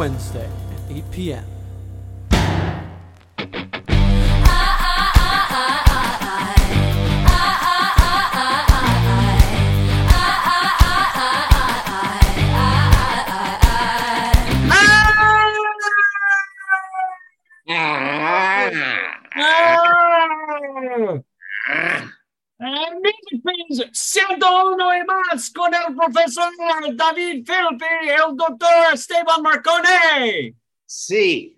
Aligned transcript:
Wednesday 0.00 0.48
at 0.88 0.96
8 0.96 1.10
p.m. 1.10 1.59
Siento 23.92 24.72
uno 24.72 24.90
y 24.96 25.04
más 25.04 25.50
con 25.50 25.72
el 25.74 25.94
profesor 25.94 26.50
David 26.94 27.44
Philpi 27.46 27.84
y 28.04 28.08
el 28.08 28.36
doctor 28.36 28.92
Esteban 28.92 29.42
Marcone. 29.42 30.54
Sí. 30.86 31.56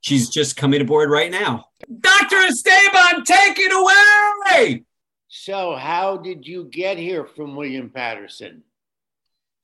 she's 0.00 0.28
just 0.28 0.56
coming 0.56 0.80
aboard 0.80 1.10
right 1.10 1.32
now. 1.32 1.64
Dr. 2.00 2.36
Esteban, 2.46 3.24
take 3.24 3.58
it 3.58 3.72
away. 3.72 4.84
So, 5.32 5.76
how 5.76 6.16
did 6.16 6.44
you 6.44 6.64
get 6.64 6.98
here 6.98 7.24
from 7.24 7.54
William 7.54 7.88
Paterson 7.88 8.64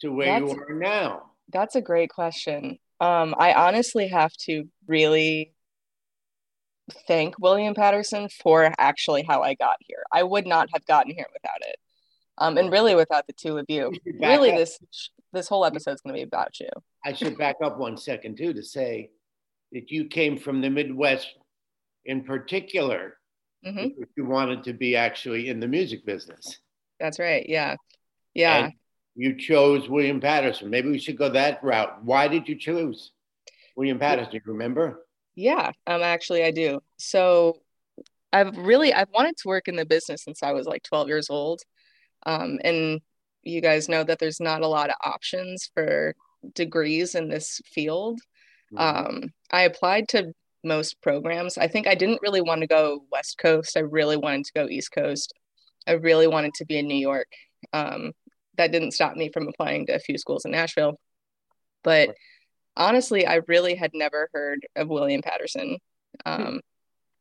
to 0.01 0.13
where 0.13 0.27
That's- 0.41 0.53
you 0.53 0.63
are 0.63 0.79
now? 0.79 1.33
That's 1.53 1.75
a 1.75 1.81
great 1.81 2.09
question. 2.09 2.79
Um, 3.01 3.35
I 3.37 3.53
honestly 3.53 4.07
have 4.09 4.33
to 4.45 4.69
really 4.87 5.53
thank 7.09 7.37
William 7.41 7.75
Paterson 7.75 8.29
for 8.29 8.73
actually 8.79 9.25
how 9.25 9.43
I 9.43 9.55
got 9.55 9.77
here. 9.81 10.05
I 10.13 10.23
would 10.23 10.47
not 10.47 10.69
have 10.73 10.87
gotten 10.87 11.13
here 11.13 11.27
without 11.33 11.61
it. 11.63 11.77
Um, 12.39 12.59
and 12.59 12.71
really 12.71 12.95
without 12.95 13.27
the 13.27 13.33
two 13.33 13.59
of 13.59 13.65
you. 13.69 13.91
You 13.93 14.01
should 14.13 14.21
back 14.21 14.31
Really 14.31 14.53
up. 14.53 14.59
this 14.59 14.79
this 15.33 15.49
whole 15.49 15.65
episode 15.65 15.95
is 15.95 16.01
going 16.01 16.15
to 16.15 16.19
be 16.19 16.23
about 16.23 16.61
you. 16.61 16.69
I 17.05 17.13
should 17.13 17.37
back 17.37 17.57
up 17.63 17.77
one 17.79 17.97
second 17.97 18.37
too 18.37 18.53
to 18.53 18.63
say 18.63 19.11
that 19.73 19.91
you 19.91 20.05
came 20.07 20.37
from 20.37 20.61
the 20.61 20.71
Midwest 20.71 21.29
in 22.05 22.23
particular. 22.25 23.16
Mhm. 23.67 23.95
because 23.97 24.13
You 24.17 24.27
wanted 24.27 24.65
to 24.65 24.73
be 24.73 24.97
actually 24.97 25.49
in 25.49 25.61
the 25.61 25.69
music 25.69 26.05
business. 26.07 26.59
That's 27.01 27.19
right. 27.19 27.47
Yeah. 27.49 27.77
Yeah. 28.35 28.67
And 28.67 28.73
you 29.15 29.37
chose 29.37 29.89
William 29.89 30.21
Paterson. 30.21 30.71
Maybe 30.71 30.91
we 30.91 30.99
should 30.99 31.17
go 31.17 31.31
that 31.31 31.63
route. 31.65 32.05
Why 32.05 32.29
did 32.29 32.49
you 32.49 32.57
choose 32.57 33.13
William 33.77 33.99
Paterson? 33.99 34.35
You 34.35 34.41
remember? 34.45 35.07
Yeah, 35.35 35.73
um, 35.87 36.03
actually, 36.03 36.45
I 36.45 36.51
do. 36.51 36.81
So 36.99 37.61
I've 38.33 38.57
really 38.57 38.93
I've 38.93 39.11
wanted 39.11 39.37
to 39.39 39.49
work 39.49 39.69
in 39.69 39.77
the 39.77 39.85
business 39.87 40.25
since 40.25 40.43
I 40.43 40.53
was 40.53 40.67
like 40.67 40.83
12 40.83 41.09
years 41.09 41.29
old. 41.31 41.61
Um, 42.25 42.59
and 42.65 43.01
you 43.43 43.61
guys 43.61 43.89
know 43.89 44.03
that 44.05 44.19
there's 44.19 44.41
not 44.41 44.63
a 44.63 44.69
lot 44.69 44.91
of 44.91 44.97
options 45.05 45.71
for 45.75 46.15
degrees 46.55 47.15
in 47.15 47.29
this 47.29 47.61
field. 47.65 48.21
Um, 48.77 49.33
I 49.51 49.63
applied 49.63 50.09
to 50.09 50.33
most 50.67 51.01
programs. 51.01 51.57
I 51.57 51.69
think 51.69 51.87
I 51.87 51.95
didn't 51.95 52.21
really 52.23 52.43
want 52.43 52.61
to 52.61 52.67
go 52.67 53.05
West 53.11 53.39
Coast. 53.39 53.77
I 53.77 53.81
really 53.81 54.17
wanted 54.17 54.45
to 54.45 54.53
go 54.55 54.69
East 54.69 54.93
Coast. 54.93 55.33
I 55.87 55.93
really 55.93 56.27
wanted 56.27 56.55
to 56.55 56.67
be 56.67 56.79
in 56.79 56.89
New 56.89 56.97
York. 56.97 57.29
Um, 57.73 58.13
that 58.57 58.73
didn't 58.73 58.93
stop 58.93 59.17
me 59.17 59.31
from 59.33 59.49
applying 59.49 59.87
to 59.87 59.95
a 59.95 60.01
few 60.01 60.19
schools 60.19 60.45
in 60.45 60.51
Nashville. 60.51 60.99
But 61.83 62.15
honestly, 62.77 63.27
I 63.27 63.41
really 63.47 63.75
had 63.75 63.93
never 63.95 64.29
heard 64.33 64.67
of 64.75 64.89
William 64.89 65.23
Paterson. 65.23 65.79
Um, 66.25 66.61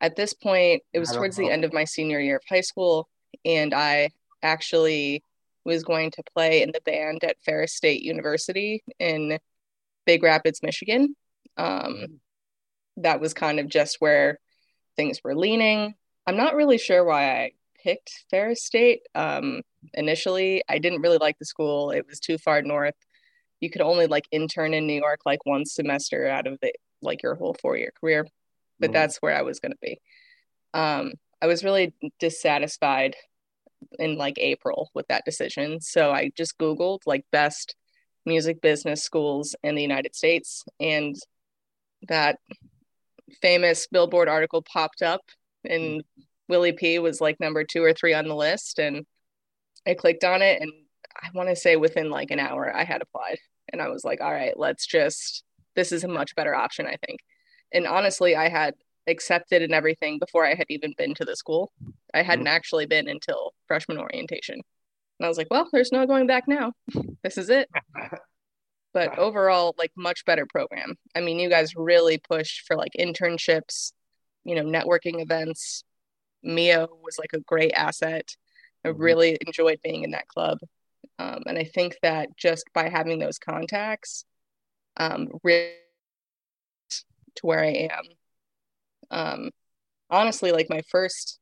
at 0.01 0.15
this 0.15 0.33
point, 0.33 0.83
it 0.93 0.99
was 0.99 1.11
towards 1.11 1.37
the 1.37 1.49
end 1.49 1.63
of 1.63 1.73
my 1.73 1.85
senior 1.85 2.19
year 2.19 2.37
of 2.37 2.43
high 2.49 2.61
school, 2.61 3.07
and 3.43 3.73
I 3.73 4.09
actually 4.41 5.23
was 5.63 5.83
going 5.83 6.11
to 6.11 6.23
play 6.35 6.61
in 6.61 6.71
the 6.71 6.81
band 6.81 7.23
at 7.23 7.37
Ferris 7.43 7.73
State 7.73 8.01
University 8.01 8.83
in 8.99 9.39
Big 10.05 10.21
Rapids, 10.21 10.61
Michigan. 10.61 11.15
Um, 11.57 12.19
that 12.97 13.19
was 13.19 13.33
kind 13.33 13.59
of 13.59 13.67
just 13.67 13.97
where 13.99 14.39
things 14.95 15.21
were 15.23 15.35
leaning. 15.35 15.95
I'm 16.27 16.37
not 16.37 16.55
really 16.55 16.77
sure 16.77 17.03
why 17.03 17.31
I 17.31 17.51
picked 17.83 18.25
Ferris 18.31 18.63
State. 18.63 19.01
Um, 19.13 19.61
initially, 19.93 20.63
I 20.67 20.79
didn't 20.79 21.01
really 21.01 21.17
like 21.17 21.37
the 21.37 21.45
school. 21.45 21.91
It 21.91 22.05
was 22.07 22.19
too 22.19 22.37
far 22.37 22.61
north. 22.61 22.95
You 23.59 23.69
could 23.69 23.81
only 23.81 24.07
like 24.07 24.25
intern 24.31 24.73
in 24.73 24.87
New 24.87 24.99
York 24.99 25.21
like 25.25 25.45
one 25.45 25.65
semester 25.65 26.27
out 26.27 26.47
of 26.47 26.59
the 26.61 26.73
like 27.01 27.21
your 27.21 27.35
whole 27.35 27.55
four 27.61 27.77
year 27.77 27.91
career. 27.99 28.27
But 28.79 28.89
Mhm. 28.89 28.93
that's 28.93 29.17
where 29.17 29.35
I 29.35 29.43
was 29.43 29.59
going 29.59 29.71
to 29.71 29.77
be. 29.81 30.01
Um, 30.73 31.13
I 31.41 31.47
was 31.47 31.63
really 31.63 31.93
dissatisfied 32.19 33.15
in 33.99 34.17
like 34.17 34.37
April 34.39 34.89
with 34.93 35.07
that 35.07 35.25
decision. 35.25 35.79
So 35.81 36.11
I 36.11 36.31
just 36.35 36.57
Googled 36.57 37.01
like 37.05 37.25
best 37.31 37.75
music 38.25 38.61
business 38.61 39.03
schools 39.03 39.55
in 39.63 39.75
the 39.75 39.81
United 39.81 40.15
States 40.15 40.63
and 40.79 41.15
that 42.07 42.39
famous 43.41 43.87
Billboard 43.87 44.29
article 44.29 44.61
popped 44.61 45.01
up 45.01 45.21
and 45.63 46.03
Willie 46.47 46.73
P 46.73 46.99
was 46.99 47.21
like 47.21 47.39
number 47.39 47.63
two 47.63 47.83
or 47.83 47.93
three 47.93 48.13
on 48.13 48.27
the 48.27 48.35
list. 48.35 48.79
And 48.79 49.05
I 49.87 49.93
clicked 49.93 50.23
on 50.23 50.41
it, 50.41 50.61
and 50.61 50.71
I 51.15 51.29
want 51.33 51.49
to 51.49 51.55
say 51.55 51.75
within 51.75 52.09
like 52.09 52.31
an 52.31 52.39
hour, 52.39 52.75
I 52.75 52.83
had 52.83 53.01
applied. 53.01 53.37
And 53.71 53.81
I 53.81 53.89
was 53.89 54.03
like, 54.03 54.21
all 54.21 54.31
right, 54.31 54.57
let's 54.57 54.85
just, 54.85 55.43
this 55.75 55.91
is 55.91 56.03
a 56.03 56.07
much 56.07 56.35
better 56.35 56.53
option, 56.53 56.85
I 56.85 56.97
think. 57.05 57.19
And 57.73 57.87
honestly, 57.87 58.35
I 58.35 58.47
had 58.49 58.75
accepted 59.07 59.61
and 59.61 59.73
everything 59.73 60.19
before 60.19 60.45
I 60.45 60.55
had 60.55 60.67
even 60.69 60.93
been 60.97 61.13
to 61.15 61.25
the 61.25 61.35
school. 61.35 61.71
I 62.13 62.21
hadn't 62.21 62.45
mm-hmm. 62.45 62.55
actually 62.55 62.85
been 62.85 63.07
until 63.07 63.53
freshman 63.67 63.97
orientation. 63.97 64.55
And 65.19 65.25
I 65.25 65.27
was 65.27 65.37
like, 65.37 65.47
well, 65.49 65.67
there's 65.71 65.91
no 65.91 66.05
going 66.05 66.27
back 66.27 66.47
now. 66.47 66.73
This 67.23 67.37
is 67.37 67.49
it. 67.49 67.69
but 68.95 69.19
overall, 69.19 69.75
like 69.77 69.91
much 69.97 70.23
better 70.23 70.45
program. 70.45 70.95
I 71.13 71.19
mean, 71.19 71.37
you 71.37 71.49
guys 71.49 71.75
really 71.75 72.17
pushed 72.17 72.65
for 72.65 72.77
like 72.77 72.93
internships, 72.97 73.91
you 74.45 74.55
know, 74.55 74.63
networking 74.63 75.21
events. 75.21 75.83
Mio 76.41 76.87
was 77.03 77.19
like 77.19 77.31
a 77.33 77.41
great 77.41 77.73
asset. 77.73 78.29
I 78.85 78.89
mm-hmm. 78.89 79.01
really 79.01 79.37
enjoyed 79.45 79.79
being 79.83 80.03
in 80.05 80.11
that 80.11 80.29
club. 80.29 80.59
Um, 81.19 81.43
and 81.45 81.57
I 81.57 81.65
think 81.65 81.97
that 82.03 82.37
just 82.37 82.63
by 82.73 82.87
having 82.87 83.19
those 83.19 83.37
contacts, 83.37 84.23
um, 84.95 85.27
really 85.43 85.73
to 87.35 87.45
where 87.45 87.61
I 87.65 87.89
am. 87.91 88.03
Um, 89.11 89.49
honestly, 90.09 90.53
like 90.53 90.69
my 90.69 90.83
first 90.89 91.37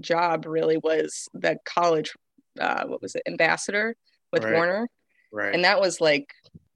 job 0.00 0.46
really 0.46 0.78
was 0.78 1.28
the 1.32 1.58
college, 1.64 2.12
uh, 2.58 2.86
what 2.86 3.00
was 3.00 3.14
it, 3.14 3.22
ambassador 3.28 3.94
with 4.32 4.42
right. 4.42 4.54
Warner. 4.54 4.88
Right. 5.32 5.54
And 5.54 5.62
that 5.62 5.80
was 5.80 6.00
like, 6.00 6.26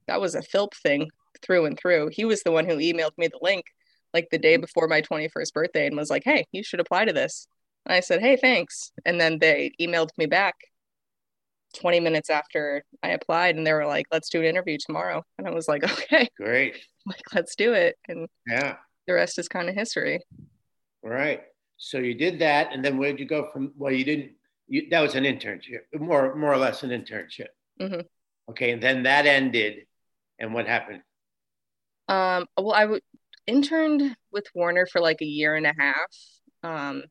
that 0.07 0.21
was 0.21 0.35
a 0.35 0.41
Philp 0.41 0.75
thing 0.75 1.09
through 1.41 1.65
and 1.65 1.77
through. 1.77 2.09
He 2.11 2.25
was 2.25 2.43
the 2.43 2.51
one 2.51 2.65
who 2.65 2.77
emailed 2.77 3.17
me 3.17 3.27
the 3.27 3.39
link 3.41 3.65
like 4.13 4.29
the 4.29 4.37
day 4.37 4.57
before 4.57 4.87
my 4.87 5.01
21st 5.01 5.53
birthday 5.53 5.87
and 5.87 5.97
was 5.97 6.09
like, 6.09 6.23
hey, 6.23 6.45
you 6.51 6.63
should 6.63 6.79
apply 6.79 7.05
to 7.05 7.13
this. 7.13 7.47
And 7.85 7.93
I 7.93 7.99
said, 7.99 8.21
hey, 8.21 8.37
thanks. 8.37 8.91
And 9.05 9.19
then 9.19 9.39
they 9.39 9.71
emailed 9.81 10.09
me 10.17 10.25
back 10.25 10.55
20 11.75 11.99
minutes 11.99 12.29
after 12.29 12.83
I 13.01 13.09
applied 13.09 13.55
and 13.55 13.65
they 13.65 13.73
were 13.73 13.85
like, 13.85 14.05
let's 14.11 14.29
do 14.29 14.39
an 14.39 14.45
interview 14.45 14.77
tomorrow. 14.83 15.23
And 15.37 15.47
I 15.47 15.51
was 15.51 15.67
like, 15.67 15.83
okay. 15.91 16.29
Great. 16.37 16.77
Like, 17.05 17.21
let's 17.35 17.57
do 17.57 17.73
it. 17.73 17.97
And 18.07 18.29
yeah, 18.47 18.77
the 19.07 19.13
rest 19.13 19.37
is 19.37 19.49
kind 19.49 19.67
of 19.67 19.75
history. 19.75 20.21
All 21.03 21.09
right. 21.09 21.41
So 21.75 21.97
you 21.97 22.13
did 22.13 22.39
that. 22.39 22.71
And 22.71 22.81
then 22.81 22.97
where 22.97 23.11
did 23.11 23.19
you 23.19 23.25
go 23.25 23.49
from? 23.51 23.73
Well, 23.75 23.91
you 23.91 24.05
didn't, 24.05 24.31
you, 24.69 24.87
that 24.89 25.01
was 25.01 25.15
an 25.15 25.25
internship, 25.25 25.81
more, 25.99 26.33
more 26.33 26.53
or 26.53 26.57
less 26.57 26.81
an 26.83 26.91
internship. 26.91 27.47
Mm-hmm. 27.81 27.99
Okay. 28.51 28.71
And 28.71 28.81
then 28.81 29.03
that 29.03 29.25
ended. 29.25 29.85
And 30.39 30.53
what 30.53 30.67
happened? 30.67 31.01
Um, 32.07 32.47
well, 32.57 32.73
I 32.73 32.81
w- 32.81 33.01
interned 33.47 34.15
with 34.31 34.45
Warner 34.53 34.85
for 34.85 35.01
like 35.01 35.21
a 35.21 35.25
year 35.25 35.55
and 35.55 35.65
a 35.65 35.73
half. 35.77 36.15
Um, 36.63 37.03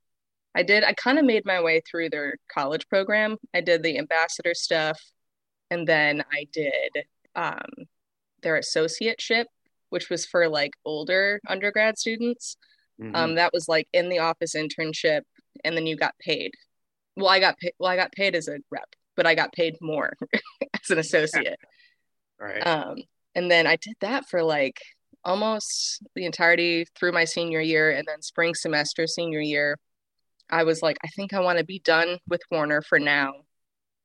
I 0.54 0.62
did, 0.62 0.84
I 0.84 0.92
kind 0.92 1.19
of 1.19 1.24
made 1.24 1.46
my 1.46 1.62
way 1.62 1.80
through 1.80 2.10
their 2.10 2.36
college 2.52 2.88
program. 2.88 3.36
I 3.54 3.60
did 3.60 3.82
the 3.82 3.98
ambassador 3.98 4.54
stuff, 4.54 5.00
and 5.70 5.86
then 5.86 6.24
I 6.30 6.46
did 6.52 7.04
um, 7.34 7.86
their 8.42 8.58
associateship, 8.58 9.46
which 9.88 10.10
was 10.10 10.26
for 10.26 10.48
like 10.48 10.72
older 10.84 11.40
undergrad 11.48 11.98
students. 11.98 12.56
Mm-hmm. 13.00 13.16
Um, 13.16 13.34
that 13.36 13.52
was 13.52 13.69
like 13.69 13.88
in 13.92 14.10
the 14.10 14.19
office 14.19 14.54
internship, 14.54 15.22
and 15.64 15.76
then 15.76 15.86
you 15.86 15.96
got 15.96 16.19
paid. 16.19 16.52
Well, 17.16 17.28
I 17.28 17.40
got 17.40 17.58
paid. 17.58 17.72
Well, 17.78 17.90
I 17.90 17.96
got 17.96 18.12
paid 18.12 18.34
as 18.34 18.48
a 18.48 18.58
rep, 18.70 18.94
but 19.16 19.26
I 19.26 19.34
got 19.34 19.52
paid 19.52 19.76
more 19.80 20.12
as 20.82 20.90
an 20.90 20.98
associate. 20.98 21.58
Right. 22.43 22.67
Um, 22.67 22.97
and 23.35 23.50
then 23.50 23.67
I 23.67 23.77
did 23.77 23.94
that 24.00 24.29
for 24.29 24.43
like 24.43 24.77
almost 25.25 26.03
the 26.15 26.27
entirety 26.27 26.87
through 26.97 27.12
my 27.12 27.25
senior 27.25 27.61
year, 27.61 27.91
and 27.91 28.06
then 28.06 28.23
spring 28.23 28.55
semester 28.55 29.06
senior 29.06 29.41
year 29.41 29.77
I 30.53 30.65
was 30.65 30.83
like, 30.83 30.99
I 31.03 31.09
think 31.09 31.33
I 31.33 31.41
want 31.41 31.59
to 31.59 31.65
be 31.65 31.79
done 31.79 32.19
with 32.29 32.43
Warner 32.50 32.83
for 32.83 32.99
now. 32.99 33.33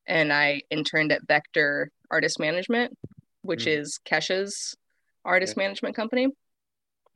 And 0.08 0.32
I 0.32 0.62
interned 0.72 1.12
at 1.12 1.28
Vector 1.28 1.92
Artist 2.10 2.40
Management, 2.40 2.98
which 3.42 3.66
mm. 3.66 3.80
is 3.80 4.00
Kesha's 4.06 4.76
artist 5.26 5.56
yeah. 5.58 5.64
management 5.64 5.98
company. 5.98 6.30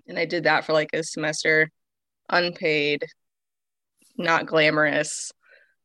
And 0.06 0.20
I 0.20 0.26
did 0.26 0.44
that 0.44 0.66
for 0.66 0.74
like 0.74 0.90
a 0.92 1.02
semester, 1.02 1.70
unpaid, 2.30 3.06
not 4.18 4.48
glamorous, 4.48 5.32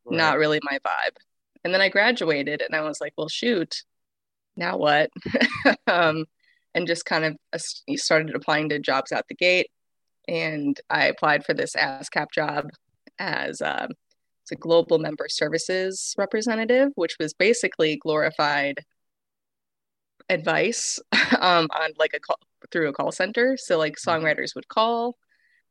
right. 0.04 0.16
not 0.16 0.38
really 0.38 0.58
my 0.64 0.80
vibe. 0.84 1.16
And 1.62 1.72
then 1.72 1.80
I 1.80 1.88
graduated 1.88 2.62
and 2.62 2.74
I 2.74 2.80
was 2.80 3.00
like, 3.00 3.12
well, 3.16 3.28
shoot, 3.28 3.76
now 4.56 4.76
what? 4.76 5.10
um, 5.86 6.24
and 6.74 6.86
just 6.86 7.04
kind 7.04 7.24
of 7.24 7.60
started 7.96 8.34
applying 8.34 8.68
to 8.68 8.78
jobs 8.78 9.12
out 9.12 9.24
the 9.28 9.34
gate. 9.34 9.68
And 10.28 10.78
I 10.90 11.06
applied 11.06 11.44
for 11.44 11.54
this 11.54 11.74
ASCAP 11.74 12.26
job 12.32 12.66
as 13.18 13.62
um, 13.62 13.88
a 14.52 14.56
global 14.56 14.98
member 14.98 15.26
services 15.28 16.14
representative, 16.18 16.90
which 16.94 17.16
was 17.18 17.32
basically 17.32 17.96
glorified 17.96 18.84
advice 20.28 20.98
um, 21.40 21.68
on 21.74 21.90
like 21.98 22.12
a 22.14 22.20
call 22.20 22.38
through 22.70 22.88
a 22.88 22.92
call 22.92 23.12
center. 23.12 23.56
So 23.56 23.78
like 23.78 23.94
mm-hmm. 23.94 24.10
songwriters 24.10 24.54
would 24.54 24.68
call, 24.68 25.16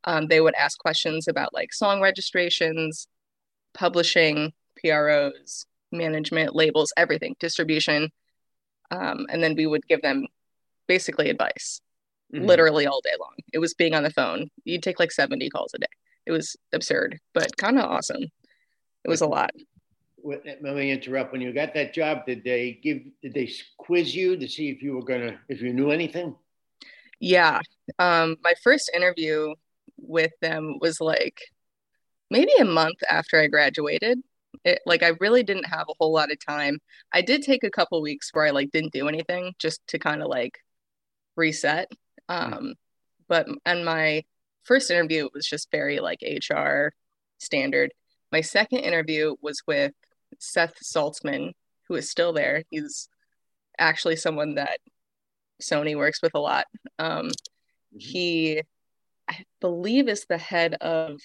um, 0.06 0.28
they 0.28 0.42
would 0.42 0.56
ask 0.56 0.78
questions 0.80 1.28
about 1.28 1.54
like 1.54 1.74
song 1.74 2.02
registrations, 2.02 3.08
publishing, 3.74 4.54
PROs, 4.80 5.66
management, 5.92 6.56
labels, 6.56 6.94
everything, 6.96 7.36
distribution, 7.40 8.10
um, 8.92 9.26
and 9.30 9.44
then 9.44 9.56
we 9.56 9.68
would 9.68 9.88
give 9.88 10.02
them 10.02 10.28
basically 10.88 11.30
advice, 11.30 11.82
mm-hmm. 12.34 12.46
literally 12.46 12.88
all 12.88 13.02
day 13.02 13.16
long. 13.20 13.36
It 13.54 13.60
was 13.60 13.74
being 13.74 13.94
on 13.94 14.04
the 14.04 14.10
phone. 14.10 14.50
You'd 14.64 14.84
take 14.84 15.00
like 15.00 15.12
seventy 15.12 15.50
calls 15.50 15.74
a 15.74 15.80
day 15.80 15.88
it 16.26 16.32
was 16.32 16.56
absurd, 16.74 17.20
but 17.34 17.56
kind 17.58 17.78
of 17.78 17.86
awesome. 17.86 18.24
It 19.04 19.10
was 19.10 19.22
a 19.22 19.28
lot. 19.28 19.52
Let 20.24 20.62
me 20.64 20.92
interrupt. 20.92 21.32
When 21.32 21.42
you 21.42 21.54
got 21.54 21.76
that 21.76 21.94
job, 21.94 22.26
did 22.26 22.44
they 22.44 22.80
give? 22.82 23.02
Did 23.22 23.36
they 23.36 23.52
quiz 23.78 24.16
you 24.16 24.36
to 24.38 24.48
see 24.48 24.70
if 24.70 24.82
you 24.82 24.94
were 24.94 25.04
gonna, 25.04 25.40
if 25.50 25.62
you 25.62 25.72
knew 25.72 25.92
anything? 25.92 26.36
Yeah. 27.20 27.62
Um, 28.00 28.38
my 28.44 28.54
first 28.64 28.90
interview 28.96 29.54
with 29.98 30.32
them 30.42 30.80
was 30.82 31.00
like 31.00 31.40
maybe 32.32 32.52
a 32.60 32.66
month 32.66 32.98
after 33.08 33.40
I 33.40 33.48
graduated. 33.48 34.20
It, 34.66 34.82
like 34.86 35.04
I 35.04 35.14
really 35.20 35.44
didn't 35.44 35.68
have 35.68 35.86
a 35.90 35.94
whole 36.00 36.12
lot 36.12 36.32
of 36.32 36.44
time. 36.44 36.80
I 37.14 37.22
did 37.22 37.44
take 37.44 37.64
a 37.64 37.70
couple 37.70 38.02
weeks 38.02 38.32
where 38.34 38.46
I 38.46 38.50
like 38.50 38.72
didn't 38.72 38.94
do 38.94 39.08
anything 39.08 39.54
just 39.60 39.86
to 39.90 40.00
kind 40.00 40.22
of 40.22 40.28
like 40.28 40.58
reset. 41.36 41.90
Hmm. 42.30 42.54
Um, 42.54 42.74
but 43.28 43.48
and 43.66 43.86
my 43.86 44.24
first 44.64 44.92
interview 44.92 45.30
was 45.34 45.46
just 45.46 45.72
very 45.72 46.00
like 46.00 46.20
HR 46.22 46.90
standard. 47.38 47.94
My 48.32 48.42
second 48.42 48.80
interview 48.80 49.36
was 49.42 49.62
with 49.68 49.94
Seth 50.40 50.76
Saltzman, 50.84 51.52
who 51.88 51.96
is 51.96 52.10
still 52.10 52.34
there. 52.34 52.64
He's 52.70 53.08
actually 53.78 54.16
someone 54.16 54.56
that 54.56 54.80
Sony 55.62 55.96
works 55.96 56.22
with 56.22 56.34
a 56.36 56.40
lot. 56.40 56.66
Um, 57.00 57.28
mm-hmm. 57.28 57.98
He, 57.98 58.62
I 59.30 59.46
believe, 59.62 60.10
is 60.10 60.26
the 60.28 60.38
head 60.38 60.76
of 60.76 61.20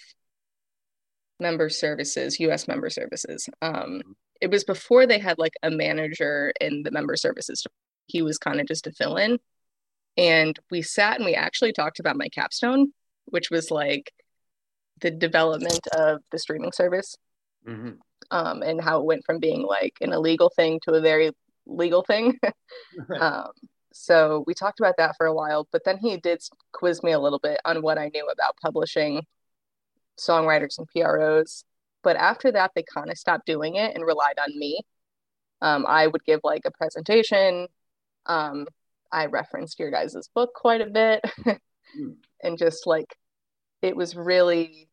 member 1.41 1.69
services, 1.69 2.39
US 2.41 2.69
member 2.69 2.91
services. 2.91 3.49
Um, 3.63 3.75
mm-hmm. 3.75 4.13
it 4.41 4.51
was 4.51 4.65
before 4.65 5.07
they 5.07 5.19
had 5.19 5.39
like 5.39 5.55
a 5.63 5.71
manager 5.71 6.53
in 6.61 6.83
the 6.83 6.91
member 6.91 7.17
services. 7.17 7.67
He 8.07 8.23
was 8.23 8.39
kind 8.39 8.61
of 8.61 8.67
just 8.67 8.87
a 8.87 8.93
fill 8.93 9.17
in. 9.17 9.39
And 10.17 10.59
we 10.71 10.83
sat 10.83 11.17
and 11.17 11.25
we 11.25 11.35
actually 11.35 11.73
talked 11.73 12.01
about 12.01 12.17
my 12.17 12.29
capstone 12.29 12.93
which 13.31 13.51
was 13.51 13.71
like 13.71 14.13
the 15.01 15.11
development 15.11 15.87
of 15.97 16.21
the 16.31 16.39
streaming 16.39 16.73
service 16.73 17.17
mm-hmm. 17.67 17.93
um, 18.31 18.63
and 18.63 18.81
how 18.81 19.01
it 19.01 19.07
went 19.07 19.25
from 19.25 19.39
being 19.39 19.63
like 19.63 19.95
an 20.01 20.13
illegal 20.13 20.51
thing 20.55 20.79
to 20.83 20.93
a 20.93 21.01
very 21.01 21.31
legal 21.67 22.03
thing. 22.03 22.39
um, 23.21 23.49
so 23.93 24.45
we 24.47 24.55
talked 24.55 24.79
about 24.79 24.97
that 24.99 25.17
for 25.17 25.27
a 25.27 25.35
while, 25.35 25.67
but 25.73 25.85
then 25.85 25.99
he 25.99 26.17
did 26.17 26.43
quiz 26.73 27.03
me 27.03 27.13
a 27.13 27.19
little 27.19 27.39
bit 27.39 27.61
on 27.65 27.83
what 27.83 27.99
I 27.99 28.11
knew 28.13 28.29
about 28.29 28.57
publishing 28.63 29.27
songwriters 30.21 30.79
and 30.79 30.89
PROs. 30.89 31.65
But 32.03 32.17
after 32.17 32.53
that, 32.53 32.73
they 32.75 32.83
kind 32.83 33.11
of 33.11 33.19
stopped 33.19 33.47
doing 33.47 33.77
it 33.77 33.95
and 33.95 34.05
relied 34.05 34.39
on 34.39 34.59
me. 34.59 34.81
Um, 35.61 35.85
I 35.87 36.07
would 36.07 36.25
give 36.25 36.41
like 36.43 36.63
a 36.65 36.71
presentation. 36.71 37.69
Um, 38.27 38.67
I 39.13 39.27
referenced 39.27 39.79
your 39.79 39.91
guys' 39.91 40.29
book 40.35 40.55
quite 40.55 40.81
a 40.81 40.87
bit 40.87 41.25
mm. 41.45 41.59
and 42.43 42.59
just 42.59 42.87
like 42.87 43.17
it 43.83 43.97
was 43.97 44.15
really 44.17 44.89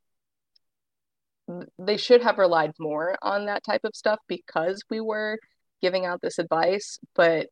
they 1.79 1.97
should 1.97 2.21
have 2.21 2.37
relied 2.37 2.73
more 2.77 3.15
on 3.21 3.45
that 3.45 3.63
type 3.63 3.81
of 3.85 3.95
stuff 3.95 4.19
because 4.27 4.83
we 4.89 4.99
were 4.99 5.39
giving 5.81 6.05
out 6.05 6.21
this 6.21 6.39
advice 6.39 6.99
but 7.15 7.47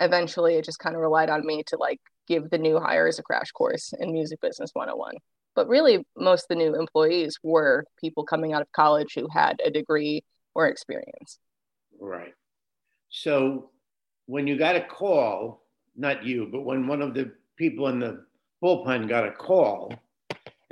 eventually 0.00 0.56
it 0.56 0.64
just 0.64 0.78
kind 0.78 0.96
of 0.96 1.02
relied 1.02 1.30
on 1.30 1.46
me 1.46 1.62
to 1.66 1.76
like 1.76 2.00
give 2.26 2.50
the 2.50 2.58
new 2.58 2.80
hires 2.80 3.18
a 3.18 3.22
crash 3.22 3.52
course 3.52 3.92
in 4.00 4.12
music 4.12 4.40
business 4.40 4.70
101 4.72 5.14
but 5.54 5.68
really 5.68 6.04
most 6.16 6.44
of 6.44 6.48
the 6.48 6.54
new 6.54 6.74
employees 6.74 7.38
were 7.42 7.84
people 8.00 8.24
coming 8.24 8.52
out 8.52 8.62
of 8.62 8.72
college 8.72 9.14
who 9.14 9.28
had 9.28 9.60
a 9.64 9.70
degree 9.70 10.22
or 10.54 10.66
experience 10.66 11.38
right 12.00 12.34
so 13.08 13.70
when 14.26 14.46
you 14.46 14.56
got 14.56 14.76
a 14.76 14.80
call 14.80 15.62
not 15.96 16.24
you 16.24 16.48
but 16.50 16.62
when 16.62 16.86
one 16.86 17.02
of 17.02 17.14
the 17.14 17.30
people 17.56 17.88
in 17.88 17.98
the 17.98 18.24
bullpen 18.62 19.08
got 19.08 19.26
a 19.26 19.32
call 19.32 19.92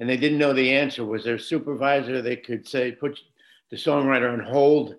and 0.00 0.08
they 0.08 0.16
didn't 0.16 0.38
know 0.38 0.54
the 0.54 0.72
answer, 0.72 1.04
was 1.04 1.24
there 1.24 1.34
a 1.34 1.40
supervisor 1.40 2.22
they 2.22 2.36
could 2.36 2.66
say, 2.66 2.90
put 2.90 3.20
the 3.70 3.76
songwriter 3.76 4.32
on 4.32 4.40
hold 4.40 4.94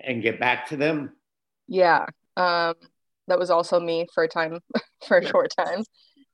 and 0.00 0.22
get 0.22 0.38
back 0.38 0.68
to 0.68 0.76
them? 0.76 1.12
Yeah. 1.66 2.06
Um, 2.36 2.74
that 3.26 3.38
was 3.38 3.50
also 3.50 3.80
me 3.80 4.06
for 4.14 4.22
a 4.22 4.28
time, 4.28 4.60
for 5.06 5.18
a 5.18 5.26
short 5.26 5.52
time. 5.58 5.82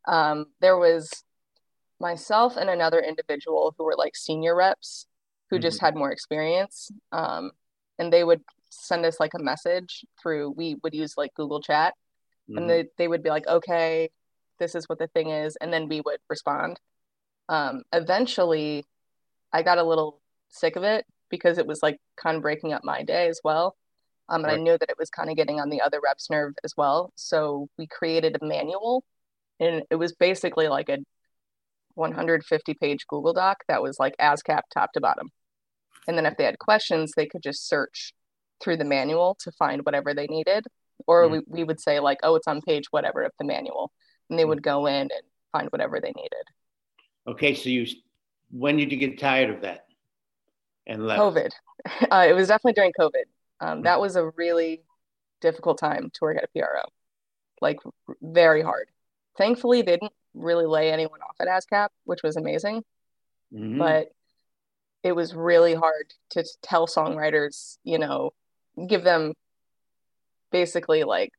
Um, 0.07 0.47
there 0.61 0.77
was 0.77 1.11
myself 2.01 2.57
and 2.57 2.69
another 2.69 3.01
individual 3.01 3.75
who 3.77 3.85
were 3.85 3.97
like 3.97 4.17
senior 4.17 4.55
reps 4.55 5.07
who 5.51 5.57
mm-hmm. 5.57 5.63
just 5.63 5.81
had 5.81 5.95
more 5.95 6.13
experience. 6.13 6.91
Um, 7.13 7.53
and 7.99 8.13
they 8.13 8.25
would 8.25 8.43
send 8.71 9.05
us 9.07 9.21
like 9.21 9.35
a 9.35 9.43
message 9.43 10.05
through, 10.21 10.51
we 10.51 10.77
would 10.83 10.95
use 10.95 11.15
like 11.17 11.35
Google 11.35 11.61
Chat, 11.61 11.95
mm-hmm. 12.49 12.59
and 12.59 12.71
they, 12.71 12.87
they 12.99 13.09
would 13.09 13.23
be 13.23 13.31
like, 13.31 13.47
okay, 13.47 14.11
this 14.59 14.75
is 14.75 14.89
what 14.89 14.99
the 14.99 15.07
thing 15.09 15.31
is. 15.31 15.57
And 15.57 15.73
then 15.73 15.89
we 15.89 16.01
would 16.01 16.19
respond. 16.29 16.79
Um, 17.49 17.83
eventually, 17.93 18.85
I 19.53 19.63
got 19.63 19.79
a 19.79 19.85
little 19.85 20.21
sick 20.49 20.77
of 20.77 20.83
it 20.83 21.05
because 21.31 21.59
it 21.59 21.67
was 21.67 21.83
like 21.83 21.99
kind 22.17 22.37
of 22.37 22.43
breaking 22.43 22.73
up 22.73 22.85
my 22.85 23.03
day 23.03 23.29
as 23.29 23.41
well. 23.45 23.77
Um, 24.29 24.43
and 24.43 24.51
right. 24.51 24.59
I 24.59 24.63
knew 24.63 24.79
that 24.79 24.89
it 24.89 24.99
was 24.99 25.11
kind 25.11 25.29
of 25.29 25.37
getting 25.37 25.61
on 25.61 25.69
the 25.69 25.83
other 25.83 26.01
reps' 26.03 26.31
nerve 26.31 26.55
as 26.65 26.75
well. 26.77 27.13
So 27.15 27.69
we 27.77 27.87
created 27.87 28.39
a 28.41 28.45
manual, 28.45 29.05
and 29.61 29.83
it 29.91 29.97
was 29.97 30.15
basically 30.15 30.69
like 30.69 30.89
a 30.89 30.99
150 31.95 32.75
page 32.75 33.07
Google 33.09 33.33
Doc 33.33 33.65
that 33.69 33.83
was 33.83 33.99
like 33.99 34.15
ASCAP 34.21 34.63
top 34.73 34.93
to 34.93 35.01
bottom. 35.01 35.31
And 36.07 36.17
then 36.17 36.27
if 36.27 36.37
they 36.37 36.45
had 36.45 36.59
questions, 36.59 37.13
they 37.17 37.27
could 37.27 37.43
just 37.43 37.69
search 37.69 38.15
through 38.63 38.77
the 38.77 38.85
manual 38.85 39.37
to 39.41 39.53
find 39.53 39.85
whatever 39.85 40.15
they 40.15 40.27
needed. 40.27 40.67
Or 41.07 41.25
mm. 41.25 41.31
we, 41.33 41.41
we 41.47 41.65
would 41.65 41.81
say, 41.81 42.01
like, 42.01 42.19
oh, 42.23 42.37
it's 42.37 42.47
on 42.47 42.61
page 42.61 42.87
whatever 42.91 43.23
of 43.23 43.33
the 43.39 43.45
manual. 43.45 43.93
And 44.29 44.39
they 44.39 44.45
mm. 44.45 44.49
would 44.49 44.63
go 44.63 44.87
in 44.87 44.95
and 44.95 45.23
find 45.53 45.69
whatever 45.69 46.01
they 46.01 46.13
needed. 46.17 46.45
Okay. 47.27 47.55
So 47.55 47.69
you, 47.69 47.87
when 48.51 48.77
did 48.77 48.93
you 48.93 48.99
get 48.99 49.19
tired 49.19 49.51
of 49.51 49.63
that 49.63 49.87
and 50.87 51.07
left? 51.07 51.21
COVID. 51.21 51.51
Uh, 52.11 52.25
it 52.27 52.33
was 52.33 52.49
definitely 52.49 52.73
during 52.73 52.93
COVID. 52.99 53.25
Um, 53.61 53.83
that 53.83 54.01
was 54.01 54.17
a 54.17 54.31
really 54.37 54.83
difficult 55.43 55.77
time 55.77 56.11
to 56.15 56.19
work 56.23 56.39
at 56.39 56.45
a 56.45 56.49
PRO, 56.59 56.83
like 57.61 57.79
very 58.23 58.63
hard. 58.63 58.89
Thankfully, 59.37 59.83
they 59.83 59.93
didn't 59.93 60.13
really 60.35 60.67
lay 60.67 60.91
anyone 60.91 61.21
off 61.21 61.37
at 61.41 61.49
ASCAP, 61.49 61.89
which 62.05 62.23
was 62.23 62.37
amazing. 62.37 62.83
Mm-hmm. 63.53 63.79
But 63.79 64.09
it 65.03 65.13
was 65.13 65.35
really 65.35 65.75
hard 65.75 66.13
to 66.31 66.45
tell 66.63 66.87
songwriters, 66.87 67.79
you 67.85 67.99
know, 67.99 68.31
give 68.89 69.05
them 69.05 69.35
basically 70.51 71.05
like 71.05 71.31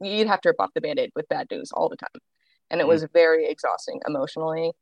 you'd 0.00 0.28
have 0.28 0.40
to 0.42 0.50
rip 0.50 0.60
off 0.60 0.70
the 0.74 0.80
band-aid 0.80 1.10
with 1.14 1.28
bad 1.28 1.46
news 1.50 1.72
all 1.72 1.88
the 1.88 1.96
time. 1.96 2.08
And 2.70 2.80
it 2.80 2.84
mm-hmm. 2.84 2.90
was 2.90 3.06
very 3.12 3.46
exhausting 3.48 4.00
emotionally. 4.06 4.72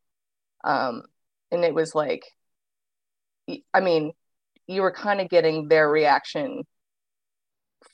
Um, 0.64 1.02
and 1.50 1.64
it 1.64 1.75
was 1.75 1.94
like 1.94 2.25
I 3.72 3.80
mean, 3.80 4.12
you 4.66 4.82
were 4.82 4.92
kind 4.92 5.20
of 5.20 5.28
getting 5.28 5.68
their 5.68 5.88
reaction 5.88 6.64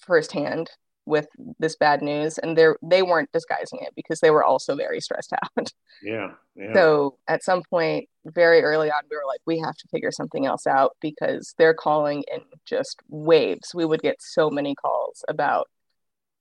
firsthand 0.01 0.71
with 1.05 1.27
this 1.59 1.77
bad 1.77 2.01
news 2.01 2.39
and 2.39 2.57
they 2.57 2.67
they 2.83 3.03
weren't 3.03 3.33
disguising 3.33 3.81
it 3.83 3.93
because 3.97 4.21
they 4.21 4.31
were 4.31 4.45
also 4.45 4.77
very 4.77 5.01
stressed 5.01 5.33
out. 5.33 5.73
Yeah, 6.05 6.33
yeah, 6.57 6.73
so 6.75 7.17
at 7.29 7.45
some 7.45 7.63
point 7.71 8.09
very 8.25 8.61
early 8.63 8.91
on 8.91 9.03
we 9.09 9.17
were 9.17 9.23
like 9.25 9.41
we 9.47 9.61
have 9.61 9.77
to 9.77 9.89
figure 9.89 10.11
something 10.11 10.47
else 10.47 10.67
out 10.67 10.97
because 11.01 11.55
they're 11.59 11.75
calling 11.75 12.25
in 12.33 12.41
just 12.67 13.01
waves. 13.09 13.73
We 13.73 13.85
would 13.85 14.03
get 14.03 14.17
so 14.19 14.51
many 14.51 14.75
calls 14.75 15.25
about 15.29 15.69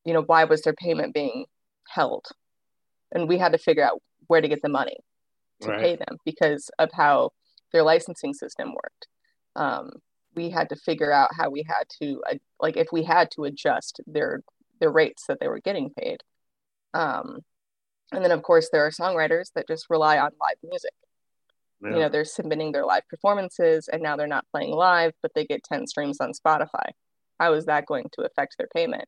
you 0.03 0.13
know 0.13 0.23
why 0.23 0.45
was 0.45 0.63
their 0.63 0.73
payment 0.73 1.13
being 1.13 1.45
held? 1.87 2.25
And 3.11 3.27
we 3.27 3.37
had 3.37 3.51
to 3.51 3.59
figure 3.59 3.83
out 3.83 4.01
where 4.27 4.41
to 4.41 4.47
get 4.47 4.63
the 4.63 4.69
money 4.69 4.97
to 5.61 5.69
right. 5.69 5.79
pay 5.79 5.95
them 5.95 6.17
because 6.25 6.71
of 6.79 6.89
how 6.93 7.31
their 7.71 7.83
licensing 7.83 8.33
system 8.33 8.69
worked. 8.73 9.07
Um, 9.55 9.91
we 10.35 10.49
had 10.49 10.69
to 10.69 10.75
figure 10.75 11.11
out 11.11 11.29
how 11.33 11.49
we 11.49 11.63
had 11.67 11.83
to 12.01 12.21
uh, 12.29 12.35
like 12.59 12.77
if 12.77 12.87
we 12.91 13.03
had 13.03 13.31
to 13.31 13.43
adjust 13.43 14.01
their 14.07 14.41
their 14.79 14.91
rates 14.91 15.25
that 15.27 15.39
they 15.39 15.47
were 15.47 15.59
getting 15.59 15.91
paid. 15.91 16.21
Um, 16.93 17.39
and 18.11 18.23
then 18.23 18.31
of 18.31 18.43
course 18.43 18.69
there 18.71 18.85
are 18.85 18.91
songwriters 18.91 19.51
that 19.55 19.67
just 19.67 19.89
rely 19.89 20.17
on 20.17 20.31
live 20.39 20.57
music. 20.63 20.91
Yeah. 21.83 21.89
you 21.89 21.99
know 21.99 22.09
they're 22.09 22.25
submitting 22.25 22.71
their 22.71 22.85
live 22.85 23.07
performances 23.09 23.87
and 23.91 24.03
now 24.03 24.15
they're 24.15 24.27
not 24.27 24.45
playing 24.51 24.69
live 24.71 25.13
but 25.23 25.33
they 25.33 25.45
get 25.45 25.63
10 25.63 25.87
streams 25.87 26.19
on 26.21 26.31
spotify. 26.33 26.91
How 27.39 27.53
is 27.53 27.65
that 27.65 27.87
going 27.87 28.05
to 28.13 28.21
affect 28.21 28.55
their 28.57 28.67
payment? 28.75 29.05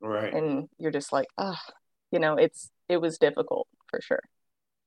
Right. 0.00 0.32
And 0.32 0.68
you're 0.78 0.90
just 0.90 1.12
like 1.12 1.28
ah 1.38 1.60
oh, 1.60 1.72
you 2.10 2.18
know 2.18 2.36
it's 2.36 2.70
it 2.88 2.96
was 2.98 3.18
difficult 3.18 3.68
for 3.88 4.00
sure. 4.00 4.22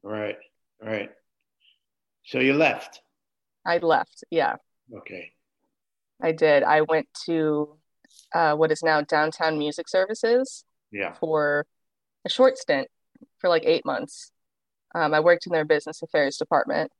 Right 0.03 0.38
right. 0.82 1.12
So 2.25 2.39
you 2.39 2.53
left? 2.53 3.01
I 3.65 3.77
left 3.77 4.24
yeah. 4.32 4.56
Okay 4.96 5.34
I 6.21 6.31
did. 6.31 6.63
I 6.63 6.81
went 6.81 7.07
to 7.25 7.77
uh, 8.33 8.55
what 8.55 8.71
is 8.71 8.83
now 8.83 9.01
Downtown 9.01 9.57
Music 9.57 9.88
Services. 9.88 10.63
Yeah. 10.91 11.13
For 11.13 11.65
a 12.25 12.29
short 12.29 12.57
stint 12.57 12.88
for 13.39 13.50
like 13.50 13.63
eight 13.65 13.86
months. 13.86 14.31
Um, 14.95 15.13
I 15.13 15.19
worked 15.19 15.45
in 15.47 15.53
their 15.53 15.65
business 15.65 16.01
affairs 16.01 16.38
department. 16.38 16.91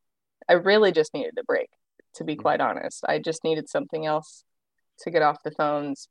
I 0.50 0.54
really 0.54 0.92
just 0.92 1.14
needed 1.14 1.38
a 1.40 1.44
break, 1.44 1.70
to 2.16 2.24
be 2.24 2.36
quite 2.36 2.62
honest. 2.62 3.04
I 3.08 3.20
just 3.20 3.44
needed 3.44 3.70
something 3.70 4.06
else 4.06 4.44
to 5.00 5.12
get 5.12 5.22
off 5.22 5.44
the 5.44 5.52
phones. 5.52 6.08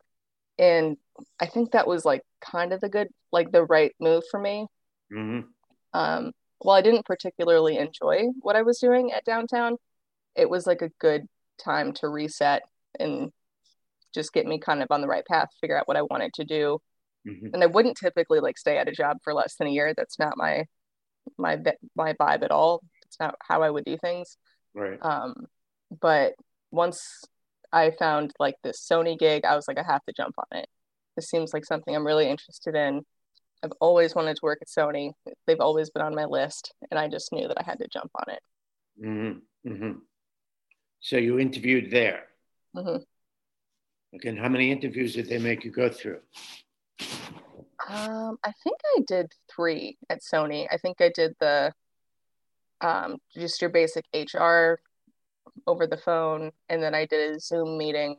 And 0.58 0.96
I 1.40 1.46
think 1.46 1.72
that 1.72 1.86
was 1.86 2.04
like 2.04 2.22
kind 2.40 2.72
of 2.72 2.80
the 2.80 2.88
good, 2.88 3.08
like 3.32 3.52
the 3.52 3.64
right 3.64 3.94
move 4.00 4.24
for 4.30 4.40
me. 4.40 4.66
Mm-hmm. 5.12 5.48
Um, 5.98 6.32
well, 6.60 6.76
I 6.76 6.82
didn't 6.82 7.06
particularly 7.06 7.78
enjoy 7.78 8.28
what 8.40 8.56
I 8.56 8.62
was 8.62 8.78
doing 8.78 9.12
at 9.12 9.24
downtown. 9.24 9.76
It 10.34 10.48
was 10.48 10.66
like 10.66 10.82
a 10.82 10.90
good 10.98 11.26
time 11.62 11.92
to 11.94 12.08
reset 12.08 12.62
and 12.98 13.30
just 14.14 14.32
get 14.32 14.46
me 14.46 14.58
kind 14.58 14.82
of 14.82 14.88
on 14.90 15.00
the 15.00 15.06
right 15.06 15.24
path, 15.26 15.48
figure 15.60 15.78
out 15.78 15.88
what 15.88 15.96
I 15.96 16.02
wanted 16.02 16.32
to 16.34 16.44
do. 16.44 16.78
Mm-hmm. 17.26 17.48
And 17.54 17.62
I 17.62 17.66
wouldn't 17.66 17.96
typically 17.96 18.40
like 18.40 18.56
stay 18.56 18.78
at 18.78 18.88
a 18.88 18.92
job 18.92 19.18
for 19.22 19.34
less 19.34 19.56
than 19.56 19.68
a 19.68 19.70
year. 19.70 19.94
That's 19.96 20.18
not 20.18 20.36
my 20.36 20.64
my 21.36 21.58
my 21.94 22.12
vibe 22.14 22.42
at 22.42 22.50
all. 22.50 22.82
It's 23.06 23.18
not 23.20 23.34
how 23.40 23.62
I 23.62 23.70
would 23.70 23.84
do 23.84 23.96
things. 23.96 24.36
Right. 24.74 24.98
Um, 25.02 25.46
but 26.00 26.34
once 26.70 27.24
I 27.72 27.90
found 27.90 28.32
like 28.38 28.56
this 28.62 28.86
Sony 28.90 29.18
gig, 29.18 29.44
I 29.44 29.56
was 29.56 29.66
like, 29.68 29.78
I 29.78 29.82
have 29.82 30.04
to 30.04 30.12
jump 30.16 30.34
on 30.38 30.58
it. 30.58 30.68
This 31.16 31.28
seems 31.28 31.52
like 31.52 31.64
something 31.64 31.94
I'm 31.94 32.06
really 32.06 32.28
interested 32.28 32.74
in. 32.74 33.02
I've 33.62 33.72
always 33.80 34.14
wanted 34.14 34.36
to 34.36 34.40
work 34.42 34.58
at 34.60 34.68
Sony. 34.68 35.12
They've 35.46 35.60
always 35.60 35.90
been 35.90 36.02
on 36.02 36.14
my 36.14 36.26
list, 36.26 36.74
and 36.90 37.00
I 37.00 37.08
just 37.08 37.32
knew 37.32 37.48
that 37.48 37.58
I 37.58 37.64
had 37.64 37.78
to 37.78 37.88
jump 37.88 38.10
on 38.14 38.34
it. 38.34 38.42
Mm-hmm. 39.02 39.72
Mm-hmm. 39.72 39.98
So 41.00 41.16
you 41.16 41.38
interviewed 41.38 41.90
there. 41.90 42.24
Mm-hmm. 42.76 43.02
Okay, 44.16 44.36
how 44.36 44.48
many 44.48 44.70
interviews 44.70 45.14
did 45.14 45.28
they 45.28 45.38
make 45.38 45.64
you 45.64 45.70
go 45.70 45.88
through? 45.88 46.20
Um, 47.88 48.38
I 48.44 48.52
think 48.62 48.78
I 48.96 49.00
did 49.06 49.32
three 49.54 49.96
at 50.10 50.20
Sony. 50.20 50.66
I 50.70 50.76
think 50.76 51.00
I 51.00 51.10
did 51.14 51.34
the 51.40 51.72
um, 52.80 53.16
just 53.34 53.60
your 53.60 53.70
basic 53.70 54.04
HR 54.14 54.80
over 55.66 55.86
the 55.86 55.96
phone, 55.96 56.52
and 56.68 56.82
then 56.82 56.94
I 56.94 57.06
did 57.06 57.36
a 57.36 57.40
Zoom 57.40 57.78
meeting 57.78 58.16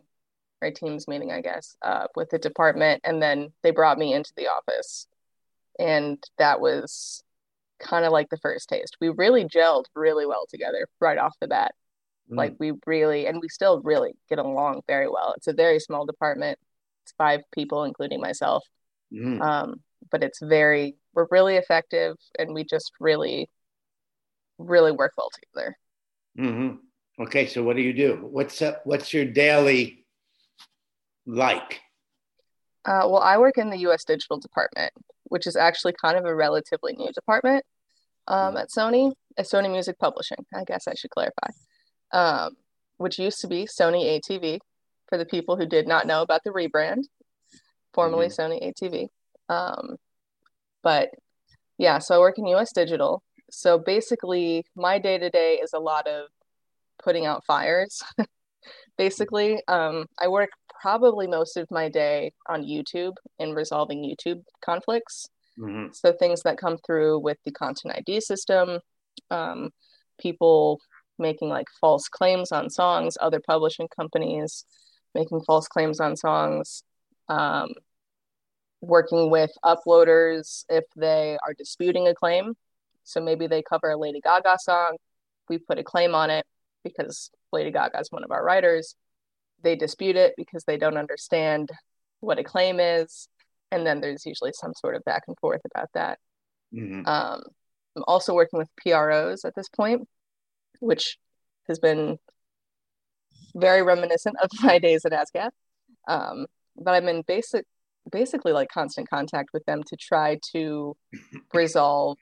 or 0.62 0.72
Teams 0.72 1.08
meeting, 1.08 1.32
I 1.32 1.42
guess, 1.42 1.76
uh, 1.84 2.08
with 2.16 2.30
the 2.32 2.40
department, 2.40 3.02
and 3.04 3.22
then 3.22 3.54
they 3.62 3.72
brought 3.72 4.00
me 4.00 4.14
into 4.14 4.34
the 4.36 4.48
office, 4.48 5.08
and 5.80 6.22
that 6.40 6.60
was 6.60 7.24
kind 7.80 8.06
of 8.06 8.12
like 8.12 8.30
the 8.30 8.38
first 8.38 8.70
taste. 8.70 8.98
We 9.00 9.10
really 9.10 9.46
gelled 9.46 9.86
really 9.96 10.26
well 10.26 10.46
together 10.50 10.88
right 11.00 11.18
off 11.18 11.36
the 11.40 11.48
bat. 11.48 11.74
Mm. 12.32 12.38
Like 12.38 12.56
we 12.60 12.74
really, 12.86 13.28
and 13.28 13.40
we 13.42 13.50
still 13.50 13.82
really 13.82 14.14
get 14.30 14.40
along 14.40 14.82
very 14.88 15.08
well. 15.08 15.34
It's 15.38 15.48
a 15.48 15.54
very 15.54 15.80
small 15.80 16.06
department. 16.06 16.60
It's 17.04 17.14
five 17.18 17.42
people, 17.52 17.84
including 17.84 18.20
myself. 18.20 18.64
Mm. 19.14 19.42
Um, 19.42 19.76
but 20.12 20.24
it's 20.24 20.40
very, 20.42 20.96
we're 21.14 21.28
really 21.32 21.56
effective 21.56 22.18
and 22.38 22.54
we 22.54 22.64
just 22.64 22.92
really, 23.00 23.50
really 24.58 24.92
work 24.92 25.14
well 25.18 25.30
together. 25.34 25.78
Mm-hmm. 26.38 27.24
Okay. 27.24 27.48
So 27.48 27.64
what 27.64 27.76
do 27.76 27.82
you 27.82 27.94
do? 27.94 28.20
What's 28.30 28.62
up? 28.62 28.82
What's 28.84 29.14
your 29.14 29.26
daily 29.26 30.06
like? 31.26 31.82
Uh, 32.86 33.04
well, 33.06 33.22
I 33.22 33.38
work 33.38 33.58
in 33.58 33.70
the 33.70 33.80
U.S. 33.80 34.06
Digital 34.06 34.40
Department, 34.40 34.94
which 35.26 35.48
is 35.48 35.56
actually 35.56 35.94
kind 36.02 36.18
of 36.18 36.26
a 36.26 36.34
relatively 36.34 36.94
new 36.94 37.12
department 37.12 37.66
um, 38.28 38.56
mm. 38.56 38.62
at 38.62 38.70
Sony, 38.70 39.14
at 39.38 39.46
Sony 39.46 39.70
Music 39.72 39.98
Publishing. 40.00 40.46
I 40.54 40.64
guess 40.64 40.88
I 40.88 40.94
should 40.94 41.10
clarify 41.10 41.50
um, 42.12 42.56
which 42.98 43.20
used 43.20 43.42
to 43.42 43.48
be 43.48 43.66
Sony 43.66 44.20
ATV 44.20 44.60
for 45.08 45.18
the 45.18 45.26
people 45.26 45.56
who 45.56 45.66
did 45.66 45.88
not 45.88 46.08
know 46.08 46.22
about 46.22 46.42
the 46.44 46.52
rebrand, 46.52 47.04
formerly 47.94 48.28
mm-hmm. 48.28 48.52
Sony 48.52 48.74
ATV. 48.74 49.08
Um, 49.50 49.98
but 50.84 51.10
yeah, 51.78 52.00
so 52.00 52.16
I 52.16 52.20
work 52.20 52.38
in 52.38 52.48
US 52.48 52.74
Digital. 52.74 53.24
So 53.50 53.78
basically, 53.78 54.66
my 54.76 55.00
day 55.00 55.18
to 55.18 55.30
day 55.30 55.56
is 55.56 55.74
a 55.74 55.80
lot 55.80 56.08
of 56.08 56.28
putting 57.02 57.26
out 57.26 57.46
fires. 57.46 58.02
basically, 58.98 59.62
um, 59.68 60.06
I 60.20 60.28
work 60.28 60.50
probably 60.82 61.28
most 61.28 61.58
of 61.58 61.70
my 61.72 61.90
day 61.90 62.34
on 62.48 62.64
YouTube 62.64 63.14
and 63.40 63.56
resolving 63.56 64.04
YouTube 64.04 64.44
conflicts. 64.64 65.28
Mm-hmm. 65.58 65.88
So 65.94 66.14
things 66.14 66.44
that 66.44 66.58
come 66.58 66.78
through 66.86 67.20
with 67.20 67.38
the 67.46 67.52
content 67.52 67.96
ID 67.98 68.22
system, 68.22 68.80
um, 69.32 69.72
people 70.20 70.80
making 71.20 71.50
like 71.50 71.68
false 71.82 72.08
claims 72.08 72.52
on 72.52 72.70
songs, 72.70 73.18
other 73.20 73.40
publishing 73.40 73.88
companies 73.88 74.66
making 75.18 75.42
false 75.42 75.68
claims 75.68 76.00
on 76.00 76.16
songs, 76.16 76.84
um, 77.28 77.70
working 78.82 79.30
with 79.30 79.52
uploaders 79.66 80.64
if 80.70 80.84
they 80.96 81.38
are 81.44 81.54
disputing 81.54 82.08
a 82.08 82.14
claim. 82.14 82.54
So 83.04 83.20
maybe 83.22 83.48
they 83.48 83.64
cover 83.64 83.90
a 83.90 83.98
Lady 83.98 84.22
Gaga 84.22 84.58
song, 84.60 84.98
we 85.50 85.58
put 85.58 85.80
a 85.80 85.84
claim 85.84 86.14
on 86.14 86.30
it 86.30 86.46
because 86.84 87.32
Lady 87.52 87.72
Gaga 87.72 88.00
is 88.00 88.12
one 88.12 88.24
of 88.24 88.32
our 88.32 88.44
writers. 88.44 88.96
They 89.64 89.76
dispute 89.76 90.16
it 90.16 90.34
because 90.38 90.64
they 90.66 90.78
don't 90.78 90.98
understand 90.98 91.70
what 92.20 92.40
a 92.40 92.44
claim 92.44 92.80
is. 92.80 93.28
And 93.72 93.86
then 93.86 94.02
there's 94.02 94.26
usually 94.26 94.52
some 94.54 94.74
sort 94.74 94.96
of 94.96 95.04
back 95.04 95.24
and 95.28 95.38
forth 95.40 95.62
about 95.74 95.90
that. 95.94 96.20
Mm-hmm. 96.74 97.08
Um, 97.08 97.42
I'm 97.96 98.04
also 98.08 98.34
working 98.34 98.60
with 98.60 98.70
PROs 98.78 99.46
at 99.46 99.56
this 99.56 99.70
point, 99.70 100.08
which 100.80 101.18
has 101.68 101.80
been 101.80 102.18
very 103.56 103.82
reminiscent 103.82 104.36
of 104.42 104.50
my 104.64 104.80
days 104.80 105.06
at 105.06 105.12
ASCAP. 105.12 105.52
Um, 106.08 106.48
but 106.76 106.94
I'm 106.94 107.08
in 107.08 107.24
basic, 107.24 107.66
basically 108.12 108.54
like 108.54 108.70
constant 108.70 109.10
contact 109.10 109.50
with 109.54 109.66
them 109.66 109.84
to 109.84 109.96
try 109.96 110.40
to 110.54 110.96
resolve 111.54 112.18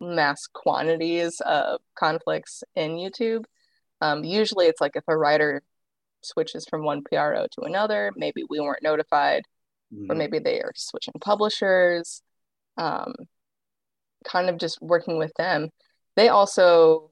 mass 0.00 0.46
quantities 0.52 1.40
of 1.44 1.80
conflicts 1.94 2.64
in 2.74 2.92
YouTube. 2.92 3.44
Um, 4.00 4.24
usually 4.24 4.66
it's 4.66 4.80
like 4.80 4.96
if 4.96 5.04
a 5.08 5.16
writer 5.16 5.62
switches 6.22 6.66
from 6.68 6.84
one 6.84 7.02
PRO 7.02 7.46
to 7.52 7.62
another, 7.62 8.12
maybe 8.16 8.42
we 8.48 8.60
weren't 8.60 8.82
notified, 8.82 9.42
mm-hmm. 9.92 10.10
or 10.10 10.14
maybe 10.14 10.38
they 10.38 10.60
are 10.60 10.72
switching 10.74 11.14
publishers. 11.20 12.22
Um, 12.78 13.14
kind 14.24 14.48
of 14.48 14.58
just 14.58 14.80
working 14.80 15.18
with 15.18 15.32
them. 15.36 15.70
They 16.16 16.28
also 16.28 17.09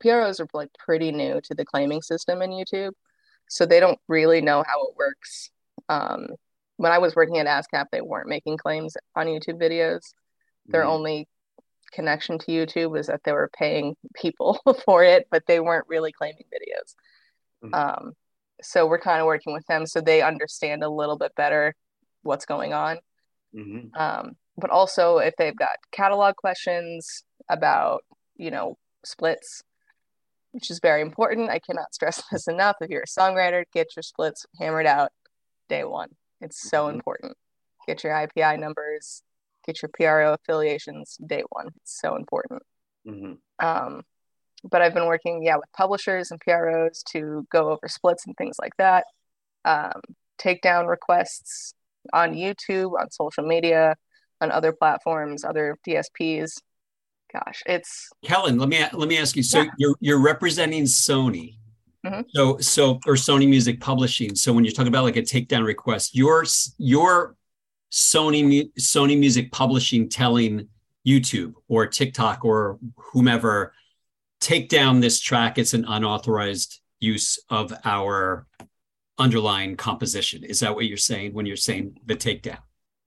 PROs 0.00 0.40
are 0.40 0.46
like 0.52 0.70
pretty 0.78 1.12
new 1.12 1.40
to 1.42 1.54
the 1.54 1.64
claiming 1.64 2.02
system 2.02 2.42
in 2.42 2.50
YouTube, 2.50 2.92
so 3.48 3.66
they 3.66 3.80
don't 3.80 3.98
really 4.08 4.40
know 4.40 4.64
how 4.66 4.86
it 4.86 4.96
works. 4.96 5.50
Um, 5.88 6.28
when 6.76 6.92
I 6.92 6.98
was 6.98 7.14
working 7.14 7.38
at 7.38 7.46
ASCAP, 7.46 7.86
they 7.92 8.00
weren't 8.00 8.28
making 8.28 8.56
claims 8.56 8.96
on 9.14 9.26
YouTube 9.26 9.60
videos. 9.60 10.14
Their 10.66 10.82
mm-hmm. 10.82 10.90
only 10.90 11.28
connection 11.92 12.38
to 12.38 12.46
YouTube 12.46 12.90
was 12.90 13.08
that 13.08 13.20
they 13.24 13.32
were 13.32 13.50
paying 13.52 13.96
people 14.14 14.60
for 14.84 15.04
it, 15.04 15.26
but 15.30 15.44
they 15.46 15.60
weren't 15.60 15.88
really 15.88 16.12
claiming 16.12 16.44
videos. 16.52 16.94
Mm-hmm. 17.64 17.74
Um, 17.74 18.12
so 18.62 18.86
we're 18.86 19.00
kind 19.00 19.20
of 19.20 19.26
working 19.26 19.52
with 19.52 19.66
them 19.66 19.86
so 19.86 20.00
they 20.00 20.22
understand 20.22 20.82
a 20.82 20.88
little 20.88 21.18
bit 21.18 21.34
better 21.34 21.74
what's 22.22 22.46
going 22.46 22.72
on. 22.72 22.98
Mm-hmm. 23.54 24.00
Um, 24.00 24.36
but 24.56 24.70
also 24.70 25.18
if 25.18 25.34
they've 25.36 25.56
got 25.56 25.70
catalog 25.90 26.36
questions 26.36 27.24
about, 27.48 28.04
you 28.36 28.50
know, 28.50 28.76
splits, 29.04 29.62
which 30.52 30.70
is 30.70 30.80
very 30.80 31.00
important. 31.00 31.50
I 31.50 31.58
cannot 31.58 31.94
stress 31.94 32.22
this 32.32 32.48
enough. 32.48 32.76
If 32.80 32.90
you're 32.90 33.02
a 33.02 33.06
songwriter, 33.06 33.64
get 33.72 33.96
your 33.96 34.02
splits 34.02 34.46
hammered 34.58 34.86
out 34.86 35.12
day 35.68 35.84
one. 35.84 36.10
It's 36.40 36.68
so 36.68 36.86
mm-hmm. 36.86 36.96
important. 36.96 37.36
Get 37.86 38.04
your 38.04 38.12
IPI 38.12 38.58
numbers, 38.58 39.22
get 39.66 39.82
your 39.82 39.90
PRO 39.96 40.34
affiliations 40.34 41.16
day 41.24 41.42
one. 41.50 41.68
It's 41.82 42.00
so 42.00 42.16
important. 42.16 42.62
Mm-hmm. 43.06 43.66
Um, 43.66 44.02
but 44.70 44.82
I've 44.82 44.94
been 44.94 45.06
working, 45.06 45.42
yeah, 45.42 45.56
with 45.56 45.72
publishers 45.72 46.30
and 46.30 46.40
PROs 46.40 47.02
to 47.12 47.46
go 47.50 47.70
over 47.70 47.88
splits 47.88 48.26
and 48.26 48.36
things 48.36 48.56
like 48.60 48.76
that. 48.76 49.06
Um, 49.64 50.00
take 50.38 50.60
down 50.60 50.86
requests 50.86 51.74
on 52.12 52.34
YouTube, 52.34 52.98
on 52.98 53.10
social 53.10 53.44
media, 53.44 53.96
on 54.40 54.50
other 54.50 54.72
platforms, 54.72 55.44
other 55.44 55.76
DSPs. 55.86 56.60
Gosh, 57.32 57.62
it's 57.66 58.08
Kellyn. 58.24 58.58
Let 58.58 58.68
me 58.68 58.84
let 58.92 59.08
me 59.08 59.18
ask 59.18 59.36
you. 59.36 59.42
So 59.42 59.62
yeah. 59.62 59.70
you're 59.78 59.94
you're 60.00 60.20
representing 60.20 60.84
Sony. 60.84 61.56
Mm-hmm. 62.04 62.22
So 62.28 62.58
so 62.58 63.00
or 63.06 63.14
Sony 63.14 63.48
Music 63.48 63.80
Publishing. 63.80 64.34
So 64.34 64.52
when 64.52 64.64
you're 64.64 64.72
talking 64.72 64.88
about 64.88 65.04
like 65.04 65.16
a 65.16 65.22
takedown 65.22 65.64
request, 65.64 66.16
your 66.16 66.44
your 66.78 67.36
Sony 67.92 68.72
Sony 68.78 69.18
Music 69.18 69.52
Publishing 69.52 70.08
telling 70.08 70.68
YouTube 71.06 71.54
or 71.68 71.86
TikTok 71.86 72.44
or 72.44 72.78
whomever 72.96 73.72
take 74.40 74.68
down 74.68 75.00
this 75.00 75.20
track. 75.20 75.58
It's 75.58 75.74
an 75.74 75.84
unauthorized 75.86 76.80
use 76.98 77.38
of 77.48 77.72
our 77.84 78.46
underlying 79.18 79.76
composition. 79.76 80.44
Is 80.44 80.60
that 80.60 80.74
what 80.74 80.86
you're 80.86 80.96
saying 80.96 81.34
when 81.34 81.46
you're 81.46 81.56
saying 81.56 81.98
the 82.06 82.16
takedown? 82.16 82.58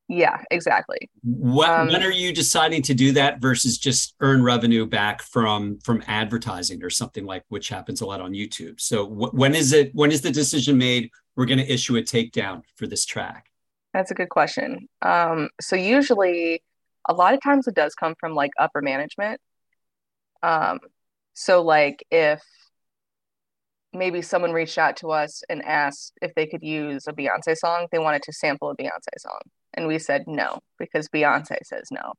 Yeah, 0.09 0.41
exactly. 0.51 1.09
What, 1.23 1.69
um, 1.69 1.87
when 1.87 2.03
are 2.03 2.11
you 2.11 2.33
deciding 2.33 2.81
to 2.83 2.93
do 2.93 3.13
that 3.13 3.39
versus 3.39 3.77
just 3.77 4.15
earn 4.19 4.43
revenue 4.43 4.85
back 4.85 5.21
from 5.21 5.79
from 5.79 6.03
advertising 6.07 6.83
or 6.83 6.89
something 6.89 7.25
like 7.25 7.43
which 7.47 7.69
happens 7.69 8.01
a 8.01 8.05
lot 8.05 8.19
on 8.19 8.33
YouTube? 8.33 8.81
So 8.81 9.05
wh- 9.07 9.33
when 9.33 9.55
is 9.55 9.71
it? 9.71 9.95
When 9.95 10.11
is 10.11 10.21
the 10.21 10.31
decision 10.31 10.77
made? 10.77 11.09
We're 11.35 11.45
going 11.45 11.59
to 11.59 11.73
issue 11.73 11.95
a 11.95 12.01
takedown 12.01 12.63
for 12.75 12.85
this 12.85 13.05
track. 13.05 13.49
That's 13.93 14.11
a 14.11 14.13
good 14.13 14.29
question. 14.29 14.87
Um, 15.01 15.49
so 15.61 15.75
usually, 15.75 16.61
a 17.07 17.13
lot 17.13 17.33
of 17.33 17.41
times 17.41 17.67
it 17.67 17.75
does 17.75 17.95
come 17.95 18.15
from 18.19 18.33
like 18.33 18.51
upper 18.59 18.81
management. 18.81 19.39
Um, 20.41 20.79
so 21.33 21.61
like 21.61 22.05
if 22.11 22.41
maybe 23.93 24.21
someone 24.21 24.51
reached 24.51 24.77
out 24.77 24.97
to 24.97 25.11
us 25.11 25.43
and 25.49 25.63
asked 25.63 26.13
if 26.21 26.33
they 26.35 26.47
could 26.47 26.63
use 26.63 27.07
a 27.07 27.13
Beyonce 27.13 27.55
song, 27.55 27.87
they 27.91 27.99
wanted 27.99 28.23
to 28.23 28.33
sample 28.33 28.69
a 28.71 28.75
Beyonce 28.75 29.19
song, 29.19 29.39
and 29.73 29.87
we 29.87 29.99
said 29.99 30.25
no 30.27 30.59
because 30.77 31.09
Beyonce 31.09 31.57
says 31.63 31.89
no. 31.91 32.13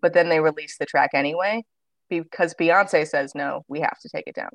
But 0.00 0.12
then 0.14 0.28
they 0.28 0.40
released 0.40 0.78
the 0.78 0.86
track 0.86 1.10
anyway 1.14 1.64
because 2.08 2.54
Beyonce 2.54 3.06
says 3.06 3.34
no. 3.34 3.64
We 3.68 3.80
have 3.80 3.98
to 4.00 4.08
take 4.08 4.26
it 4.26 4.34
down. 4.34 4.50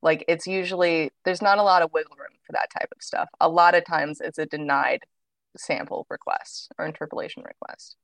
Like 0.00 0.24
it's 0.28 0.46
usually 0.46 1.10
there's 1.24 1.42
not 1.42 1.58
a 1.58 1.62
lot 1.62 1.82
of 1.82 1.92
wiggle 1.92 2.16
room 2.16 2.38
for 2.46 2.52
that 2.52 2.68
type 2.78 2.88
of 2.94 3.02
stuff. 3.02 3.28
A 3.40 3.48
lot 3.48 3.74
of 3.74 3.84
times 3.84 4.20
it's 4.20 4.38
a 4.38 4.46
denied 4.46 5.00
sample 5.56 6.06
request 6.08 6.72
or 6.78 6.86
interpolation 6.86 7.42
request. 7.42 7.96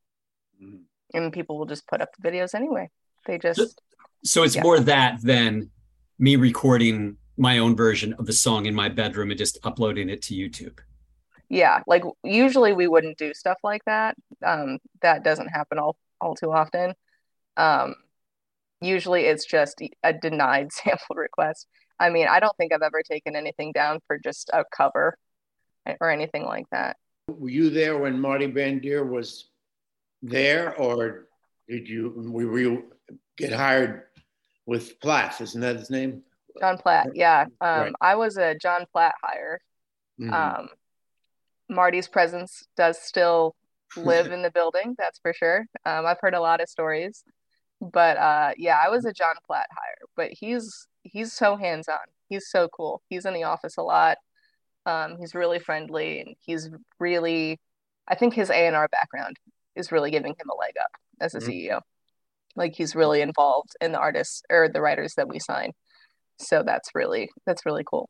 Mm-hmm. 0.63 0.83
And 1.13 1.33
people 1.33 1.59
will 1.59 1.67
just 1.67 1.87
put 1.87 2.01
up 2.01 2.11
the 2.19 2.29
videos 2.29 2.55
anyway. 2.55 2.91
They 3.27 3.39
just 3.39 3.81
so, 4.25 4.43
it's 4.43 4.57
yeah. 4.57 4.63
more 4.63 4.81
that 4.81 5.23
than 5.23 5.71
me 6.19 6.37
recording 6.37 7.17
my 7.37 7.59
own 7.59 7.77
version 7.77 8.15
of 8.15 8.27
the 8.27 8.33
song 8.33 8.67
in 8.67 8.75
my 8.75 8.89
bedroom 8.89 9.31
and 9.31 9.39
just 9.39 9.59
uploading 9.65 10.09
it 10.09 10.23
to 10.23 10.35
YouTube. 10.35 10.79
Yeah, 11.49 11.81
like 11.87 12.03
usually 12.23 12.73
we 12.73 12.89
wouldn't 12.89 13.19
do 13.19 13.35
stuff 13.35 13.59
like 13.63 13.85
that. 13.87 14.17
Um, 14.45 14.79
that 15.03 15.25
doesn't 15.25 15.49
happen 15.49 15.79
all 15.79 15.97
all 16.21 16.35
too 16.35 16.53
often. 16.53 16.95
Um, 17.57 17.95
usually 18.81 19.27
it's 19.27 19.45
just 19.45 19.83
a 20.03 20.13
denied 20.13 20.73
sample 20.73 21.17
request. 21.17 21.67
I 21.99 22.11
mean, 22.11 22.27
I 22.29 22.41
don't 22.41 22.57
think 22.57 22.73
I've 22.73 22.83
ever 22.83 23.03
taken 23.03 23.37
anything 23.37 23.73
down 23.73 24.01
for 24.07 24.19
just 24.19 24.51
a 24.53 24.65
cover 24.77 25.17
or 26.01 26.11
anything 26.11 26.45
like 26.45 26.69
that. 26.71 26.97
Were 27.29 27.49
you 27.49 27.71
there 27.71 27.99
when 27.99 28.21
Marty 28.21 28.49
Bandier 28.49 29.09
was 29.09 29.49
there, 30.23 30.75
or 30.77 31.29
did 31.69 31.89
you 31.89 32.13
were 32.17 32.59
you 32.59 32.93
get 33.37 33.53
hired 33.53 34.05
with 34.67 35.01
Platt? 35.01 35.41
Isn't 35.41 35.61
that 35.61 35.77
his 35.77 35.91
name? 35.91 36.23
John 36.61 36.79
Platt. 36.79 37.09
Yeah, 37.15 37.47
um, 37.61 37.81
right. 37.81 37.93
I 38.01 38.15
was 38.17 38.37
a 38.37 38.55
John 38.57 38.87
Platt 38.93 39.15
hire. 39.23 39.61
Mm-hmm. 40.21 40.33
Um, 40.33 40.69
Marty's 41.69 42.09
presence 42.09 42.65
does 42.77 43.01
still 43.01 43.55
live 43.97 44.33
in 44.33 44.43
the 44.43 44.51
building, 44.51 44.95
that's 44.99 45.19
for 45.19 45.33
sure. 45.33 45.67
Um, 45.85 46.07
I've 46.07 46.21
heard 46.21 46.35
a 46.35 46.41
lot 46.41 46.61
of 46.61 46.69
stories, 46.69 47.25
but 47.81 48.17
uh, 48.17 48.53
yeah, 48.57 48.79
I 48.85 48.89
was 48.89 49.05
a 49.05 49.13
John 49.13 49.35
Platt 49.47 49.67
hire. 49.71 50.09
But 50.17 50.33
he's 50.33 50.87
he's 51.03 51.33
so 51.33 51.57
hands 51.57 51.89
on. 51.89 51.99
He's 52.29 52.49
so 52.49 52.69
cool. 52.69 53.03
He's 53.09 53.27
in 53.27 53.35
the 53.35 53.45
office 53.45 53.77
a 53.77 53.83
lot. 53.83 54.19
Um, 54.87 55.17
he's 55.19 55.35
really 55.35 55.59
friendly 55.59 56.21
and 56.21 56.37
he's 56.41 56.69
really, 56.99 57.59
I 58.07 58.15
think 58.15 58.35
his 58.35 58.51
A 58.51 58.67
and 58.67 58.77
R 58.77 58.89
background 58.89 59.37
is 59.77 59.93
really 59.93 60.11
giving 60.11 60.33
him 60.33 60.51
a 60.51 60.59
leg 60.59 60.75
up 60.81 60.91
as 61.21 61.35
a 61.35 61.39
mm-hmm. 61.39 61.51
CEO. 61.51 61.81
Like 62.57 62.75
he's 62.75 62.95
really 62.95 63.21
involved 63.21 63.75
in 63.81 63.93
the 63.93 63.99
artists 63.99 64.43
or 64.51 64.69
the 64.69 64.81
writers 64.81 65.15
that 65.15 65.29
we 65.29 65.39
sign. 65.39 65.73
So 66.39 66.63
that's 66.65 66.91
really 66.95 67.31
that's 67.47 67.65
really 67.67 67.85
cool. 67.85 68.09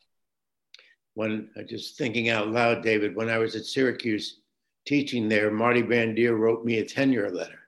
When 1.15 1.51
uh, 1.57 1.63
just 1.63 1.97
thinking 1.97 2.29
out 2.29 2.49
loud, 2.49 2.83
David, 2.83 3.15
when 3.15 3.29
I 3.29 3.39
was 3.39 3.55
at 3.55 3.65
Syracuse 3.65 4.41
teaching 4.87 5.29
there, 5.29 5.51
Marty 5.51 5.83
Bandier 5.83 6.37
wrote 6.37 6.65
me 6.65 6.79
a 6.79 6.85
tenure 6.85 7.31
letter. 7.31 7.61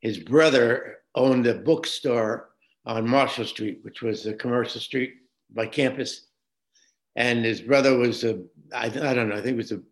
His 0.00 0.18
brother 0.18 0.98
owned 1.14 1.46
a 1.46 1.54
bookstore 1.54 2.50
on 2.86 3.08
Marshall 3.08 3.44
Street, 3.44 3.80
which 3.82 4.02
was 4.02 4.26
a 4.26 4.34
commercial 4.34 4.80
street 4.80 5.14
by 5.50 5.66
campus 5.66 6.26
and 7.16 7.44
his 7.44 7.60
brother 7.60 7.96
was 7.96 8.24
a 8.24 8.42
I, 8.74 8.86
I 8.86 9.14
don't 9.14 9.28
know 9.28 9.36
I 9.36 9.42
think 9.42 9.56
was 9.56 9.72
a 9.72 9.82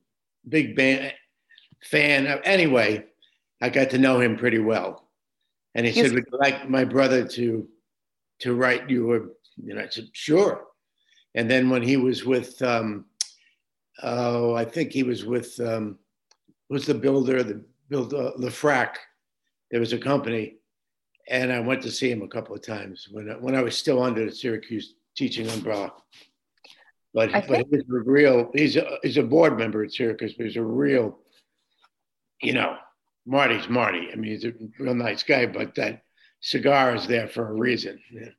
big 0.49 0.77
band 0.77 1.12
fan. 1.83 2.27
Of, 2.27 2.41
anyway, 2.45 3.05
I 3.61 3.69
got 3.69 3.91
to 3.91 3.99
know 3.99 4.21
him 4.21 4.37
pretty 4.37 4.59
well, 4.59 5.09
and 5.75 5.87
he 5.87 5.93
said, 5.93 6.12
"Would 6.12 6.27
you 6.31 6.38
like 6.38 6.69
my 6.69 6.85
brother 6.85 7.27
to 7.27 7.69
to 8.41 8.55
write 8.55 8.88
you 8.88 9.14
a?" 9.14 9.19
You 9.62 9.75
know, 9.75 9.83
I 9.83 9.88
said, 9.88 10.09
"Sure." 10.12 10.64
And 11.38 11.48
then 11.48 11.70
when 11.70 11.83
he 11.83 11.96
was 11.96 12.24
with, 12.24 12.61
um, 12.62 13.05
oh, 14.03 14.55
I 14.55 14.64
think 14.64 14.90
he 14.90 15.05
was 15.05 15.24
with 15.24 15.61
um, 15.61 15.96
was 16.68 16.85
the 16.85 16.94
builder, 16.94 17.44
the 17.44 17.64
builder, 17.88 18.16
uh, 18.16 18.31
Lefrak. 18.37 18.96
There 19.70 19.79
was 19.79 19.92
a 19.92 19.98
company, 19.98 20.57
and 21.29 21.53
I 21.53 21.61
went 21.61 21.81
to 21.83 21.92
see 21.92 22.11
him 22.11 22.22
a 22.22 22.29
couple 22.29 22.57
of 22.57 22.66
times 22.66 23.07
when 23.12 23.31
I, 23.31 23.35
when 23.35 23.55
I 23.55 23.62
was 23.62 23.79
still 23.79 24.03
under 24.03 24.24
the 24.24 24.33
Syracuse 24.33 24.94
teaching 25.16 25.48
umbrella. 25.48 25.92
But, 27.14 27.33
I 27.33 27.44
but 27.46 27.66
he's 27.70 27.83
a 27.83 28.01
real 28.01 28.51
he's 28.53 28.74
a 28.74 28.98
he's 29.05 29.16
a 29.16 29.22
board 29.22 29.57
member 29.57 29.85
at 29.85 29.92
Syracuse, 29.92 30.35
but 30.35 30.46
he's 30.46 30.57
a 30.57 30.62
real, 30.64 31.20
you 32.42 32.53
know, 32.53 32.79
Marty's 33.27 33.68
Marty. 33.68 34.09
I 34.12 34.16
mean, 34.16 34.33
he's 34.33 34.44
a 34.44 34.55
real 34.81 34.92
nice 34.92 35.22
guy, 35.22 35.46
but 35.46 35.77
that 35.77 36.03
cigar 36.40 36.96
is 36.96 37.07
there 37.07 37.29
for 37.29 37.48
a 37.48 37.53
reason. 37.53 38.01
Yeah. 38.11 38.31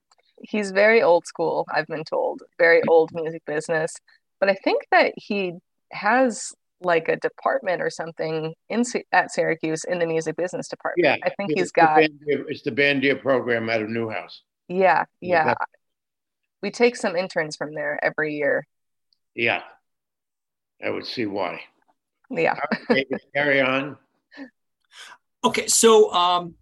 He's 0.41 0.71
very 0.71 1.02
old 1.02 1.25
school, 1.25 1.65
I've 1.73 1.88
been 1.88 2.04
told, 2.04 2.43
very 2.58 2.82
old 2.88 3.12
music 3.13 3.43
business. 3.45 3.93
But 4.39 4.49
I 4.49 4.54
think 4.56 4.84
that 4.91 5.13
he 5.17 5.54
has 5.91 6.54
like 6.82 7.10
a 7.10 7.17
department 7.17 7.82
or 7.82 7.89
something 7.89 8.54
in 8.69 8.84
at 9.12 9.32
Syracuse 9.32 9.84
in 9.84 9.99
the 9.99 10.06
music 10.06 10.38
business 10.38 10.67
department. 10.69 11.04
Yeah, 11.06 11.17
I 11.28 11.30
think 11.36 11.52
It's 11.52 11.60
he's 11.62 11.71
the 11.71 11.82
got 11.82 11.99
Bandier- 11.99 12.45
it's 12.47 12.62
the 12.62 12.71
Bandier 12.71 13.21
program 13.21 13.69
out 13.69 13.82
of 13.82 13.89
Newhouse. 13.89 14.41
yeah, 14.69 15.04
Yeah, 15.19 15.45
yeah. 15.47 15.54
We 16.62 16.71
take 16.71 16.95
some 16.95 17.15
interns 17.15 17.56
from 17.58 17.73
there 17.73 17.99
every 18.04 18.36
year. 18.36 18.65
Yeah, 19.36 19.62
I 20.84 20.89
would 20.89 21.06
see 21.06 21.25
why. 21.25 21.62
Yeah. 22.30 22.56
David, 22.89 23.21
carry 23.34 23.62
on. 23.62 23.97
Okay, 25.43 25.67
so 25.67 26.12
um, 26.13 26.56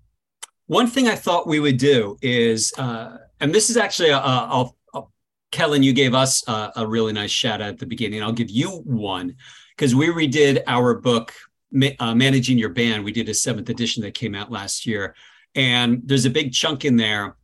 one 0.68 0.88
thing 0.88 1.08
I 1.08 1.16
thought 1.16 1.48
we 1.48 1.60
would 1.60 1.78
do 1.78 2.18
is, 2.22 2.74
uh, 2.78 3.18
and 3.40 3.54
this 3.54 3.70
is 3.70 3.78
actually, 3.78 4.12
uh, 4.12 4.20
I'll, 4.22 4.76
I'll, 4.94 5.12
Kellyn, 5.52 5.84
you 5.84 5.94
gave 5.94 6.14
us 6.14 6.48
uh, 6.48 6.72
a 6.76 6.86
really 6.86 7.14
nice 7.14 7.32
shout 7.32 7.62
out 7.62 7.70
at 7.70 7.80
the 7.80 7.86
beginning. 7.86 8.22
I'll 8.22 8.32
give 8.34 8.50
you 8.50 8.70
one 8.84 9.36
because 9.76 9.96
we 9.96 10.08
redid 10.08 10.62
our 10.68 10.96
book, 10.96 11.34
uh, 12.00 12.16
Managing 12.16 12.58
Your 12.58 12.70
Band. 12.70 13.04
We 13.04 13.12
did 13.12 13.30
a 13.30 13.34
seventh 13.34 13.70
edition 13.70 14.04
that 14.04 14.14
came 14.14 14.36
out 14.36 14.52
last 14.52 14.86
year. 14.86 15.16
And 15.56 16.02
there's 16.06 16.26
a 16.26 16.30
big 16.30 16.52
chunk 16.54 16.86
in 16.86 16.98
there 16.98 17.36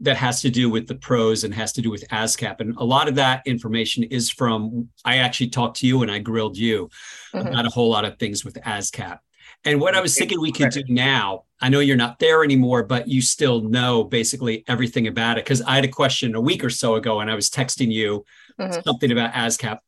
that 0.00 0.16
has 0.16 0.40
to 0.42 0.50
do 0.50 0.70
with 0.70 0.86
the 0.86 0.94
pros 0.94 1.42
and 1.42 1.52
has 1.52 1.72
to 1.72 1.82
do 1.82 1.90
with 1.90 2.06
ASCAP. 2.08 2.60
And 2.60 2.76
a 2.76 2.84
lot 2.84 3.08
of 3.08 3.16
that 3.16 3.42
information 3.46 4.04
is 4.04 4.30
from, 4.30 4.88
I 5.04 5.16
actually 5.16 5.48
talked 5.48 5.78
to 5.78 5.86
you 5.88 6.02
and 6.02 6.10
I 6.10 6.20
grilled 6.20 6.56
you 6.56 6.88
Mhm. 7.34 7.50
about 7.50 7.66
a 7.66 7.70
whole 7.70 7.90
lot 7.90 8.04
of 8.04 8.16
things 8.18 8.44
with 8.44 8.54
ASCAP. 8.64 9.18
And 9.64 9.80
what 9.80 9.94
I 9.94 10.00
was 10.00 10.16
thinking 10.16 10.40
we 10.40 10.52
could 10.52 10.70
do 10.70 10.82
now, 10.88 11.44
I 11.60 11.68
know 11.68 11.80
you're 11.80 11.96
not 11.96 12.18
there 12.18 12.44
anymore, 12.44 12.84
but 12.84 13.08
you 13.08 13.20
still 13.20 13.60
know 13.62 14.04
basically 14.04 14.64
everything 14.68 15.06
about 15.06 15.38
it. 15.38 15.44
Because 15.44 15.60
I 15.62 15.74
had 15.74 15.84
a 15.84 15.88
question 15.88 16.34
a 16.34 16.40
week 16.40 16.62
or 16.62 16.70
so 16.70 16.94
ago 16.94 17.20
and 17.20 17.30
I 17.30 17.34
was 17.34 17.50
texting 17.50 17.90
you 17.90 18.24
Mhm. 18.58 18.82
something 18.84 19.10
about 19.10 19.32
ASCAP. 19.32 19.78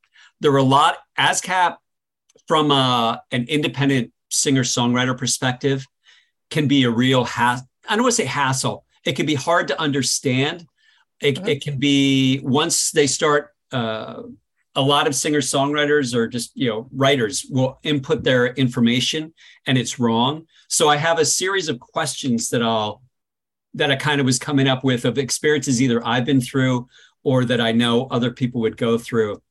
There 0.40 0.50
were 0.50 0.58
a 0.58 0.62
lot, 0.62 0.98
ASCAP 1.18 1.76
from 2.48 2.70
uh, 2.70 3.18
an 3.30 3.46
independent 3.48 4.12
singer 4.30 4.64
songwriter 4.64 5.16
perspective 5.16 5.86
can 6.50 6.66
be 6.66 6.82
a 6.84 6.90
real 6.90 7.24
hassle. 7.24 7.68
I 7.88 7.94
don't 7.94 8.02
want 8.02 8.16
to 8.16 8.22
say 8.22 8.26
hassle. 8.26 8.84
It 9.04 9.14
can 9.14 9.26
be 9.26 9.34
hard 9.34 9.68
to 9.68 9.80
understand. 9.80 10.66
It, 11.20 11.36
Mhm. 11.36 11.48
it 11.48 11.62
can 11.62 11.78
be 11.78 12.40
once 12.42 12.90
they 12.90 13.06
start 13.06 13.50
uh, 13.72 14.22
a 14.74 14.82
lot 14.82 15.06
of 15.06 15.14
singer 15.14 15.40
songwriters 15.40 16.14
or 16.14 16.28
just 16.28 16.52
you 16.54 16.68
know 16.68 16.88
writers 16.92 17.44
will 17.50 17.78
input 17.82 18.22
their 18.22 18.48
information 18.54 19.34
and 19.66 19.76
it's 19.76 19.98
wrong. 19.98 20.46
So 20.68 20.88
i 20.88 20.96
have 20.96 21.18
a 21.18 21.24
series 21.24 21.68
of 21.68 21.80
questions 21.80 22.50
that 22.50 22.62
i'll 22.62 23.02
that 23.74 23.90
i 23.90 23.96
kind 23.96 24.20
of 24.20 24.26
was 24.26 24.38
coming 24.38 24.68
up 24.68 24.84
with 24.84 25.04
of 25.04 25.18
experiences 25.18 25.82
either 25.82 26.06
i've 26.06 26.24
been 26.24 26.40
through 26.40 26.88
or 27.22 27.44
that 27.44 27.60
i 27.60 27.72
know 27.72 28.06
other 28.06 28.30
people 28.30 28.60
would 28.60 28.76
go 28.76 28.98
through. 28.98 29.42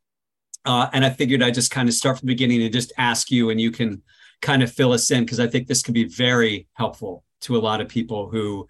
Uh, 0.65 0.87
and 0.93 1.03
i 1.03 1.09
figured 1.09 1.41
i'd 1.43 1.53
just 1.53 1.71
kind 1.71 1.89
of 1.89 1.95
start 1.95 2.19
from 2.19 2.27
the 2.27 2.33
beginning 2.33 2.61
and 2.61 2.73
just 2.73 2.93
ask 2.97 3.31
you 3.31 3.49
and 3.49 3.59
you 3.59 3.71
can 3.71 4.01
kind 4.41 4.63
of 4.63 4.71
fill 4.71 4.93
us 4.93 5.09
in 5.11 5.23
because 5.23 5.39
i 5.39 5.47
think 5.47 5.67
this 5.67 5.81
could 5.81 5.93
be 5.93 6.05
very 6.05 6.67
helpful 6.73 7.23
to 7.41 7.57
a 7.57 7.59
lot 7.59 7.81
of 7.81 7.87
people 7.87 8.29
who 8.29 8.67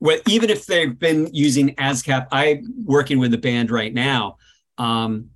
well, 0.00 0.18
even 0.28 0.50
if 0.50 0.66
they've 0.66 0.98
been 0.98 1.30
using 1.32 1.74
ASCAP, 1.76 2.26
I'm 2.30 2.84
working 2.84 3.18
with 3.18 3.32
a 3.32 3.38
band 3.38 3.70
right 3.70 3.94
now 3.94 4.36
um, 4.76 5.30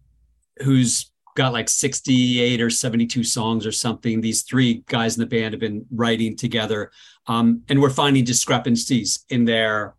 who's 0.62 1.10
got 1.38 1.52
like 1.52 1.68
68 1.68 2.60
or 2.60 2.68
72 2.68 3.22
songs 3.22 3.64
or 3.64 3.72
something. 3.72 4.20
These 4.20 4.42
three 4.42 4.82
guys 4.88 5.16
in 5.16 5.20
the 5.20 5.26
band 5.26 5.54
have 5.54 5.60
been 5.60 5.86
writing 5.90 6.36
together, 6.36 6.90
um, 7.26 7.62
and 7.68 7.80
we're 7.80 7.90
finding 7.90 8.24
discrepancies 8.24 9.24
in 9.28 9.44
their 9.44 9.94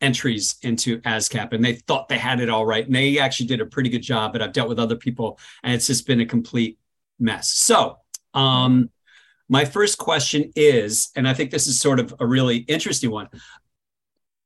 entries 0.00 0.56
into 0.62 1.00
ASCAP. 1.00 1.52
And 1.52 1.64
they 1.64 1.74
thought 1.74 2.08
they 2.08 2.18
had 2.18 2.40
it 2.40 2.48
all 2.48 2.64
right, 2.64 2.86
and 2.86 2.94
they 2.94 3.18
actually 3.18 3.46
did 3.46 3.60
a 3.60 3.66
pretty 3.66 3.88
good 3.90 4.02
job. 4.02 4.32
But 4.32 4.42
I've 4.42 4.52
dealt 4.52 4.68
with 4.68 4.78
other 4.78 4.96
people, 4.96 5.38
and 5.62 5.74
it's 5.74 5.88
just 5.88 6.06
been 6.06 6.20
a 6.20 6.26
complete 6.26 6.78
mess. 7.18 7.50
So, 7.50 7.98
um, 8.34 8.90
my 9.48 9.64
first 9.64 9.98
question 9.98 10.52
is, 10.56 11.10
and 11.16 11.28
I 11.28 11.34
think 11.34 11.50
this 11.50 11.66
is 11.66 11.80
sort 11.80 12.00
of 12.00 12.14
a 12.20 12.26
really 12.26 12.58
interesting 12.58 13.10
one. 13.10 13.28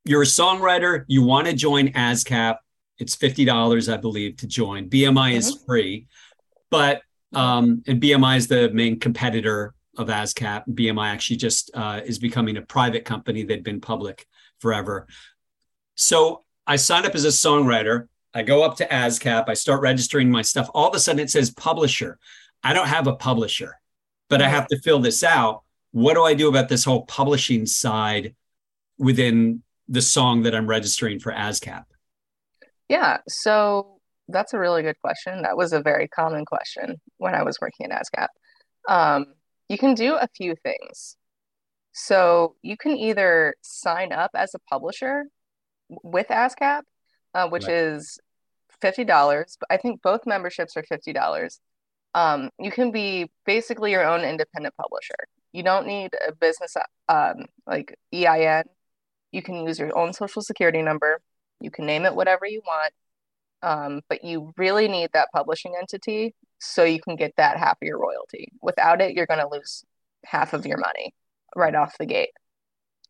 You're 0.04 0.22
a 0.22 0.26
songwriter, 0.26 1.04
you 1.06 1.22
want 1.22 1.46
to 1.46 1.52
join 1.52 1.88
ASCAP. 1.88 2.56
It's 3.00 3.16
$50, 3.16 3.92
I 3.92 3.96
believe, 3.96 4.36
to 4.36 4.46
join. 4.46 4.88
BMI 4.88 5.32
is 5.32 5.58
free, 5.66 6.06
but 6.70 7.02
um, 7.32 7.82
and 7.86 8.00
BMI 8.00 8.36
is 8.36 8.48
the 8.48 8.70
main 8.70 8.98
competitor 8.98 9.74
of 9.96 10.08
ASCAP. 10.08 10.68
BMI 10.68 11.08
actually 11.08 11.36
just 11.36 11.70
uh, 11.74 12.00
is 12.04 12.18
becoming 12.18 12.56
a 12.56 12.62
private 12.62 13.04
company. 13.04 13.42
They'd 13.42 13.64
been 13.64 13.80
public 13.80 14.26
forever. 14.58 15.06
So 15.94 16.44
I 16.66 16.76
sign 16.76 17.06
up 17.06 17.14
as 17.14 17.24
a 17.24 17.28
songwriter. 17.28 18.08
I 18.34 18.42
go 18.42 18.62
up 18.62 18.76
to 18.76 18.86
ASCAP. 18.86 19.48
I 19.48 19.54
start 19.54 19.80
registering 19.80 20.30
my 20.30 20.42
stuff. 20.42 20.68
All 20.74 20.88
of 20.88 20.94
a 20.94 21.00
sudden, 21.00 21.20
it 21.20 21.30
says 21.30 21.50
publisher. 21.50 22.18
I 22.62 22.72
don't 22.74 22.88
have 22.88 23.06
a 23.06 23.16
publisher, 23.16 23.80
but 24.28 24.42
I 24.42 24.48
have 24.48 24.66
to 24.68 24.78
fill 24.78 24.98
this 24.98 25.24
out. 25.24 25.62
What 25.92 26.14
do 26.14 26.22
I 26.22 26.34
do 26.34 26.48
about 26.48 26.68
this 26.68 26.84
whole 26.84 27.06
publishing 27.06 27.66
side 27.66 28.34
within 28.98 29.62
the 29.88 30.02
song 30.02 30.42
that 30.42 30.54
I'm 30.54 30.68
registering 30.68 31.18
for 31.18 31.32
ASCAP? 31.32 31.84
Yeah, 32.90 33.18
so 33.28 34.00
that's 34.26 34.52
a 34.52 34.58
really 34.58 34.82
good 34.82 35.00
question. 35.00 35.42
That 35.42 35.56
was 35.56 35.72
a 35.72 35.80
very 35.80 36.08
common 36.08 36.44
question 36.44 37.00
when 37.18 37.36
I 37.36 37.44
was 37.44 37.56
working 37.60 37.86
at 37.90 38.02
ASCAP. 38.02 38.26
Um, 38.88 39.26
you 39.68 39.78
can 39.78 39.94
do 39.94 40.16
a 40.16 40.26
few 40.36 40.56
things. 40.56 41.16
So 41.92 42.56
you 42.62 42.76
can 42.76 42.96
either 42.96 43.54
sign 43.62 44.12
up 44.12 44.32
as 44.34 44.54
a 44.56 44.58
publisher 44.68 45.26
with 45.88 46.26
ASCAP, 46.30 46.82
uh, 47.32 47.48
which 47.48 47.68
Right. 47.68 47.74
is 47.74 48.18
$50, 48.82 49.56
I 49.70 49.76
think 49.76 50.02
both 50.02 50.26
memberships 50.26 50.76
are 50.76 50.82
$50. 50.82 51.60
Um, 52.14 52.50
you 52.58 52.72
can 52.72 52.90
be 52.90 53.30
basically 53.46 53.92
your 53.92 54.04
own 54.04 54.22
independent 54.22 54.74
publisher. 54.76 55.14
You 55.52 55.62
don't 55.62 55.86
need 55.86 56.10
a 56.26 56.32
business 56.32 56.74
um, 57.08 57.46
like 57.68 57.96
EIN. 58.12 58.64
You 59.30 59.42
can 59.42 59.64
use 59.64 59.78
your 59.78 59.96
own 59.96 60.12
social 60.12 60.42
security 60.42 60.82
number. 60.82 61.20
You 61.60 61.70
can 61.70 61.86
name 61.86 62.04
it 62.04 62.14
whatever 62.14 62.46
you 62.46 62.62
want. 62.66 62.92
Um, 63.62 64.00
but 64.08 64.24
you 64.24 64.52
really 64.56 64.88
need 64.88 65.10
that 65.12 65.28
publishing 65.34 65.74
entity 65.78 66.34
so 66.58 66.84
you 66.84 67.00
can 67.00 67.16
get 67.16 67.34
that 67.36 67.58
half 67.58 67.76
of 67.80 67.86
your 67.86 67.98
royalty. 67.98 68.52
Without 68.62 69.00
it, 69.00 69.14
you're 69.14 69.26
going 69.26 69.40
to 69.40 69.48
lose 69.48 69.84
half 70.24 70.54
of 70.54 70.66
your 70.66 70.78
money 70.78 71.14
right 71.54 71.74
off 71.74 71.98
the 71.98 72.06
gate. 72.06 72.30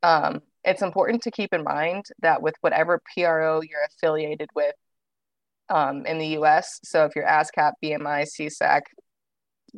Um, 0.02 0.40
it's 0.64 0.82
important 0.82 1.22
to 1.22 1.30
keep 1.30 1.52
in 1.54 1.64
mind 1.64 2.06
that 2.20 2.42
with 2.42 2.54
whatever 2.60 3.00
PRO 3.14 3.60
you're 3.62 3.84
affiliated 3.86 4.50
with 4.54 4.74
um, 5.68 6.04
in 6.06 6.18
the 6.18 6.38
US, 6.38 6.80
so 6.82 7.04
if 7.04 7.14
you're 7.14 7.26
ASCAP, 7.26 7.72
BMI, 7.82 8.26
SESAC, 8.26 8.82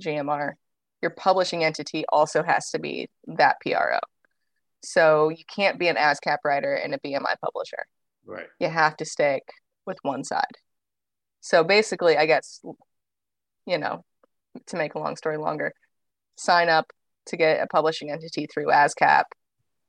GMR, 0.00 0.52
your 1.02 1.10
publishing 1.10 1.64
entity 1.64 2.04
also 2.08 2.42
has 2.42 2.70
to 2.70 2.78
be 2.78 3.10
that 3.26 3.56
PRO. 3.60 3.98
So 4.82 5.28
you 5.28 5.44
can't 5.54 5.78
be 5.78 5.88
an 5.88 5.96
ASCAP 5.96 6.38
writer 6.44 6.74
and 6.74 6.94
a 6.94 6.98
BMI 6.98 7.34
publisher 7.42 7.86
Right. 8.26 8.46
you 8.60 8.68
have 8.68 8.96
to 8.98 9.04
stick 9.04 9.42
with 9.86 9.98
one 10.02 10.24
side. 10.24 10.56
So 11.40 11.64
basically, 11.64 12.16
I 12.16 12.26
guess, 12.26 12.60
you 13.66 13.78
know, 13.78 14.04
to 14.66 14.76
make 14.76 14.94
a 14.94 14.98
long 14.98 15.16
story 15.16 15.38
longer, 15.38 15.72
sign 16.36 16.68
up 16.68 16.86
to 17.26 17.36
get 17.36 17.60
a 17.62 17.66
publishing 17.66 18.10
entity 18.10 18.46
through 18.52 18.66
ASCAP, 18.66 19.24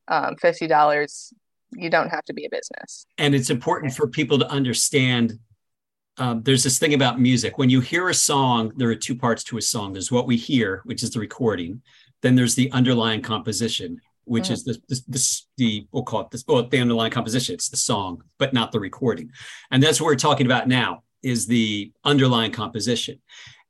um, 0.07 0.35
$50. 0.43 1.33
You 1.75 1.89
don't 1.89 2.09
have 2.09 2.23
to 2.25 2.33
be 2.33 2.45
a 2.45 2.49
business. 2.49 3.05
and 3.17 3.33
it's 3.35 3.49
important 3.49 3.93
for 3.93 4.07
people 4.07 4.37
to 4.39 4.49
understand 4.49 5.39
um, 6.17 6.43
there's 6.43 6.63
this 6.63 6.77
thing 6.77 6.93
about 6.93 7.19
music 7.19 7.57
when 7.57 7.71
you 7.71 7.81
hear 7.81 8.09
a 8.09 8.13
song 8.13 8.71
there 8.77 8.89
are 8.89 8.95
two 8.95 9.15
parts 9.15 9.43
to 9.45 9.57
a 9.57 9.61
song 9.61 9.93
there's 9.93 10.11
what 10.11 10.27
we 10.27 10.37
hear 10.37 10.81
which 10.85 11.01
is 11.01 11.09
the 11.09 11.19
recording 11.19 11.81
then 12.21 12.35
there's 12.35 12.53
the 12.53 12.71
underlying 12.71 13.23
composition 13.23 13.99
which 14.25 14.45
Mhm. 14.45 14.51
is 14.51 14.63
the, 14.63 14.73
the, 14.88 15.01
the, 15.07 15.41
the 15.57 15.88
we'll 15.91 16.03
call 16.03 16.21
it 16.21 16.31
this 16.31 16.43
well, 16.47 16.67
the 16.67 16.79
underlying 16.79 17.12
composition. 17.12 17.55
It's 17.55 17.69
the 17.69 17.77
song 17.77 18.23
but 18.38 18.53
not 18.53 18.71
the 18.71 18.79
recording. 18.79 19.31
And 19.71 19.81
that's 19.81 19.99
what 19.99 20.07
we're 20.07 20.15
talking 20.15 20.45
about 20.45 20.67
now 20.67 21.03
is 21.21 21.45
the 21.47 21.91
underlying 22.03 22.51
composition. 22.51 23.19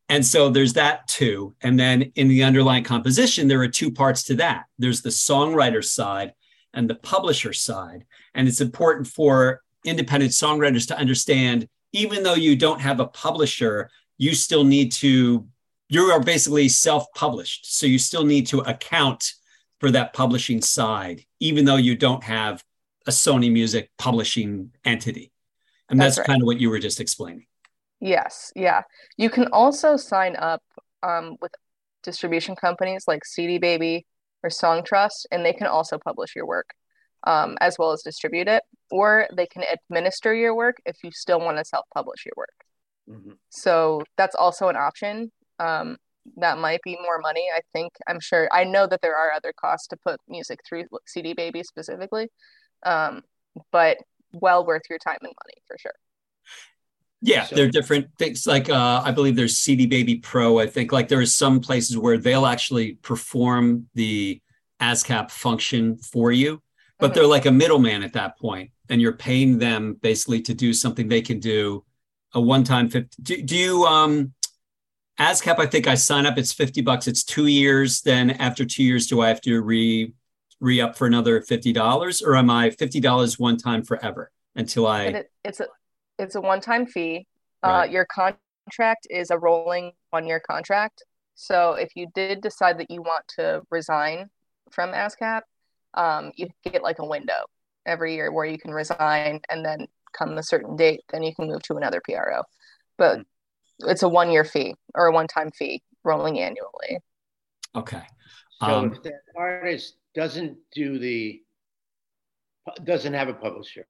And 0.09 0.25
so 0.25 0.49
there's 0.49 0.73
that 0.73 1.07
too. 1.07 1.55
And 1.61 1.79
then 1.79 2.11
in 2.15 2.27
the 2.27 2.43
underlying 2.43 2.83
composition 2.83 3.47
there 3.47 3.61
are 3.61 3.67
two 3.67 3.91
parts 3.91 4.23
to 4.23 4.35
that. 4.35 4.65
There's 4.77 5.01
the 5.01 5.09
songwriter 5.09 5.83
side 5.83 6.33
and 6.73 6.89
the 6.89 6.95
publisher 6.95 7.53
side. 7.53 8.05
And 8.35 8.47
it's 8.47 8.61
important 8.61 9.07
for 9.07 9.61
independent 9.85 10.31
songwriters 10.31 10.87
to 10.87 10.97
understand 10.97 11.67
even 11.91 12.23
though 12.23 12.33
you 12.33 12.55
don't 12.55 12.81
have 12.81 12.99
a 12.99 13.07
publisher 13.07 13.89
you 14.17 14.33
still 14.33 14.63
need 14.63 14.91
to 14.91 15.47
you 15.89 16.01
are 16.05 16.19
basically 16.19 16.69
self-published. 16.69 17.77
So 17.77 17.85
you 17.85 17.99
still 17.99 18.23
need 18.23 18.47
to 18.47 18.59
account 18.61 19.33
for 19.83 19.91
that 19.91 20.13
publishing 20.13 20.61
side, 20.61 21.25
even 21.41 21.65
though 21.65 21.75
you 21.75 21.93
don't 21.93 22.23
have 22.23 22.63
a 23.05 23.11
Sony 23.11 23.51
Music 23.51 23.89
publishing 23.97 24.71
entity. 24.85 25.33
And 25.89 25.99
that's, 25.99 26.15
That's 26.15 26.19
right. 26.19 26.33
kind 26.35 26.41
of 26.41 26.45
what 26.45 26.57
you 26.57 26.69
were 26.69 26.79
just 26.79 27.01
explaining. 27.01 27.47
Yes, 27.99 28.53
yeah. 28.55 28.83
You 29.17 29.29
can 29.29 29.47
also 29.47 29.97
sign 29.97 30.37
up 30.37 30.63
um, 31.03 31.35
with 31.41 31.51
distribution 32.01 32.55
companies 32.55 33.03
like 33.09 33.25
CD 33.25 33.57
Baby 33.57 34.05
or 34.41 34.49
Songtrust, 34.49 35.25
and 35.31 35.45
they 35.45 35.51
can 35.51 35.67
also 35.67 35.97
publish 35.97 36.33
your 36.33 36.45
work 36.45 36.69
um, 37.25 37.57
as 37.59 37.77
well 37.77 37.91
as 37.91 38.03
distribute 38.03 38.47
it, 38.47 38.63
or 38.89 39.27
they 39.35 39.47
can 39.47 39.63
administer 39.73 40.33
your 40.33 40.55
work 40.55 40.77
if 40.85 40.95
you 41.03 41.11
still 41.11 41.41
want 41.41 41.57
to 41.57 41.65
self-publish 41.65 42.25
your 42.25 42.33
work. 42.37 42.55
Mhm. 43.09 43.37
So 43.49 44.03
that's 44.15 44.35
also 44.35 44.69
an 44.69 44.77
option. 44.77 45.29
Um, 45.59 45.97
that 46.37 46.57
might 46.57 46.81
be 46.83 46.97
more 47.01 47.19
money. 47.19 47.45
I 47.55 47.59
think, 47.73 47.93
I'm 48.07 48.19
sure, 48.19 48.47
I 48.51 48.63
know 48.63 48.87
that 48.87 49.01
there 49.01 49.15
are 49.15 49.31
other 49.31 49.53
costs 49.53 49.87
to 49.87 49.97
put 49.97 50.19
music 50.27 50.59
through 50.67 50.85
CD 51.05 51.33
Baby 51.33 51.63
specifically, 51.63 52.29
um, 52.85 53.21
but 53.71 53.97
well 54.31 54.65
worth 54.65 54.83
your 54.89 54.99
time 54.99 55.17
and 55.21 55.33
money 55.43 55.61
for 55.67 55.77
sure. 55.77 55.93
Yeah, 57.21 57.45
So- 57.45 57.55
they're 57.55 57.69
different 57.69 58.07
things. 58.17 58.45
Like 58.45 58.69
uh, 58.69 59.01
I 59.05 59.11
believe 59.11 59.35
there's 59.35 59.57
CD 59.57 59.85
Baby 59.85 60.15
Pro. 60.15 60.59
I 60.59 60.67
think 60.67 60.91
like 60.91 61.07
there 61.07 61.19
are 61.19 61.25
some 61.25 61.59
places 61.61 61.97
where 61.97 62.17
they'll 62.17 62.45
actually 62.45 62.93
perform 62.95 63.87
the 63.95 64.41
ASCAP 64.81 65.31
function 65.31 65.97
for 65.97 66.31
you, 66.33 66.61
but 66.99 67.11
Mhm. 67.11 67.13
they're 67.15 67.27
like 67.27 67.45
a 67.45 67.51
middleman 67.51 68.03
at 68.03 68.13
that 68.13 68.37
point, 68.37 68.71
and 68.89 69.01
you're 69.01 69.13
paying 69.13 69.57
them 69.57 69.93
basically 70.01 70.41
to 70.41 70.53
do 70.53 70.73
something 70.73 71.07
they 71.07 71.21
can 71.21 71.39
do. 71.39 71.85
A 72.33 72.41
one-time 72.41 72.89
fifty. 72.89 73.15
Do, 73.21 73.41
do 73.43 73.55
you 73.55 73.85
um, 73.85 74.33
ASCAP? 75.19 75.59
I 75.59 75.65
think 75.65 75.87
I 75.87 75.95
sign 75.95 76.25
up. 76.25 76.37
It's 76.37 76.53
fifty 76.53 76.81
bucks. 76.81 77.07
It's 77.07 77.23
two 77.23 77.47
years. 77.47 78.01
Then 78.01 78.31
after 78.31 78.65
two 78.65 78.83
years, 78.83 79.07
do 79.07 79.21
I 79.21 79.27
have 79.27 79.41
to 79.41 79.61
re 79.61 80.13
re 80.59 80.81
up 80.81 80.97
for 80.97 81.05
another 81.07 81.41
fifty 81.41 81.71
dollars, 81.73 82.21
or 82.21 82.35
am 82.35 82.49
I 82.49 82.71
fifty 82.71 82.99
dollars 82.99 83.37
one 83.37 83.57
time 83.57 83.83
forever 83.83 84.31
until 84.55 84.87
I? 84.87 85.03
It, 85.03 85.31
it's 85.43 85.59
a 85.59 85.67
it's 86.19 86.35
a 86.35 86.41
one-time 86.41 86.85
fee. 86.85 87.27
Uh, 87.61 87.87
your 87.89 88.05
contract 88.05 89.07
is 89.09 89.31
a 89.31 89.37
rolling 89.37 89.93
one-year 90.09 90.41
contract. 90.47 91.03
So 91.35 91.73
if 91.73 91.95
you 91.95 92.07
did 92.13 92.41
decide 92.41 92.77
that 92.79 92.91
you 92.91 93.01
want 93.01 93.25
to 93.39 93.61
resign 93.71 94.29
from 94.71 94.91
ASCAP, 94.91 95.41
um, 95.93 96.31
you 96.35 96.49
get 96.63 96.83
like 96.83 96.99
a 96.99 97.05
window 97.05 97.45
every 97.85 98.15
year 98.15 98.31
where 98.31 98.45
you 98.45 98.57
can 98.57 98.71
resign, 98.71 99.41
and 99.49 99.65
then 99.65 99.87
come 100.13 100.37
a 100.37 100.43
certain 100.43 100.75
date, 100.75 101.01
then 101.11 101.23
you 101.23 101.33
can 101.35 101.47
move 101.47 101.61
to 101.63 101.75
another 101.75 102.01
PRO. 102.03 102.43
But 102.97 103.21
it's 103.79 104.03
a 104.03 104.09
one-year 104.09 104.43
fee 104.43 104.75
or 104.95 105.07
a 105.07 105.11
one-time 105.11 105.51
fee 105.51 105.81
rolling 106.03 106.39
annually. 106.39 106.99
Okay. 107.75 108.03
So 108.59 108.67
Um, 108.67 108.93
if 108.93 109.03
that 109.03 109.21
artist 109.35 109.97
doesn't 110.13 110.57
do 110.73 110.99
the, 110.99 111.41
doesn't 112.83 113.13
have 113.13 113.29
a 113.29 113.33
publisher, 113.33 113.85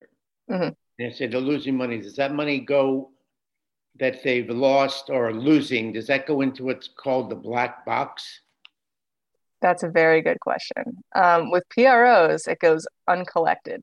Mhm. 0.49 0.75
and 0.99 1.15
say 1.15 1.27
they're 1.27 1.39
losing 1.39 1.75
money, 1.75 1.99
does 1.99 2.15
that 2.15 2.33
money 2.33 2.59
go 2.59 3.11
that 3.95 4.23
they've 4.23 4.49
lost 4.49 5.09
or 5.09 5.33
losing? 5.33 5.91
Does 5.93 6.07
that 6.07 6.25
go 6.25 6.41
into 6.41 6.63
what's 6.65 6.87
called 6.87 7.29
the 7.29 7.35
black 7.35 7.85
box? 7.85 8.41
That's 9.61 9.83
a 9.83 9.89
very 9.89 10.21
good 10.21 10.39
question. 10.39 11.03
Um, 11.15 11.51
with 11.51 11.63
PROs, 11.69 12.47
it 12.47 12.59
goes 12.59 12.87
uncollected. 13.07 13.81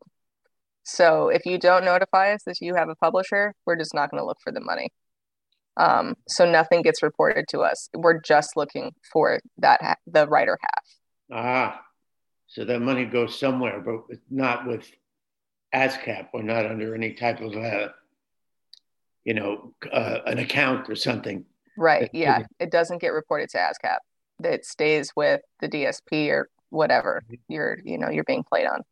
So 0.83 1.29
if 1.29 1.47
you 1.47 1.59
don't 1.59 1.85
notify 1.85 2.33
us 2.33 2.43
that 2.45 2.61
you 2.61 2.75
have 2.75 2.89
a 2.89 2.97
publisher, 2.97 3.55
we're 3.67 3.77
just 3.77 3.95
not 3.95 4.11
going 4.11 4.21
to 4.21 4.27
look 4.27 4.41
for 4.43 4.51
the 4.51 4.61
money. 4.61 4.91
Um, 5.77 6.17
so 6.29 6.51
nothing 6.51 6.83
gets 6.83 7.03
reported 7.03 7.47
to 7.49 7.61
us. 7.61 7.89
We're 7.95 8.21
just 8.21 8.57
looking 8.57 8.95
for 9.13 9.41
that 9.59 9.83
ha- 9.83 9.97
the 10.07 10.27
writer 10.27 10.59
half. 10.61 10.85
Ah, 11.33 11.83
so 12.47 12.65
that 12.65 12.81
money 12.81 13.05
goes 13.05 13.39
somewhere, 13.39 13.81
but 13.81 14.19
not 14.31 14.67
with 14.67 14.91
ASCAP 15.75 16.29
or 16.33 16.43
not 16.43 16.67
under 16.67 16.95
any 16.95 17.13
type 17.13 17.41
of, 17.41 17.55
uh, 17.57 17.89
you 19.25 19.35
know, 19.35 19.73
uh, 19.93 20.19
an 20.27 20.39
account 20.39 20.91
or 20.91 20.97
something. 20.97 21.45
Right? 21.77 22.11
Yeah, 22.13 22.41
it 22.59 22.71
doesn't 22.71 23.01
get 23.01 23.13
reported 23.13 23.49
to 23.51 23.59
ASCAP. 23.59 23.99
It 24.45 24.65
stays 24.65 25.13
with 25.15 25.41
the 25.61 25.69
DSP 25.69 26.31
or 26.31 26.49
whatever 26.71 27.23
you're 27.49 27.79
you 27.85 27.99
know 27.99 28.09
you're 28.11 28.25
being 28.25 28.45
played 28.45 28.67
on. 28.67 28.83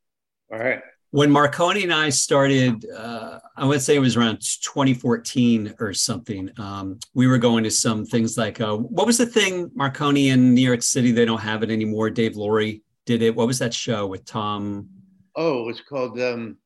All 0.53 0.59
right. 0.59 0.81
When 1.11 1.31
Marcone 1.31 1.83
and 1.83 1.93
I 1.93 2.11
started, 2.11 2.85
uh, 2.91 3.39
I 3.57 3.65
would 3.65 3.81
say 3.81 3.97
it 3.97 4.01
was 4.01 4.17
around 4.17 4.41
2014 4.41 5.75
or 5.81 5.95
something. 5.95 6.51
Um, 6.59 6.99
we 7.15 7.27
were 7.27 7.39
going 7.39 7.65
to 7.65 7.71
some 7.71 8.05
things 8.05 8.37
like 8.37 8.61
uh, 8.61 8.77
what 8.77 9.07
was 9.07 9.17
the 9.17 9.27
thing 9.27 9.71
Marcone 9.71 10.29
in 10.29 10.55
New 10.55 10.61
York 10.61 10.83
City? 10.83 11.13
They 11.13 11.25
don't 11.25 11.41
have 11.41 11.63
it 11.63 11.71
anymore. 11.71 12.11
Dave 12.11 12.37
Laurie 12.37 12.83
did 13.07 13.23
it. 13.23 13.35
What 13.35 13.47
was 13.47 13.59
that 13.61 13.73
show 13.73 14.07
with 14.07 14.27
Tom? 14.27 14.89
Oh, 15.35 15.69
it's 15.71 15.81
called, 15.81 16.21
um, 16.21 16.59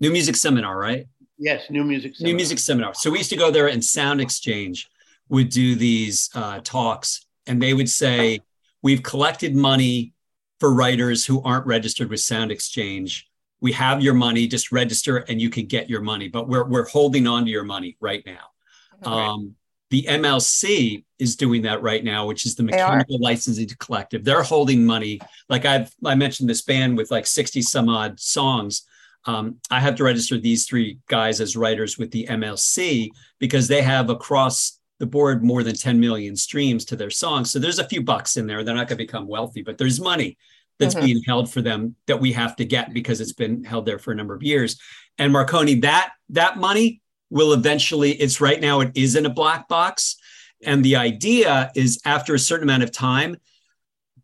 New 0.00 0.12
Music 0.12 0.36
Seminar, 0.36 0.78
right? 0.78 1.06
yes, 1.38 1.70
New 1.70 1.84
Music. 1.84 2.12
New 2.12 2.16
Seminar. 2.16 2.36
Music 2.36 2.58
Seminar. 2.58 2.94
So 2.94 3.10
we 3.10 3.18
used 3.18 3.30
to 3.30 3.36
go 3.36 3.50
there, 3.50 3.68
and 3.68 3.82
SoundExchange 3.82 4.86
would 5.28 5.48
do 5.48 5.74
these 5.74 6.30
uh, 6.34 6.60
talks, 6.62 7.26
and 7.46 7.60
they 7.60 7.74
would 7.74 7.88
say, 7.88 8.40
"We've 8.82 9.02
collected 9.02 9.54
money 9.54 10.12
for 10.60 10.72
writers 10.74 11.24
who 11.24 11.42
aren't 11.42 11.66
registered 11.66 12.10
with 12.10 12.20
SoundExchange. 12.20 13.22
We 13.60 13.72
have 13.72 14.02
your 14.02 14.14
money. 14.14 14.46
Just 14.46 14.72
register, 14.72 15.18
and 15.18 15.40
you 15.40 15.50
can 15.50 15.66
get 15.66 15.90
your 15.90 16.00
money. 16.00 16.28
But 16.28 16.48
we're 16.48 16.64
we're 16.64 16.88
holding 16.88 17.26
on 17.26 17.44
to 17.44 17.50
your 17.50 17.64
money 17.64 17.96
right 18.00 18.24
now." 18.24 18.50
Um, 19.04 19.54
the 19.90 20.02
MLC 20.02 21.04
is 21.18 21.36
doing 21.36 21.62
that 21.62 21.82
right 21.82 22.04
now, 22.04 22.26
which 22.26 22.44
is 22.44 22.54
the 22.54 22.62
Mechanical 22.62 23.18
Licensing 23.18 23.68
Collective. 23.78 24.24
They're 24.24 24.42
holding 24.42 24.84
money. 24.84 25.20
Like 25.48 25.64
I've 25.64 25.90
I 26.04 26.14
mentioned 26.14 26.48
this 26.48 26.62
band 26.62 26.96
with 26.96 27.10
like 27.10 27.26
60 27.26 27.62
some 27.62 27.88
odd 27.88 28.20
songs. 28.20 28.86
Um, 29.24 29.56
I 29.70 29.80
have 29.80 29.96
to 29.96 30.04
register 30.04 30.38
these 30.38 30.66
three 30.66 30.98
guys 31.08 31.40
as 31.40 31.56
writers 31.56 31.98
with 31.98 32.10
the 32.10 32.26
MLC 32.26 33.10
because 33.38 33.68
they 33.68 33.82
have 33.82 34.10
across 34.10 34.78
the 34.98 35.06
board 35.06 35.44
more 35.44 35.62
than 35.62 35.74
10 35.74 35.98
million 36.00 36.34
streams 36.34 36.84
to 36.86 36.96
their 36.96 37.10
songs. 37.10 37.50
So 37.50 37.58
there's 37.58 37.78
a 37.78 37.88
few 37.88 38.02
bucks 38.02 38.36
in 38.36 38.46
there. 38.46 38.64
They're 38.64 38.74
not 38.74 38.88
going 38.88 38.98
to 38.98 39.04
become 39.04 39.28
wealthy, 39.28 39.62
but 39.62 39.78
there's 39.78 40.00
money 40.00 40.36
that's 40.78 40.94
Mhm. 40.94 41.04
being 41.04 41.22
held 41.26 41.52
for 41.52 41.60
them 41.60 41.96
that 42.06 42.20
we 42.20 42.32
have 42.32 42.56
to 42.56 42.64
get 42.64 42.92
because 42.94 43.20
it's 43.20 43.32
been 43.32 43.64
held 43.64 43.86
there 43.86 43.98
for 43.98 44.12
a 44.12 44.14
number 44.14 44.34
of 44.34 44.42
years. 44.42 44.78
And 45.18 45.32
Marcone, 45.32 45.82
that 45.82 46.12
that 46.30 46.58
money 46.58 47.00
will 47.30 47.52
eventually, 47.52 48.12
it's 48.12 48.40
right 48.40 48.60
now, 48.60 48.80
it 48.80 48.92
is 48.94 49.16
in 49.16 49.26
a 49.26 49.30
black 49.30 49.68
box. 49.68 50.16
And 50.64 50.84
the 50.84 50.96
idea 50.96 51.70
is 51.74 52.00
after 52.04 52.34
a 52.34 52.38
certain 52.38 52.64
amount 52.64 52.82
of 52.82 52.92
time, 52.92 53.36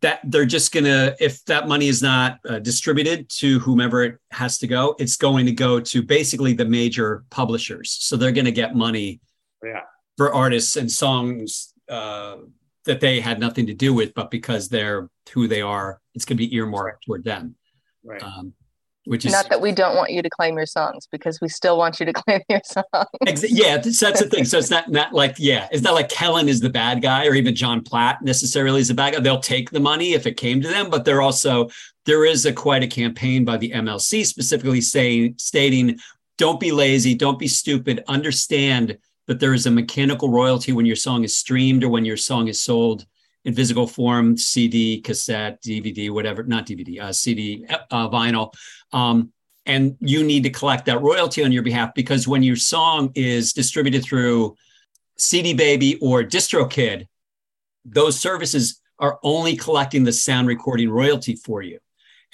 that 0.01 0.19
they're 0.25 0.45
just 0.45 0.71
going 0.71 0.83
to, 0.83 1.15
if 1.19 1.43
that 1.45 1.67
money 1.67 1.87
is 1.87 2.01
not 2.01 2.39
uh, 2.47 2.59
distributed 2.59 3.29
to 3.29 3.59
whomever 3.59 4.03
it 4.03 4.17
has 4.31 4.57
to 4.59 4.67
go, 4.67 4.95
it's 4.99 5.15
going 5.17 5.45
to 5.45 5.51
go 5.51 5.79
to 5.79 6.01
basically 6.03 6.53
the 6.53 6.65
major 6.65 7.23
publishers. 7.29 7.91
So 7.91 8.17
they're 8.17 8.31
going 8.33 8.45
to 8.45 8.51
get 8.51 8.75
money 8.75 9.21
Yeah. 9.63 9.81
for 10.17 10.33
artists 10.33 10.75
and 10.75 10.91
songs 10.91 11.73
uh, 11.89 12.37
that 12.85 12.99
they 12.99 13.19
had 13.19 13.39
nothing 13.39 13.67
to 13.67 13.73
do 13.73 13.93
with, 13.93 14.13
but 14.13 14.31
because 14.31 14.69
they're 14.69 15.09
who 15.33 15.47
they 15.47 15.61
are, 15.61 15.99
it's 16.13 16.25
going 16.25 16.37
to 16.37 16.47
be 16.47 16.55
earmarked 16.55 17.05
toward 17.05 17.23
them. 17.23 17.55
Right. 18.03 18.21
Um, 18.21 18.53
which 19.05 19.23
is 19.23 19.31
Not 19.31 19.49
that 19.49 19.61
we 19.61 19.71
don't 19.71 19.95
want 19.95 20.11
you 20.11 20.23
to 20.23 20.29
claim 20.29 20.57
your 20.57 20.65
songs 20.65 21.07
because 21.11 21.39
we 21.39 21.47
still 21.47 21.77
want 21.77 21.99
you 21.99 22.07
to 22.07 22.13
claim 22.13 22.41
your 22.49 22.61
songs. 22.65 23.07
Ex- 23.27 23.51
yeah, 23.51 23.77
th- 23.77 23.95
so 23.95 24.07
that's 24.07 24.21
the 24.21 24.27
thing. 24.27 24.45
So 24.45 24.57
it's 24.57 24.71
not 24.71 24.89
not 24.89 25.13
like 25.13 25.35
yeah, 25.37 25.67
it's 25.71 25.83
not 25.83 25.93
like 25.93 26.09
Kellyn 26.09 26.49
is 26.49 26.59
the 26.59 26.69
bad 26.69 27.01
guy 27.01 27.27
or 27.27 27.35
even 27.35 27.55
John 27.55 27.83
Platt 27.83 28.23
necessarily 28.23 28.81
is 28.81 28.87
the 28.87 28.95
bad 28.95 29.13
guy. 29.13 29.19
They'll 29.19 29.39
take 29.39 29.69
the 29.69 29.79
money 29.79 30.13
if 30.13 30.25
it 30.25 30.37
came 30.37 30.59
to 30.61 30.67
them, 30.67 30.89
but 30.89 31.05
they're 31.05 31.21
also 31.21 31.69
there 32.05 32.25
is 32.25 32.45
a 32.45 32.53
quite 32.53 32.83
a 32.83 32.87
campaign 32.87 33.45
by 33.45 33.57
the 33.57 33.71
MLC 33.71 34.25
specifically 34.25 34.81
saying 34.81 35.35
stating, 35.37 35.99
don't 36.37 36.59
be 36.59 36.71
lazy, 36.71 37.15
don't 37.15 37.39
be 37.39 37.47
stupid, 37.47 38.03
understand 38.07 38.97
that 39.27 39.39
there 39.39 39.53
is 39.53 39.65
a 39.65 39.71
mechanical 39.71 40.29
royalty 40.29 40.71
when 40.71 40.85
your 40.85 40.95
song 40.95 41.23
is 41.23 41.37
streamed 41.37 41.83
or 41.83 41.89
when 41.89 42.05
your 42.05 42.17
song 42.17 42.47
is 42.47 42.61
sold 42.61 43.05
in 43.43 43.53
physical 43.53 43.87
form, 43.87 44.37
CD, 44.37 45.01
cassette, 45.01 45.61
DVD, 45.61 46.09
whatever, 46.09 46.43
not 46.43 46.65
DVD, 46.65 47.01
uh, 47.01 47.13
CD, 47.13 47.65
uh, 47.91 48.09
vinyl. 48.09 48.53
Um, 48.91 49.31
and 49.65 49.97
you 49.99 50.23
need 50.23 50.43
to 50.43 50.49
collect 50.49 50.85
that 50.85 51.01
royalty 51.01 51.43
on 51.43 51.51
your 51.51 51.63
behalf 51.63 51.93
because 51.95 52.27
when 52.27 52.43
your 52.43 52.55
song 52.55 53.11
is 53.15 53.53
distributed 53.53 54.03
through 54.03 54.55
CD 55.17 55.53
Baby 55.53 55.97
or 56.01 56.23
DistroKid, 56.23 57.07
those 57.83 58.19
services 58.19 58.81
are 58.99 59.19
only 59.23 59.55
collecting 59.55 60.03
the 60.03 60.13
sound 60.13 60.47
recording 60.47 60.89
royalty 60.89 61.35
for 61.35 61.61
you. 61.61 61.79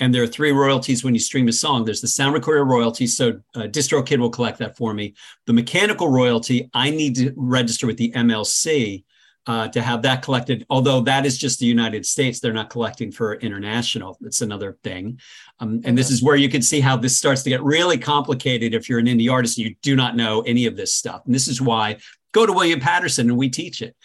And 0.01 0.13
there 0.13 0.23
are 0.23 0.27
three 0.27 0.51
royalties 0.51 1.03
when 1.03 1.13
you 1.13 1.19
stream 1.19 1.47
a 1.47 1.53
song. 1.53 1.85
There's 1.85 2.01
the 2.01 2.07
sound 2.07 2.33
recorder 2.33 2.65
royalty, 2.65 3.05
so 3.05 3.39
uh, 3.55 3.61
DistroKid 3.61 4.17
will 4.17 4.31
collect 4.31 4.57
that 4.57 4.75
for 4.75 4.95
me. 4.95 5.13
The 5.45 5.53
mechanical 5.53 6.09
royalty, 6.09 6.69
I 6.73 6.89
need 6.89 7.15
to 7.17 7.31
register 7.37 7.85
with 7.85 7.97
the 7.97 8.11
MLC 8.11 9.03
uh, 9.45 9.67
to 9.67 9.81
have 9.81 10.01
that 10.01 10.23
collected. 10.23 10.65
Although 10.71 11.01
that 11.01 11.27
is 11.27 11.37
just 11.37 11.59
the 11.59 11.67
United 11.67 12.05
States, 12.05 12.39
they're 12.39 12.51
not 12.51 12.71
collecting 12.71 13.11
for 13.11 13.35
international. 13.35 14.17
It's 14.21 14.41
another 14.41 14.79
thing. 14.83 15.19
Um, 15.59 15.81
and 15.85 15.95
this 15.95 16.09
is 16.09 16.23
where 16.23 16.35
you 16.35 16.49
can 16.49 16.63
see 16.63 16.79
how 16.79 16.97
this 16.97 17.15
starts 17.15 17.43
to 17.43 17.49
get 17.51 17.63
really 17.63 17.99
complicated 17.99 18.73
if 18.73 18.89
you're 18.89 18.99
an 18.99 19.05
indie 19.05 19.31
artist 19.31 19.59
and 19.59 19.67
you 19.67 19.75
do 19.83 19.95
not 19.95 20.15
know 20.15 20.41
any 20.41 20.65
of 20.65 20.75
this 20.75 20.95
stuff. 20.95 21.21
And 21.25 21.33
this 21.33 21.47
is 21.47 21.61
why 21.61 21.97
go 22.33 22.47
to 22.47 22.53
William 22.53 22.79
Paterson 22.79 23.29
and 23.29 23.37
we 23.37 23.49
teach 23.49 23.81
it. 23.81 23.95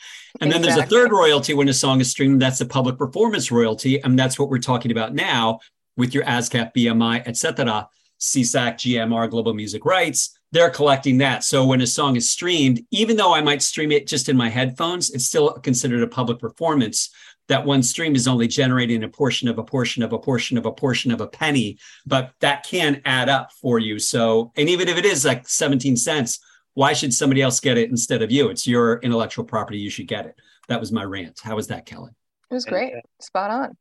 And 0.41 0.53
then 0.53 0.61
there's 0.61 0.77
a 0.77 0.85
third 0.85 1.13
royalty 1.13 1.55
when 1.55 1.69
a 1.69 1.73
song 1.73 2.01
is 2.01 2.11
streamed. 2.11 2.43
That's 2.43 2.59
the 2.59 2.67
public 2.67 2.99
performance 2.99 3.51
royalty. 3.51 4.03
And 4.03 4.19
that's 4.19 4.39
what 4.39 4.51
we're 4.51 4.59
talking 4.59 4.91
about 4.91 5.15
now 5.15 5.61
with 5.97 6.15
your 6.15 6.25
ASCAP, 6.25 6.73
BMI, 6.75 7.23
et 7.27 7.37
cetera, 7.37 7.89
SESAC, 8.21 8.75
GMR, 8.75 9.31
Global 9.31 9.55
Music 9.55 9.85
Rights. 9.85 10.39
They're 10.53 10.71
collecting 10.71 11.19
that. 11.19 11.45
So 11.45 11.67
when 11.67 11.81
a 11.81 11.87
song 11.87 12.17
is 12.17 12.31
streamed, 12.31 12.81
even 12.91 13.17
though 13.17 13.35
I 13.35 13.43
might 13.43 13.63
stream 13.63 13.93
it 13.93 14.07
just 14.07 14.29
in 14.29 14.37
my 14.37 14.49
headphones, 14.49 15.11
it's 15.11 15.27
still 15.27 15.53
considered 15.55 16.03
a 16.03 16.07
public 16.07 16.39
performance. 16.39 17.11
That 17.49 17.65
one 17.65 17.83
stream 17.83 18.17
is 18.17 18.27
only 18.27 18.49
generating 18.49 19.05
a 19.05 19.09
portion 19.09 19.49
of 19.49 19.59
a 19.59 19.63
portion 19.63 20.03
of 20.03 20.13
a 20.13 20.19
portion 20.19 20.59
of 20.59 20.67
a 20.67 20.73
portion 20.73 21.13
of 21.13 21.21
a 21.21 21.29
penny, 21.29 21.79
but 22.05 22.33
that 22.41 22.65
can 22.65 23.03
add 23.05 23.29
up 23.29 23.53
for 23.53 23.79
you. 23.79 23.99
So, 23.99 24.53
and 24.57 24.69
even 24.69 24.89
if 24.89 24.97
it 24.99 25.05
is 25.05 25.25
like 25.25 25.49
17 25.49 25.97
cents, 25.97 26.41
why 26.75 26.93
should 26.93 27.15
somebody 27.15 27.43
else 27.43 27.61
get 27.61 27.79
it 27.79 27.91
instead 27.91 28.23
of 28.23 28.33
you? 28.33 28.49
It's 28.49 28.67
your 28.67 28.99
intellectual 28.99 29.45
property. 29.45 29.79
You 29.79 29.91
should 29.91 30.09
get 30.09 30.27
it. 30.27 30.35
That 30.69 30.81
was 30.81 30.91
my 30.91 31.05
rant. 31.05 31.41
How 31.43 31.57
was 31.57 31.69
that, 31.69 31.87
Kelly? 31.87 32.11
It 32.51 32.55
was 32.55 32.65
great. 32.65 32.95
Spot 33.21 33.51
on. 33.51 33.77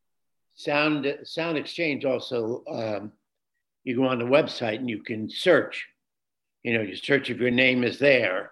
Sound 0.55 1.05
SoundExchange 1.23 2.05
also. 2.05 2.63
Um, 2.67 3.11
you 3.83 3.95
go 3.95 4.05
on 4.05 4.19
the 4.19 4.25
website 4.25 4.77
and 4.77 4.89
you 4.89 5.03
can 5.03 5.29
search. 5.29 5.85
You 6.63 6.73
know, 6.73 6.81
you 6.81 6.95
search 6.95 7.29
if 7.29 7.39
your 7.39 7.51
name 7.51 7.83
is 7.83 7.99
there 7.99 8.51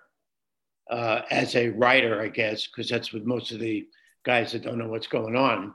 uh, 0.92 1.22
as 1.32 1.56
a 1.56 1.70
writer, 1.70 2.22
I 2.22 2.28
guess, 2.28 2.68
because 2.68 2.90
that's 2.90 3.14
what 3.14 3.26
most 3.26 3.52
of 3.52 3.60
the 3.60 3.88
guys 4.26 4.52
that 4.52 4.64
don't 4.64 4.78
know 4.78 4.90
what's 4.90 5.08
going 5.08 5.36
on, 5.36 5.74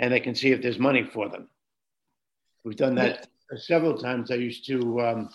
and 0.00 0.12
they 0.12 0.20
can 0.20 0.34
see 0.34 0.50
if 0.50 0.60
there's 0.60 0.78
money 0.78 1.04
for 1.04 1.28
them. 1.28 1.48
We've 2.64 2.76
done 2.76 2.96
that 2.96 3.28
several 3.56 3.96
times. 3.96 4.30
I 4.30 4.34
used 4.34 4.66
to. 4.66 5.00
Um, 5.00 5.30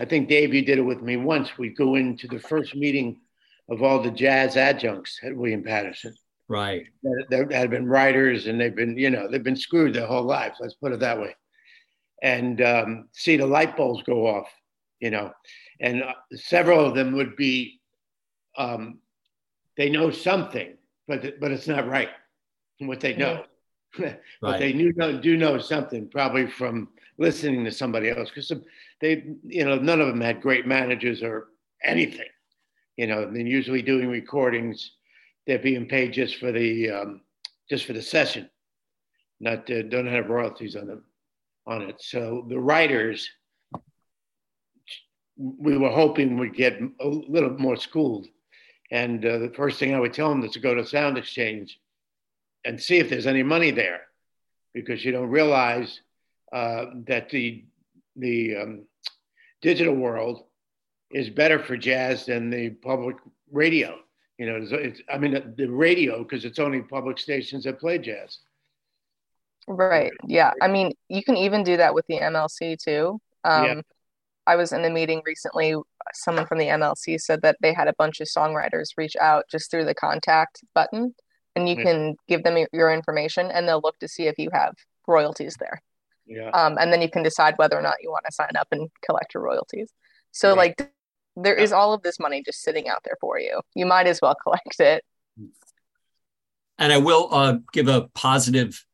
I 0.00 0.04
think 0.04 0.28
Dave, 0.28 0.52
you 0.52 0.62
did 0.62 0.78
it 0.78 0.82
with 0.82 1.02
me 1.02 1.16
once. 1.16 1.56
We 1.56 1.68
go 1.68 1.94
into 1.94 2.26
the 2.26 2.40
first 2.40 2.74
meeting 2.74 3.20
of 3.70 3.82
all 3.82 4.02
the 4.02 4.10
jazz 4.10 4.56
adjuncts 4.56 5.20
at 5.22 5.36
William 5.36 5.62
Paterson 5.62 6.14
Right. 6.48 6.86
There 7.30 7.48
had 7.50 7.70
been 7.70 7.86
writers 7.86 8.46
and 8.46 8.60
they've 8.60 8.74
been, 8.74 8.96
you 8.98 9.10
know, 9.10 9.28
they've 9.28 9.42
been 9.42 9.56
screwed 9.56 9.94
their 9.94 10.06
whole 10.06 10.24
lives. 10.24 10.58
Let's 10.60 10.74
put 10.74 10.92
it 10.92 11.00
that 11.00 11.20
way. 11.20 11.34
And 12.22 12.60
um, 12.60 13.08
see 13.12 13.36
the 13.36 13.46
light 13.46 13.76
bulbs 13.76 14.02
go 14.04 14.26
off, 14.26 14.48
you 15.00 15.10
know, 15.10 15.32
and 15.80 16.02
uh, 16.02 16.14
several 16.34 16.84
of 16.86 16.94
them 16.94 17.12
would 17.14 17.36
be, 17.36 17.80
um, 18.56 19.00
they 19.76 19.88
know 19.88 20.10
something, 20.10 20.76
but 21.08 21.40
but 21.40 21.50
it's 21.50 21.66
not 21.66 21.88
right 21.88 22.10
what 22.78 23.00
they 23.00 23.14
know. 23.14 23.44
but 23.98 24.20
Right. 24.40 24.58
they 24.58 24.72
knew 24.72 24.92
do 25.20 25.36
know 25.36 25.58
something 25.58 26.08
probably 26.08 26.46
from 26.46 26.88
listening 27.18 27.64
to 27.64 27.70
somebody 27.72 28.08
else 28.10 28.30
because 28.30 28.52
they, 29.00 29.24
you 29.44 29.64
know, 29.64 29.76
none 29.76 30.00
of 30.00 30.08
them 30.08 30.20
had 30.20 30.40
great 30.40 30.66
managers 30.66 31.22
or 31.22 31.48
anything. 31.84 32.28
You 32.96 33.06
know, 33.06 33.22
and 33.22 33.34
then 33.36 33.46
usually 33.46 33.82
doing 33.82 34.08
recordings 34.08 34.92
they're 35.46 35.58
being 35.58 35.86
paid 35.86 36.12
just 36.12 36.36
for 36.36 36.52
the 36.52 36.90
um, 36.90 37.20
just 37.68 37.84
for 37.84 37.92
the 37.92 38.02
session, 38.02 38.48
not 39.40 39.70
uh, 39.70 39.82
don't 39.82 40.06
have 40.06 40.28
royalties 40.28 40.76
on 40.76 40.86
them 40.86 41.04
on 41.66 41.82
it. 41.82 42.00
So 42.00 42.44
the 42.48 42.58
writers, 42.58 43.28
we 45.36 45.76
were 45.78 45.90
hoping 45.90 46.38
would 46.38 46.54
get 46.54 46.80
a 47.00 47.06
little 47.06 47.56
more 47.58 47.76
schooled. 47.76 48.26
And 48.90 49.24
uh, 49.24 49.38
the 49.38 49.52
first 49.56 49.78
thing 49.78 49.94
I 49.94 50.00
would 50.00 50.12
tell 50.12 50.28
them 50.28 50.44
is 50.44 50.52
to 50.52 50.60
go 50.60 50.74
to 50.74 50.82
SoundExchange 50.82 51.70
and 52.64 52.80
see 52.80 52.98
if 52.98 53.08
there's 53.08 53.26
any 53.26 53.42
money 53.42 53.70
there, 53.70 54.02
because 54.74 55.04
you 55.04 55.12
don't 55.12 55.30
realize 55.30 56.00
uh, 56.52 56.86
that 57.06 57.30
the 57.30 57.64
the 58.16 58.56
um, 58.56 58.82
digital 59.62 59.94
world 59.94 60.44
is 61.10 61.30
better 61.30 61.58
for 61.58 61.76
jazz 61.76 62.26
than 62.26 62.50
the 62.50 62.70
public 62.70 63.16
radio. 63.50 63.98
You 64.42 64.48
know, 64.50 64.56
it's, 64.56 64.72
it's 64.72 65.00
I 65.08 65.18
mean 65.18 65.54
the 65.56 65.68
radio 65.68 66.24
because 66.24 66.44
it's 66.44 66.58
only 66.58 66.82
public 66.82 67.16
stations 67.20 67.62
that 67.62 67.78
play 67.78 67.98
jazz. 67.98 68.38
Right. 69.68 70.10
Yeah. 70.26 70.50
I 70.60 70.66
mean, 70.66 70.94
you 71.08 71.22
can 71.22 71.36
even 71.36 71.62
do 71.62 71.76
that 71.76 71.94
with 71.94 72.04
the 72.08 72.18
MLC 72.18 72.76
too. 72.76 73.20
Um, 73.44 73.64
Yeah. 73.64 73.80
I 74.48 74.56
was 74.56 74.72
in 74.72 74.84
a 74.84 74.90
meeting 74.90 75.22
recently. 75.24 75.76
Someone 76.12 76.46
from 76.46 76.58
the 76.58 76.66
MLC 76.66 77.20
said 77.20 77.42
that 77.42 77.56
they 77.60 77.72
had 77.72 77.86
a 77.86 77.94
bunch 77.96 78.18
of 78.18 78.26
songwriters 78.26 78.88
reach 78.96 79.14
out 79.20 79.44
just 79.48 79.70
through 79.70 79.84
the 79.84 79.94
contact 79.94 80.64
button, 80.74 81.14
and 81.54 81.68
you 81.68 81.76
Yeah. 81.76 81.84
can 81.84 82.16
give 82.26 82.42
them 82.42 82.56
your- 82.72 82.92
information, 82.92 83.48
and 83.52 83.68
they'll 83.68 83.80
look 83.80 84.00
to 84.00 84.08
see 84.08 84.26
if 84.26 84.36
you 84.40 84.50
have 84.52 84.74
royalties 85.06 85.54
there. 85.60 85.80
Yeah, 86.26 86.48
Um, 86.50 86.78
and 86.80 86.92
then 86.92 87.00
you 87.00 87.08
can 87.08 87.22
decide 87.22 87.56
whether 87.58 87.78
or 87.78 87.82
not 87.82 88.02
you 88.02 88.10
want 88.10 88.24
to 88.24 88.32
sign 88.32 88.56
up 88.56 88.66
and 88.72 88.90
collect 89.06 89.34
your 89.34 89.44
royalties. 89.44 89.92
So, 90.32 90.48
Right. 90.56 90.76
like, 90.80 90.92
there 91.36 91.54
is 91.54 91.72
all 91.72 91.92
of 91.92 92.02
this 92.02 92.18
money 92.18 92.42
just 92.44 92.62
sitting 92.62 92.88
out 92.88 93.00
there 93.04 93.16
for 93.20 93.38
you. 93.38 93.60
You 93.74 93.86
might 93.86 94.06
as 94.06 94.20
well 94.20 94.34
collect 94.42 94.78
it. 94.80 95.04
And 96.78 96.92
I 96.92 96.98
will 96.98 97.28
uh, 97.30 97.58
give 97.72 97.88
a 97.88 98.08
positive 98.14 98.84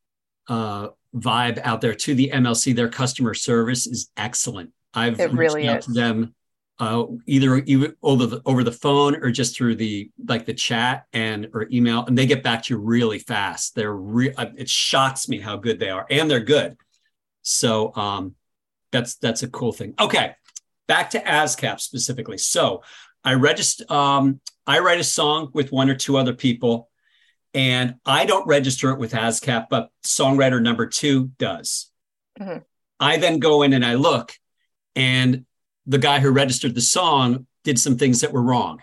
uh, 0.49 0.89
vibe 1.15 1.61
out 1.65 1.81
there 1.81 1.95
to 1.95 2.15
the 2.15 2.31
MLC. 2.35 2.75
Their 2.75 2.89
customer 2.89 3.35
service 3.35 3.87
is 3.87 4.11
excellent. 4.17 4.73
I've 4.95 5.19
It 5.19 5.33
reached 5.33 5.39
really 5.39 5.69
out 5.69 5.79
is. 5.79 5.87
to 5.87 5.93
them 5.93 6.35
uh, 6.81 7.05
either 7.27 7.65
over 8.03 8.27
the 8.27 8.41
over 8.45 8.63
the 8.63 8.73
phone 8.73 9.17
or 9.17 9.31
just 9.31 9.57
through 9.57 9.75
the 9.75 10.11
like 10.27 10.47
the 10.47 10.55
chat 10.55 11.07
and 11.13 11.49
or 11.53 11.67
email, 11.73 12.05
and 12.07 12.17
they 12.17 12.27
get 12.27 12.43
back 12.43 12.63
to 12.65 12.75
you 12.75 12.79
really 12.79 13.19
fast. 13.19 13.75
They're 13.75 13.95
re- 13.95 14.33
uh, 14.35 14.47
it 14.57 14.69
shocks 14.69 15.29
me 15.29 15.41
how 15.41 15.57
good 15.57 15.81
they 15.81 15.91
are, 15.91 16.07
and 16.09 16.31
they're 16.31 16.41
good. 16.41 16.77
So 17.43 17.95
um, 17.97 18.35
that's 18.93 19.17
that's 19.17 19.43
a 19.43 19.49
cool 19.49 19.73
thing. 19.73 19.95
Okay, 19.99 20.35
back 20.89 21.11
to 21.11 21.21
ASCAP 21.21 21.81
specifically. 21.81 22.39
So 22.39 22.83
I 23.23 23.35
register. 23.35 23.85
Um, 23.93 24.41
I 24.67 24.81
write 24.81 24.99
a 24.99 25.05
song 25.05 25.51
with 25.55 25.71
one 25.71 25.89
or 25.89 25.95
two 25.95 26.17
other 26.17 26.35
people, 26.35 26.91
and 27.55 27.95
I 28.05 28.27
don't 28.27 28.47
register 28.47 28.91
it 28.91 28.99
with 28.99 29.13
ASCAP, 29.13 29.67
but 29.71 29.91
songwriter 30.05 30.61
number 30.61 30.87
two 30.87 31.29
does. 31.39 31.91
Mhm. 32.41 32.65
I 32.99 33.17
then 33.19 33.39
go 33.39 33.63
in 33.63 33.73
and 33.73 33.85
I 33.85 33.95
look, 33.95 34.33
and 34.97 35.47
the 35.87 35.99
guy 35.99 36.21
who 36.21 36.31
registered 36.31 36.75
the 36.75 36.81
song 36.81 37.47
did 37.65 37.79
some 37.79 37.97
things 37.97 38.21
that 38.23 38.33
were 38.33 38.43
wrong. 38.43 38.83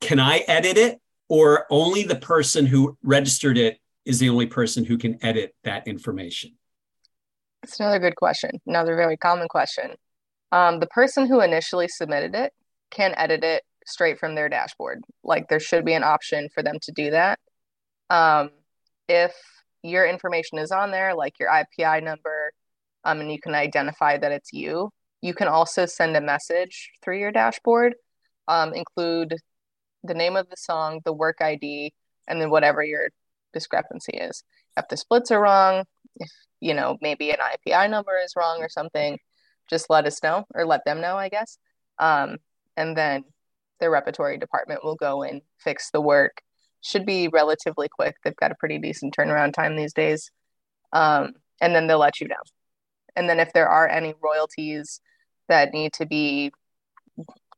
Can 0.00 0.18
I 0.18 0.38
edit 0.48 0.76
it, 0.76 1.00
or 1.28 1.66
only 1.70 2.02
the 2.02 2.16
person 2.16 2.66
who 2.66 2.98
registered 3.02 3.58
it 3.58 3.78
is 4.04 4.18
the 4.18 4.28
only 4.28 4.46
person 4.46 4.84
who 4.84 4.98
can 4.98 5.24
edit 5.24 5.54
that 5.64 5.86
information? 5.86 6.58
That's 7.62 7.80
another 7.80 7.98
good 7.98 8.16
question. 8.16 8.60
Another 8.66 8.96
very 8.96 9.16
common 9.16 9.48
question. 9.48 9.94
Um, 10.54 10.78
the 10.78 10.86
person 10.86 11.26
who 11.26 11.40
initially 11.40 11.88
submitted 11.88 12.36
it 12.36 12.52
can 12.92 13.12
edit 13.16 13.42
it 13.42 13.64
straight 13.86 14.20
from 14.20 14.36
their 14.36 14.48
dashboard. 14.48 15.02
Like 15.24 15.48
there 15.48 15.58
should 15.58 15.84
be 15.84 15.94
an 15.94 16.04
option 16.04 16.48
for 16.54 16.62
them 16.62 16.78
to 16.82 16.92
do 16.92 17.10
that. 17.10 17.40
Um, 18.08 18.50
if 19.08 19.34
your 19.82 20.06
information 20.06 20.58
is 20.58 20.70
on 20.70 20.92
there, 20.92 21.12
like 21.16 21.40
your 21.40 21.50
IPI 21.50 22.04
number, 22.04 22.52
um, 23.02 23.20
and 23.20 23.32
you 23.32 23.40
can 23.40 23.56
identify 23.56 24.16
that 24.16 24.30
it's 24.30 24.52
you, 24.52 24.90
you 25.22 25.34
can 25.34 25.48
also 25.48 25.86
send 25.86 26.16
a 26.16 26.20
message 26.20 26.92
through 27.02 27.18
your 27.18 27.32
dashboard, 27.32 27.96
um, 28.46 28.74
include 28.74 29.34
the 30.04 30.14
name 30.14 30.36
of 30.36 30.48
the 30.50 30.56
song, 30.56 31.00
the 31.04 31.12
work 31.12 31.38
ID, 31.40 31.92
and 32.28 32.40
then 32.40 32.48
whatever 32.48 32.84
your 32.84 33.08
discrepancy 33.52 34.12
is. 34.12 34.44
If 34.76 34.86
the 34.86 34.96
splits 34.96 35.32
are 35.32 35.40
wrong, 35.40 35.84
if 36.20 36.30
you 36.60 36.74
know 36.74 36.96
maybe 37.00 37.30
an 37.30 37.38
IPI 37.38 37.90
number 37.90 38.16
is 38.24 38.34
wrong 38.36 38.58
or 38.60 38.68
something, 38.68 39.18
just 39.68 39.90
let 39.90 40.06
us 40.06 40.22
know 40.22 40.44
or 40.54 40.66
let 40.66 40.84
them 40.84 41.00
know, 41.00 41.16
I 41.16 41.28
guess. 41.28 41.58
Um, 41.98 42.38
and 42.76 42.96
then 42.96 43.24
the 43.80 43.90
repertory 43.90 44.38
department 44.38 44.84
will 44.84 44.96
go 44.96 45.22
and 45.22 45.42
fix 45.58 45.90
the 45.90 46.00
work. 46.00 46.42
Should 46.82 47.06
be 47.06 47.28
relatively 47.28 47.88
quick. 47.88 48.16
They've 48.22 48.36
got 48.36 48.52
a 48.52 48.56
pretty 48.56 48.78
decent 48.78 49.16
turnaround 49.16 49.54
time 49.54 49.76
these 49.76 49.94
days. 49.94 50.30
Um, 50.92 51.32
and 51.60 51.74
then 51.74 51.86
they'll 51.86 51.98
let 51.98 52.20
you 52.20 52.28
know. 52.28 52.36
And 53.16 53.28
then 53.28 53.40
if 53.40 53.52
there 53.52 53.68
are 53.68 53.88
any 53.88 54.14
royalties 54.22 55.00
that 55.48 55.72
need 55.72 55.92
to 55.94 56.06
be 56.06 56.52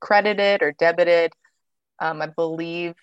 credited 0.01 0.63
or 0.63 0.73
debited, 0.73 1.33
um, 1.99 2.23
I 2.23 2.27
believe 2.27 2.95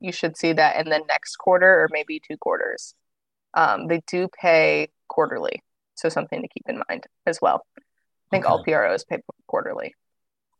you 0.00 0.12
should 0.12 0.36
see 0.36 0.52
that 0.52 0.84
in 0.84 0.90
the 0.90 1.02
next 1.08 1.36
quarter 1.36 1.66
or 1.66 1.88
maybe 1.90 2.20
two 2.20 2.36
quarters. 2.36 2.94
Um, 3.54 3.88
they 3.88 4.02
do 4.06 4.28
pay 4.28 4.88
quarterly, 5.08 5.62
so 5.94 6.08
something 6.08 6.40
to 6.40 6.48
keep 6.48 6.64
in 6.68 6.82
mind 6.88 7.04
as 7.26 7.38
well. 7.40 7.66
I 8.32 8.36
think 8.36 8.48
all 8.48 8.60
Okay. 8.60 8.72
PROs 8.72 9.04
pay 9.04 9.18
quarterly. 9.46 9.94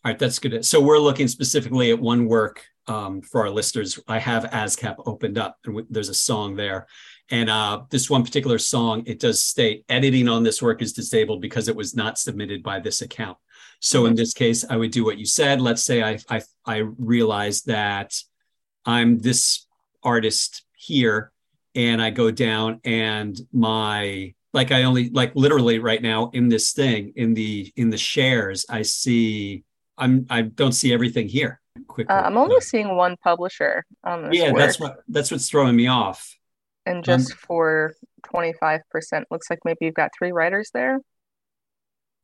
All 0.05 0.11
right, 0.11 0.19
that's 0.19 0.39
good. 0.39 0.65
So 0.67 0.81
we're 0.81 0.99
looking 0.99 1.29
specifically 1.29 1.91
at 1.91 1.99
one 1.99 2.27
work 2.27 2.65
um, 2.87 3.23
for 3.23 3.43
our 3.43 3.51
listeners. 3.51 3.99
I 4.09 4.19
have 4.19 4.45
ASCAP 4.45 4.97
opened 5.07 5.39
up, 5.39 5.57
and 5.65 5.75
w- 5.75 5.87
there's 5.89 6.09
a 6.09 6.15
song 6.15 6.57
there. 6.57 6.87
And 7.31 7.49
uh, 7.49 7.83
this 7.89 8.11
one 8.11 8.25
particular 8.25 8.59
song, 8.59 9.05
it 9.07 9.21
does 9.21 9.43
state 9.43 9.85
editing 9.89 10.29
on 10.29 10.43
this 10.43 10.61
work 10.61 10.83
is 10.83 10.93
disabled 10.93 11.41
because 11.41 11.69
it 11.69 11.77
was 11.77 11.95
not 11.95 12.19
submitted 12.19 12.63
by 12.63 12.81
this 12.81 13.01
account. 13.01 13.39
So 13.79 14.07
in 14.07 14.15
this 14.15 14.33
case, 14.35 14.65
I 14.69 14.77
would 14.77 14.91
do 14.91 15.05
what 15.05 15.19
you 15.19 15.25
said. 15.25 15.61
Let's 15.61 15.83
say 15.83 16.03
I 16.03 16.19
I, 16.29 16.43
I 16.67 16.77
realize 16.99 17.63
that 17.63 18.15
I'm 18.85 19.19
this 19.19 19.67
artist 20.03 20.65
here, 20.75 21.33
and 21.75 22.03
I 22.03 22.11
go 22.11 22.31
down 22.31 22.81
and 22.85 23.41
my 23.53 24.35
like 24.53 24.71
I 24.71 24.83
only 24.83 25.09
like 25.11 25.33
literally 25.35 25.79
right 25.79 26.03
now 26.03 26.31
in 26.33 26.49
this 26.49 26.73
thing 26.73 27.13
in 27.17 27.35
the 27.35 27.73
in 27.77 27.91
the 27.91 27.99
shares 27.99 28.67
I 28.69 28.83
see 28.83 29.65
I'm 29.99 30.27
I 30.31 30.43
don't 30.43 30.73
see 30.73 30.93
everything 30.93 31.29
here. 31.29 31.61
quick. 31.87 32.11
Uh, 32.11 32.23
I'm 32.25 32.37
only 32.37 32.61
seeing 32.61 32.97
one 32.97 33.17
publisher 33.23 33.85
on 34.05 34.29
this. 34.29 34.39
Yeah, 34.39 34.53
work, 34.53 34.59
that's 34.59 34.81
what 34.81 34.97
that's 35.09 35.31
what's 35.31 35.49
throwing 35.49 35.77
me 35.77 35.87
off. 35.87 36.35
and 36.87 37.05
just 37.05 37.35
for 37.35 37.95
25%, 38.27 38.81
looks 39.31 39.49
like 39.51 39.61
maybe 39.65 39.79
you've 39.83 39.95
got 39.95 40.11
three 40.17 40.33
writers 40.33 40.71
there. 40.73 41.01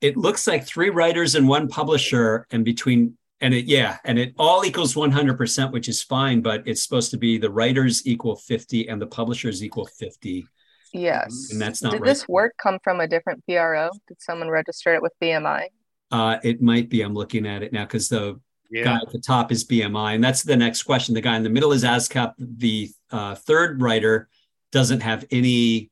It 0.01 0.17
looks 0.17 0.47
like 0.47 0.65
three 0.65 0.91
writers 0.91 1.35
and 1.35 1.49
one 1.49 1.69
publisher, 1.69 2.47
and 2.51 2.65
between 2.65 3.17
and 3.41 3.55
it 3.55 3.67
yeah, 3.67 3.99
and 4.05 4.19
it 4.19 4.35
all 4.39 4.65
equals 4.65 4.95
100%, 4.95 5.73
which 5.73 5.89
is 5.89 6.03
fine, 6.03 6.41
but 6.41 6.67
it's 6.67 6.83
supposed 6.83 7.11
to 7.13 7.19
be 7.19 7.39
the 7.39 7.51
writers 7.51 8.07
equal 8.07 8.37
50 8.37 8.89
and 8.89 9.01
the 9.01 9.07
publishers 9.07 9.63
equal 9.63 9.87
50. 9.87 10.47
Yes. 10.93 11.49
And 11.51 11.61
that's 11.61 11.83
not 11.83 11.93
Did 11.93 12.01
right. 12.03 12.09
this 12.09 12.29
work 12.29 12.55
come 12.61 12.79
from 12.83 13.01
a 13.01 13.07
different 13.07 13.45
PRO? 13.47 13.91
Did 14.09 14.21
someone 14.21 14.49
register 14.49 14.95
it 14.95 15.03
with 15.03 15.13
BMI? 15.23 15.67
Uh, 16.11 16.39
it 16.43 16.63
might 16.63 16.89
be. 16.89 17.03
I'm 17.03 17.15
looking 17.15 17.47
at 17.47 17.63
it 17.63 17.73
now 17.73 17.85
because 17.85 18.09
the 18.09 18.41
Yeah. 18.71 18.85
guy 18.85 18.97
at 18.97 19.13
the 19.13 19.19
top 19.21 19.53
is 19.53 19.65
BMI, 19.65 20.15
and 20.15 20.25
that's 20.25 20.43
the 20.43 20.57
next 20.57 20.85
question. 20.85 21.15
The 21.15 21.21
guy 21.21 21.37
in 21.37 21.43
the 21.43 21.51
middle 21.51 21.73
is 21.73 21.85
ASCAP. 21.85 22.35
The 22.39 22.91
uh, 23.11 23.35
third 23.35 23.81
writer 23.83 24.29
doesn't 24.73 25.01
have 25.01 25.25
any 25.31 25.91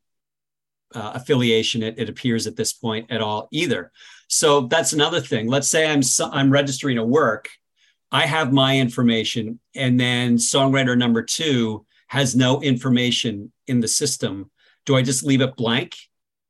uh, 0.94 1.12
affiliation. 1.14 1.82
It, 1.82 1.98
it 1.98 2.08
appears 2.08 2.46
at 2.46 2.56
this 2.56 2.72
point 2.72 3.10
at 3.10 3.20
all 3.20 3.48
either. 3.50 3.92
So 4.28 4.62
that's 4.62 4.92
another 4.92 5.20
thing. 5.20 5.48
Let's 5.48 5.68
say 5.68 5.90
I'm 5.90 6.00
I'm 6.32 6.50
registering 6.50 6.98
a 6.98 7.04
work. 7.04 7.48
I 8.12 8.24
have 8.26 8.52
my 8.52 8.78
information, 8.78 9.58
and 9.74 9.98
then 9.98 10.36
songwriter 10.36 10.96
number 10.96 11.22
two 11.22 11.84
has 12.08 12.36
no 12.36 12.62
information 12.62 13.52
in 13.66 13.80
the 13.80 13.88
system. 13.88 14.50
Do 14.86 14.96
I 14.96 15.02
just 15.02 15.24
leave 15.24 15.42
it 15.42 15.56
blank? 15.56 15.94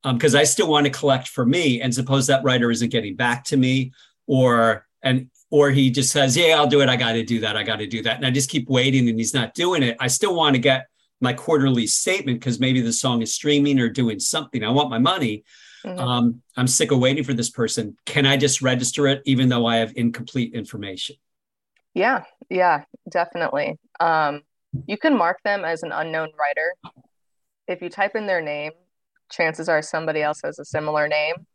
Because 0.04 0.36
I 0.36 0.44
still 0.44 0.68
want 0.68 0.86
to 0.86 0.90
collect 0.90 1.26
for 1.26 1.44
me, 1.44 1.80
and 1.80 1.92
suppose 1.92 2.28
that 2.28 2.44
writer 2.44 2.70
isn't 2.70 2.90
getting 2.92 3.16
back 3.16 3.42
to 3.46 3.56
me, 3.56 3.90
or 4.28 4.86
and 5.02 5.30
or 5.50 5.70
he 5.70 5.90
just 5.90 6.12
says, 6.12 6.36
"Yeah, 6.36 6.56
I'll 6.56 6.68
do 6.68 6.80
it. 6.80 6.88
I 6.88 6.94
got 6.94 7.12
to 7.12 7.24
do 7.24 7.40
that. 7.40 7.56
I 7.56 7.64
got 7.64 7.80
to 7.80 7.88
do 7.88 8.02
that," 8.02 8.16
and 8.16 8.24
I 8.24 8.30
just 8.30 8.48
keep 8.48 8.68
waiting, 8.68 9.08
and 9.08 9.18
he's 9.18 9.34
not 9.34 9.54
doing 9.54 9.82
it. 9.82 9.96
I 9.98 10.06
still 10.06 10.36
want 10.36 10.54
to 10.54 10.60
get 10.60 10.86
my 11.20 11.32
quarterly 11.32 11.88
statement 11.88 12.38
because 12.38 12.60
maybe 12.60 12.80
the 12.82 12.92
song 12.92 13.20
is 13.22 13.34
streaming 13.34 13.80
or 13.80 13.88
doing 13.88 14.20
something. 14.20 14.62
I 14.62 14.70
want 14.70 14.90
my 14.90 14.98
money. 14.98 15.42
Mhm. 15.84 15.98
Um, 15.98 16.42
I'm 16.56 16.68
sick 16.68 16.92
of 16.92 16.98
waiting 16.98 17.24
for 17.24 17.32
this 17.32 17.50
person. 17.50 17.96
Can 18.04 18.26
I 18.26 18.36
just 18.36 18.62
register 18.62 19.08
it 19.08 19.22
even 19.24 19.48
though 19.48 19.66
I 19.66 19.76
have 19.76 19.92
incomplete 19.96 20.54
information? 20.54 21.16
Yeah, 21.94 22.24
yeah, 22.50 22.84
definitely. 23.10 23.78
Um, 23.98 24.42
you 24.86 24.98
can 24.98 25.16
mark 25.16 25.42
them 25.42 25.64
as 25.64 25.82
an 25.82 25.92
unknown 25.92 26.30
writer. 26.38 26.74
If 27.68 27.82
you 27.82 27.88
type 27.88 28.14
in 28.14 28.26
their 28.26 28.40
name, 28.40 28.72
chances 29.30 29.68
are 29.68 29.82
somebody 29.82 30.22
else 30.22 30.40
has 30.44 30.58
a 30.58 30.64
similar 30.64 31.08
name. 31.08 31.46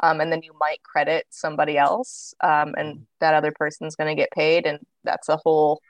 Um, 0.00 0.20
and 0.20 0.30
then 0.30 0.42
you 0.42 0.52
might 0.60 0.82
credit 0.82 1.24
somebody 1.30 1.78
else, 1.78 2.34
um, 2.42 2.74
and 2.76 3.06
that 3.20 3.32
other 3.32 3.50
person's 3.50 3.96
going 3.96 4.14
to 4.14 4.20
get 4.20 4.30
paid, 4.30 4.66
and 4.66 4.78
that's 5.04 5.30
a 5.30 5.38
whole 5.38 5.80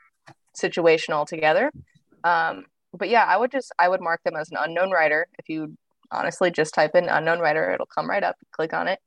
situation 0.54 1.12
altogether. 1.12 1.72
Um, 2.22 2.66
but 2.92 3.08
yeah, 3.08 3.24
I 3.24 3.36
would 3.36 3.50
just 3.50 3.72
I 3.78 3.88
would 3.88 4.00
mark 4.00 4.22
them 4.24 4.36
as 4.36 4.50
an 4.50 4.58
unknown 4.60 4.90
writer. 4.90 5.26
If 5.38 5.48
you 5.48 5.76
honestly 6.12 6.52
just 6.52 6.72
type 6.72 6.94
in 6.94 7.08
unknown 7.08 7.40
writer, 7.40 7.72
it'll 7.72 7.86
come 7.86 8.08
right 8.08 8.22
up. 8.22 8.36
Click 8.52 8.72
on 8.72 8.86
it. 8.88 9.00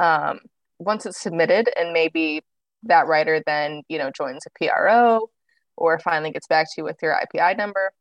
Um, 0.00 0.40
once 0.78 1.06
it's 1.06 1.20
submitted, 1.20 1.70
and 1.78 1.92
maybe 1.92 2.42
that 2.84 3.06
writer 3.06 3.40
then 3.46 3.82
you 3.88 3.98
know 3.98 4.10
joins 4.10 4.44
a 4.46 4.50
PRO 4.58 5.30
or 5.76 5.98
finally 6.00 6.32
gets 6.32 6.48
back 6.48 6.66
to 6.66 6.74
you 6.78 6.84
with 6.84 6.96
your 7.00 7.14
IPI 7.14 7.56
number, 7.56 7.92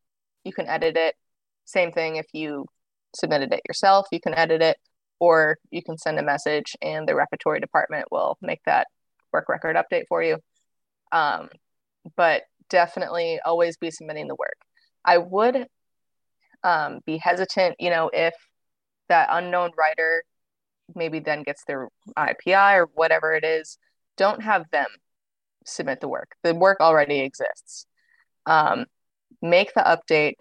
you 0.43 0.53
can 0.53 0.67
edit 0.67 0.97
it. 0.97 1.15
Same 1.71 1.91
thing 1.91 2.17
if 2.17 2.27
you 2.33 2.65
submitted 3.15 3.53
it 3.53 3.61
yourself, 3.67 4.07
you 4.11 4.19
can 4.19 4.33
edit 4.33 4.61
it, 4.61 4.77
or 5.19 5.57
you 5.69 5.81
can 5.83 5.97
send 5.97 6.19
a 6.19 6.23
message 6.23 6.75
and 6.81 7.07
the 7.07 7.15
repertory 7.15 7.59
department 7.59 8.07
will 8.11 8.37
make 8.41 8.59
that 8.65 8.87
work 9.31 9.47
record 9.47 9.75
update 9.75 10.05
for 10.09 10.21
you. 10.21 10.37
Um, 11.11 11.49
but 12.15 12.43
definitely 12.69 13.39
always 13.45 13.77
be 13.77 13.91
submitting 13.91 14.27
the 14.27 14.35
work. 14.35 14.57
I 15.05 15.17
would 15.17 15.67
um, 16.63 16.99
be 17.05 17.17
hesitant, 17.17 17.75
you 17.79 17.89
know, 17.89 18.09
if 18.11 18.33
that 19.09 19.27
unknown 19.31 19.71
writer 19.77 20.23
maybe 20.95 21.19
then 21.19 21.43
gets 21.43 21.63
their 21.65 21.89
IPI 22.17 22.77
or 22.77 22.89
whatever 22.93 23.33
it 23.33 23.43
is, 23.43 23.77
don't 24.17 24.41
have 24.41 24.69
them 24.71 24.87
submit 25.65 26.01
the 26.01 26.07
work. 26.07 26.31
The 26.43 26.53
work 26.53 26.79
already 26.79 27.19
exists. 27.19 27.85
Um, 28.45 28.85
make 29.41 29.73
the 29.73 29.81
update. 29.81 30.33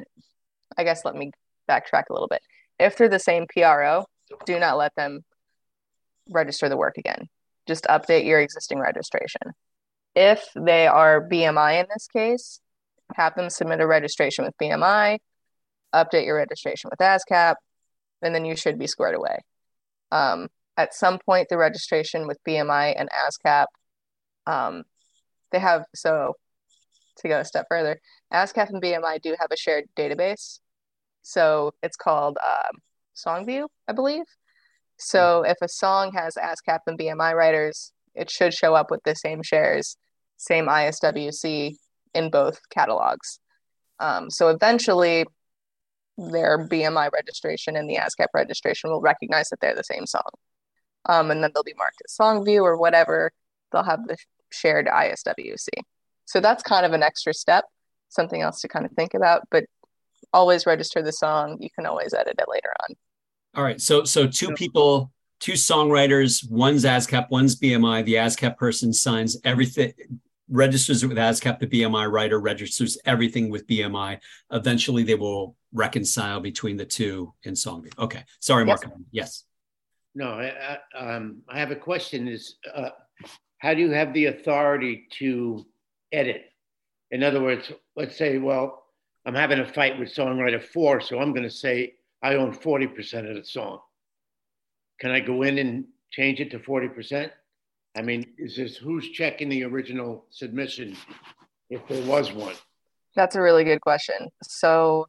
I 0.77 0.85
guess 0.85 1.05
let 1.05 1.15
me 1.15 1.33
backtrack 1.69 2.05
a 2.11 2.13
little 2.13 2.29
bit. 2.29 2.43
If 2.79 2.97
they're 2.97 3.09
the 3.09 3.19
same 3.19 3.47
PRO, 3.47 4.05
do 4.45 4.59
not 4.59 4.77
let 4.77 4.95
them 4.95 5.25
register 6.31 6.69
the 6.69 6.77
work 6.77 6.97
again. 6.99 7.29
Just 7.67 7.85
update 7.85 8.25
your 8.25 8.41
existing 8.41 8.81
registration. 8.81 9.53
If 10.15 10.49
they 10.57 10.87
are 10.87 11.29
BMI 11.29 11.81
in 11.81 11.87
this 11.93 12.07
case, 12.07 12.61
have 13.15 13.35
them 13.35 13.51
submit 13.51 13.81
a 13.81 13.87
registration 13.87 14.45
with 14.45 14.55
BMI, 14.61 15.19
update 15.95 16.27
your 16.27 16.37
registration 16.37 16.91
with 16.91 17.01
ASCAP, 17.01 17.57
and 18.23 18.35
then 18.35 18.45
you 18.45 18.57
should 18.57 18.79
be 18.79 18.87
squared 18.87 19.15
away. 19.15 19.39
Um, 20.13 20.49
at 20.77 20.95
some 20.95 21.19
point, 21.19 21.49
the 21.49 21.59
registration 21.59 22.27
with 22.27 22.39
BMI 22.47 22.95
and 22.97 23.09
ASCAP, 23.11 23.67
um, 24.47 24.85
they 25.53 25.59
have 25.59 25.85
so 25.95 26.35
to 27.21 27.29
go 27.29 27.41
a 27.41 27.45
step 27.45 27.67
further, 27.69 28.01
ASCAP 28.33 28.71
and 28.71 28.83
BMI 28.83 29.21
do 29.23 29.37
have 29.39 29.51
a 29.51 29.57
shared 29.57 29.85
database. 29.97 30.61
So 31.23 31.73
it's 31.83 31.97
called 31.97 32.39
um, 32.45 32.79
SongView, 33.17 33.69
I 33.89 33.93
believe. 33.93 34.25
So 34.97 35.45
if 35.45 35.57
a 35.63 35.69
song 35.69 36.13
has 36.13 36.35
ASCAP 36.35 36.81
and 36.87 36.99
BMI 36.99 37.35
writers, 37.35 37.93
it 38.15 38.31
should 38.31 38.53
show 38.53 38.75
up 38.75 38.91
with 38.91 39.03
the 39.05 39.15
same 39.15 39.43
shares, 39.43 39.97
same 40.37 40.67
ISWC 40.67 41.77
in 42.15 42.31
both 42.31 42.61
catalogs. 42.71 43.41
Um, 43.99 44.31
so 44.31 44.49
eventually, 44.49 45.27
their 46.17 46.67
BMI 46.67 47.11
registration 47.13 47.77
and 47.77 47.89
the 47.89 47.97
ASCAP 47.97 48.29
registration 48.35 48.91
will 48.91 49.01
recognize 49.01 49.49
that 49.49 49.61
they're 49.61 49.75
the 49.75 49.85
same 49.85 50.07
song. 50.07 50.31
Um, 51.07 51.31
and 51.31 51.43
then 51.43 51.51
they'll 51.55 51.63
be 51.63 51.75
marked 51.79 52.03
as 52.05 52.17
SongView 52.21 52.63
or 52.63 52.77
whatever. 52.77 53.33
They'll 53.73 53.85
have 53.85 54.07
the 54.07 54.17
shared 54.51 54.87
ISWC. 54.87 55.69
So 56.31 56.39
that's 56.39 56.63
kind 56.63 56.87
of 56.87 56.93
an 56.93 57.03
extra 57.03 57.35
step, 57.35 57.65
something 58.09 58.41
else 58.41 58.61
to 58.61 58.69
kind 58.69 58.87
of 58.87 58.93
think 58.93 59.15
about. 59.15 59.49
But 59.51 59.65
always 60.33 60.65
register 60.65 61.03
the 61.03 61.11
song. 61.11 61.57
You 61.59 61.71
can 61.75 61.87
always 61.87 62.15
edit 62.15 62.37
it 62.39 62.45
later 62.49 62.73
on. 62.85 62.97
All 63.57 63.65
right. 63.65 63.81
So 63.81 64.05
so 64.05 64.29
two 64.29 64.53
people, 64.53 65.11
two 65.41 65.55
songwriters, 65.55 66.49
one's 66.49 66.85
ASCAP, 66.85 67.31
one's 67.31 67.59
BMI. 67.59 68.05
The 68.05 68.15
ASCAP 68.15 68.57
person 68.57 68.93
signs 68.93 69.39
everything, 69.43 69.93
registers 70.49 71.03
it 71.03 71.09
with 71.09 71.19
ASCAP. 71.19 71.59
The 71.59 71.67
BMI 71.67 72.09
writer 72.09 72.39
registers 72.39 72.97
everything 73.05 73.51
with 73.51 73.67
BMI. 73.67 74.21
Eventually, 74.53 75.03
they 75.03 75.17
will 75.17 75.57
reconcile 75.73 76.39
between 76.39 76.77
the 76.77 76.87
two 76.87 77.35
in 77.43 77.55
SongView. 77.55 77.99
Okay. 77.99 78.23
Sorry, 78.39 78.65
Yes. 78.69 78.85
Mark. 78.85 78.97
Yes. 79.11 79.45
No, 80.15 80.29
I, 80.29 80.79
I, 80.95 81.17
um, 81.17 81.43
I 81.49 81.59
have 81.59 81.73
a 81.73 81.77
question 81.77 82.29
is, 82.29 82.55
uh, 82.73 82.91
how 83.59 83.75
do 83.75 83.81
you 83.81 83.91
have 83.91 84.13
the 84.15 84.27
authority 84.27 85.07
to 85.19 85.67
edit? 86.13 86.45
In 87.11 87.23
other 87.23 87.43
words, 87.43 87.73
let's 87.97 88.17
say, 88.17 88.39
well, 88.39 88.85
I'm 89.27 89.35
having 89.35 89.59
a 89.59 89.67
fight 89.67 89.99
with 89.99 90.15
songwriter 90.15 90.63
four, 90.63 91.01
so 91.01 91.19
I'm 91.19 91.33
gonna 91.33 91.51
say 91.51 91.95
I 92.23 92.35
own 92.35 92.53
forty 92.53 92.87
percent 92.87 93.27
of 93.27 93.37
the 93.37 93.45
song. 93.45 93.81
Can 95.01 95.11
I 95.11 95.21
go 95.21 95.43
in 95.43 95.59
and 95.59 95.85
change 96.11 96.41
it 96.41 96.51
to 96.53 96.59
forty 96.59 96.89
percent? 96.89 97.33
I 97.97 98.03
mean, 98.03 98.27
is 98.39 98.57
this, 98.57 98.77
who's 98.77 99.11
checking 99.11 99.49
the 99.49 99.65
original 99.65 100.25
submission 100.31 100.97
if 101.71 101.87
there 101.89 102.03
was 102.07 102.33
one? 102.33 102.55
That's 103.17 103.35
a 103.35 103.43
really 103.43 103.65
good 103.65 103.81
question. 103.81 104.29
So 104.45 105.07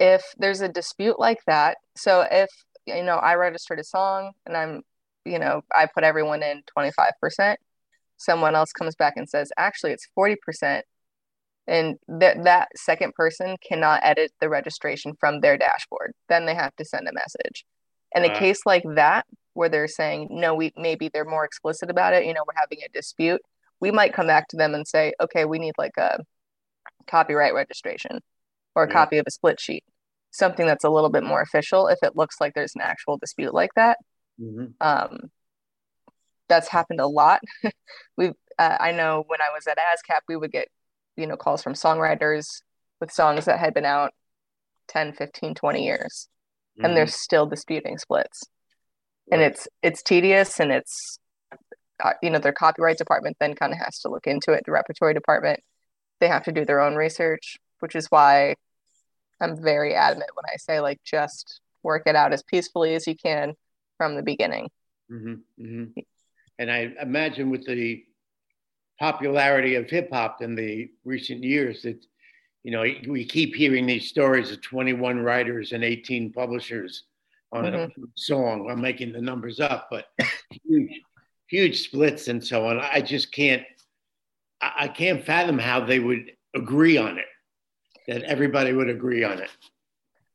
if 0.00 0.24
there's 0.36 0.60
a 0.60 0.68
dispute 0.68 1.20
like 1.20 1.38
that, 1.46 1.78
so 1.96 2.26
if 2.30 2.50
you 2.86 3.02
know 3.02 3.16
I 3.16 3.34
registered 3.34 3.78
a 3.78 3.84
song 3.84 4.32
and 4.46 4.56
I'm, 4.56 4.82
you 5.24 5.38
know, 5.38 5.62
I 5.74 5.86
put 5.86 6.04
everyone 6.04 6.42
in 6.42 6.62
25%, 6.76 7.56
someone 8.18 8.54
else 8.54 8.72
comes 8.72 8.94
back 8.94 9.14
and 9.16 9.28
says, 9.28 9.50
actually 9.56 9.92
it's 9.92 10.06
40%, 10.18 10.82
and 11.66 11.96
that 12.08 12.44
that 12.44 12.68
second 12.76 13.14
person 13.14 13.56
cannot 13.66 14.00
edit 14.02 14.32
the 14.40 14.48
registration 14.48 15.14
from 15.18 15.40
their 15.40 15.56
dashboard. 15.56 16.12
Then 16.28 16.46
they 16.46 16.54
have 16.54 16.74
to 16.76 16.84
send 16.84 17.08
a 17.08 17.12
message. 17.12 17.64
In 18.14 18.24
a 18.24 18.28
Ah. 18.30 18.38
case 18.38 18.60
like 18.66 18.84
that, 18.94 19.26
where 19.54 19.68
they're 19.68 19.88
saying, 19.88 20.28
no, 20.30 20.54
we 20.54 20.72
maybe 20.76 21.08
they're 21.12 21.24
more 21.24 21.44
explicit 21.44 21.90
about 21.90 22.14
it, 22.14 22.24
you 22.26 22.32
know, 22.34 22.42
we're 22.46 22.60
having 22.60 22.78
a 22.84 22.88
dispute, 22.90 23.40
we 23.80 23.90
might 23.90 24.12
come 24.14 24.26
back 24.26 24.48
to 24.48 24.56
them 24.56 24.74
and 24.74 24.86
say, 24.86 25.12
okay, 25.20 25.44
we 25.44 25.58
need 25.58 25.74
like 25.78 25.96
a 25.96 26.18
copyright 27.06 27.54
registration 27.54 28.20
or 28.74 28.82
a 28.84 28.86
copy 28.92 29.18
of 29.18 29.24
a 29.26 29.30
split 29.30 29.60
sheet, 29.60 29.84
something 30.30 30.66
that's 30.66 30.84
a 30.84 30.90
little 30.90 31.10
bit 31.10 31.22
more 31.22 31.40
official 31.40 31.88
if 31.88 31.98
it 32.02 32.16
looks 32.16 32.36
like 32.40 32.54
there's 32.54 32.74
an 32.74 32.82
actual 32.82 33.16
dispute 33.18 33.52
like 33.54 33.70
that. 33.74 33.98
Mhm. 34.40 34.74
Um, 34.80 35.30
that's 36.48 36.68
happened 36.68 37.00
a 37.00 37.06
lot. 37.06 37.40
We've, 38.16 38.34
uh, 38.58 38.76
I 38.80 38.92
know 38.92 39.24
when 39.26 39.40
I 39.40 39.52
was 39.54 39.66
at 39.66 39.78
ASCAP, 39.78 40.20
we 40.28 40.36
would 40.36 40.52
get, 40.52 40.68
you 41.16 41.26
know, 41.26 41.36
calls 41.36 41.62
from 41.62 41.74
songwriters 41.74 42.62
with 43.00 43.12
songs 43.12 43.44
that 43.44 43.58
had 43.58 43.74
been 43.74 43.84
out 43.84 44.12
10, 44.88 45.12
15, 45.12 45.54
20 45.54 45.84
years, 45.84 46.28
and 46.80 46.96
they're 46.96 47.06
still 47.06 47.46
disputing 47.46 47.98
splits. 47.98 48.44
And 49.30 49.42
it's 49.42 49.68
it's 49.82 50.02
tedious 50.02 50.58
and 50.58 50.72
it's 50.72 51.18
uh, 52.02 52.12
you 52.22 52.30
know, 52.30 52.38
their 52.38 52.52
copyright 52.52 52.96
department 52.96 53.36
then 53.40 53.54
kind 53.54 53.72
of 53.72 53.78
has 53.78 53.98
to 54.00 54.08
look 54.08 54.26
into 54.26 54.52
it. 54.52 54.62
The 54.64 54.72
repertory 54.72 55.14
department, 55.14 55.60
they 56.20 56.28
have 56.28 56.44
to 56.44 56.52
do 56.52 56.64
their 56.64 56.80
own 56.80 56.94
research, 56.94 57.58
which 57.80 57.94
is 57.94 58.06
why 58.06 58.54
I'm 59.40 59.60
very 59.60 59.94
adamant 59.94 60.30
when 60.34 60.44
I 60.46 60.56
say 60.56 60.80
like 60.80 61.00
just 61.04 61.60
work 61.82 62.04
it 62.06 62.16
out 62.16 62.32
as 62.32 62.42
peacefully 62.42 62.94
as 62.94 63.06
you 63.06 63.16
can 63.16 63.54
from 63.96 64.14
the 64.14 64.22
beginning. 64.22 64.68
Mm-hmm, 65.10 65.64
mm-hmm. 65.64 66.00
And 66.58 66.70
I 66.70 66.92
imagine 67.00 67.50
with 67.50 67.66
the 67.66 68.04
popularity 68.98 69.76
of 69.76 69.88
hip 69.88 70.10
hop 70.12 70.42
in 70.42 70.54
the 70.54 70.90
recent 71.04 71.42
years 71.42 71.82
that 71.82 72.04
you 72.64 72.72
know 72.72 72.82
we 73.08 73.24
keep 73.24 73.54
hearing 73.54 73.86
these 73.86 74.08
stories 74.08 74.50
of 74.50 74.60
21 74.62 75.20
writers 75.20 75.72
and 75.72 75.84
18 75.84 76.32
publishers 76.32 77.04
on 77.52 77.64
mm-hmm. 77.64 78.02
a 78.02 78.06
song. 78.16 78.68
I'm 78.70 78.80
making 78.80 79.12
the 79.12 79.20
numbers 79.20 79.60
up, 79.60 79.88
but 79.90 80.06
huge, 80.64 81.00
huge 81.46 81.82
splits 81.82 82.28
and 82.28 82.44
so 82.44 82.66
on. 82.66 82.78
I 82.80 83.00
just 83.00 83.32
can't, 83.32 83.62
I 84.60 84.88
can't 84.88 85.24
fathom 85.24 85.58
how 85.58 85.84
they 85.84 85.98
would 85.98 86.32
agree 86.54 86.98
on 86.98 87.18
it. 87.18 87.26
That 88.06 88.22
everybody 88.22 88.72
would 88.72 88.88
agree 88.88 89.22
on 89.22 89.38
it. 89.38 89.50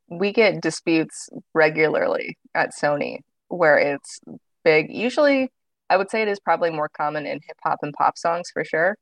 We 0.08 0.32
get 0.32 0.60
disputes 0.60 1.28
regularly 1.54 2.38
at 2.54 2.70
Sony 2.70 3.18
where 3.48 3.78
it's 3.78 4.20
big. 4.64 4.92
Usually, 4.92 5.50
I 5.90 5.96
would 5.96 6.10
say 6.10 6.22
it 6.22 6.28
is 6.28 6.40
probably 6.40 6.70
more 6.70 6.88
common 6.88 7.26
in 7.26 7.40
hip 7.46 7.58
hop 7.62 7.78
and 7.82 7.92
pop 7.92 8.16
songs 8.18 8.50
for 8.52 8.64
sure, 8.64 8.96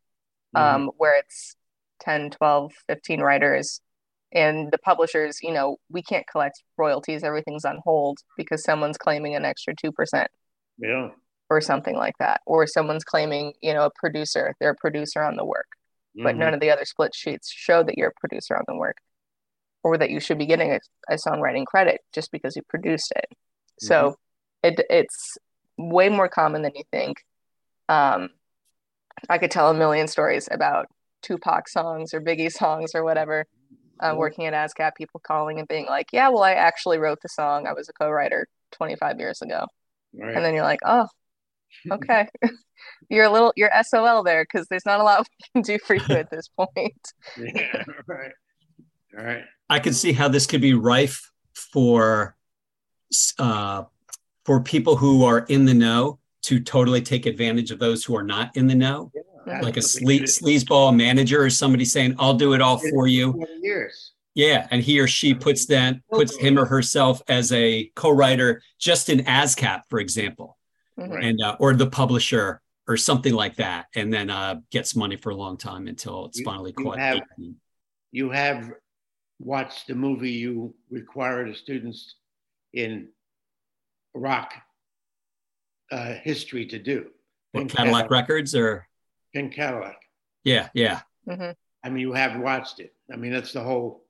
mm-hmm. 0.56 0.82
um, 0.84 0.90
where 0.96 1.18
it's 1.18 1.56
10, 2.00 2.30
12, 2.30 2.72
15 2.88 3.20
writers 3.20 3.80
and 4.32 4.70
the 4.72 4.78
publishers 4.78 5.38
you 5.42 5.52
know 5.52 5.76
we 5.90 6.02
can't 6.02 6.26
collect 6.26 6.62
royalties 6.78 7.22
everything's 7.22 7.64
on 7.64 7.78
hold 7.84 8.18
because 8.36 8.64
someone's 8.64 8.98
claiming 8.98 9.34
an 9.34 9.44
extra 9.44 9.74
2% 9.74 10.26
yeah 10.78 11.08
or 11.50 11.60
something 11.60 11.96
like 11.96 12.14
that 12.18 12.40
or 12.46 12.66
someone's 12.66 13.04
claiming 13.04 13.52
you 13.60 13.74
know 13.74 13.84
a 13.84 13.90
producer 13.94 14.54
they're 14.58 14.70
a 14.70 14.76
producer 14.76 15.22
on 15.22 15.36
the 15.36 15.44
work 15.44 15.66
mm-hmm. 16.16 16.24
but 16.24 16.36
none 16.36 16.54
of 16.54 16.60
the 16.60 16.70
other 16.70 16.84
split 16.84 17.14
sheets 17.14 17.52
show 17.52 17.82
that 17.82 17.98
you're 17.98 18.08
a 18.08 18.20
producer 18.20 18.56
on 18.56 18.64
the 18.66 18.76
work 18.76 18.96
or 19.84 19.98
that 19.98 20.10
you 20.10 20.20
should 20.20 20.38
be 20.38 20.46
getting 20.46 20.72
a, 20.72 20.78
a 21.10 21.16
songwriting 21.16 21.66
credit 21.66 22.00
just 22.14 22.32
because 22.32 22.56
you 22.56 22.62
produced 22.68 23.12
it 23.16 23.26
mm-hmm. 23.30 23.86
so 23.86 24.16
it, 24.62 24.80
it's 24.88 25.36
way 25.78 26.08
more 26.08 26.28
common 26.28 26.62
than 26.62 26.72
you 26.74 26.84
think 26.90 27.24
um, 27.88 28.28
i 29.28 29.38
could 29.38 29.50
tell 29.50 29.70
a 29.70 29.74
million 29.74 30.06
stories 30.06 30.48
about 30.50 30.86
tupac 31.22 31.68
songs 31.68 32.12
or 32.12 32.20
biggie 32.20 32.50
songs 32.50 32.92
or 32.94 33.04
whatever 33.04 33.46
uh, 34.02 34.14
working 34.16 34.46
at 34.46 34.52
ASCAP, 34.52 34.94
people 34.96 35.20
calling 35.20 35.58
and 35.58 35.68
being 35.68 35.86
like, 35.86 36.08
"Yeah, 36.12 36.28
well, 36.28 36.42
I 36.42 36.52
actually 36.52 36.98
wrote 36.98 37.20
the 37.22 37.28
song. 37.28 37.66
I 37.66 37.72
was 37.72 37.88
a 37.88 37.92
co-writer 37.92 38.48
25 38.72 39.18
years 39.18 39.40
ago," 39.40 39.66
right. 40.14 40.34
and 40.34 40.44
then 40.44 40.54
you're 40.54 40.64
like, 40.64 40.80
"Oh, 40.84 41.06
okay, 41.90 42.28
you're 43.08 43.24
a 43.24 43.30
little 43.30 43.52
you're 43.56 43.70
SOL 43.82 44.24
there 44.24 44.44
because 44.44 44.66
there's 44.68 44.84
not 44.84 45.00
a 45.00 45.04
lot 45.04 45.26
we 45.54 45.62
can 45.62 45.62
do 45.62 45.78
for 45.78 45.94
you 45.94 46.04
at 46.16 46.30
this 46.30 46.48
point." 46.56 47.12
yeah, 47.38 47.84
right, 48.06 48.32
all 49.16 49.24
right. 49.24 49.44
I 49.70 49.78
can 49.78 49.94
see 49.94 50.12
how 50.12 50.28
this 50.28 50.46
could 50.46 50.60
be 50.60 50.74
rife 50.74 51.30
for 51.54 52.36
uh, 53.38 53.84
for 54.44 54.62
people 54.62 54.96
who 54.96 55.24
are 55.24 55.40
in 55.48 55.64
the 55.64 55.74
know 55.74 56.18
to 56.42 56.58
totally 56.60 57.00
take 57.00 57.26
advantage 57.26 57.70
of 57.70 57.78
those 57.78 58.04
who 58.04 58.16
are 58.16 58.24
not 58.24 58.56
in 58.56 58.66
the 58.66 58.74
know. 58.74 59.10
Yeah 59.14 59.22
like 59.46 59.76
a 59.76 59.80
sle- 59.80 60.22
sleazeball 60.22 60.94
manager 60.94 61.42
or 61.42 61.50
somebody 61.50 61.84
saying, 61.84 62.14
"I'll 62.18 62.34
do 62.34 62.54
it 62.54 62.60
all 62.60 62.78
for 62.78 63.06
you." 63.06 63.44
Years. 63.60 64.12
Yeah, 64.34 64.66
and 64.70 64.82
he 64.82 64.98
or 64.98 65.06
she 65.06 65.34
puts 65.34 65.66
that 65.66 65.96
puts 66.10 66.36
him 66.36 66.58
or 66.58 66.64
herself 66.64 67.20
as 67.28 67.52
a 67.52 67.90
co-writer 67.94 68.62
just 68.78 69.08
in 69.10 69.20
ASCAP, 69.20 69.82
for 69.90 70.00
example, 70.00 70.56
mm-hmm. 70.98 71.12
and 71.12 71.42
uh, 71.42 71.56
or 71.58 71.74
the 71.74 71.86
publisher 71.86 72.60
or 72.88 72.96
something 72.96 73.34
like 73.34 73.56
that, 73.56 73.86
and 73.94 74.12
then 74.12 74.30
uh, 74.30 74.56
gets 74.70 74.96
money 74.96 75.16
for 75.16 75.30
a 75.30 75.36
long 75.36 75.56
time 75.56 75.86
until 75.86 76.26
it's 76.26 76.38
you, 76.38 76.44
finally 76.44 76.74
you 76.76 76.84
caught. 76.84 76.98
Have, 76.98 77.20
you 78.10 78.30
have 78.30 78.70
watched 79.38 79.88
the 79.88 79.94
movie 79.94 80.30
you 80.30 80.74
require 80.90 81.46
the 81.46 81.54
students 81.54 82.16
in 82.72 83.08
rock 84.14 84.54
uh, 85.90 86.14
history 86.14 86.66
to 86.66 86.78
do. 86.78 87.06
What, 87.52 87.68
Cadillac 87.68 88.10
Records 88.10 88.54
or 88.54 88.86
Ken 89.34 89.50
Cadillac. 89.50 90.00
Yeah, 90.44 90.68
yeah. 90.74 91.00
Mm-hmm. 91.28 91.52
I 91.84 91.90
mean, 91.90 92.00
you 92.00 92.12
have 92.12 92.40
watched 92.40 92.80
it. 92.80 92.94
I 93.12 93.16
mean, 93.16 93.32
that's 93.32 93.52
the 93.52 93.62
whole. 93.62 94.04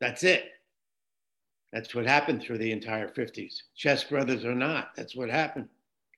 That's 0.00 0.24
it. 0.24 0.50
That's 1.72 1.94
what 1.94 2.06
happened 2.06 2.42
through 2.42 2.58
the 2.58 2.72
entire 2.72 3.08
50s. 3.08 3.54
Chess 3.74 4.04
Brothers 4.04 4.44
or 4.44 4.54
not, 4.54 4.90
that's 4.96 5.14
what 5.14 5.28
happened. 5.28 5.68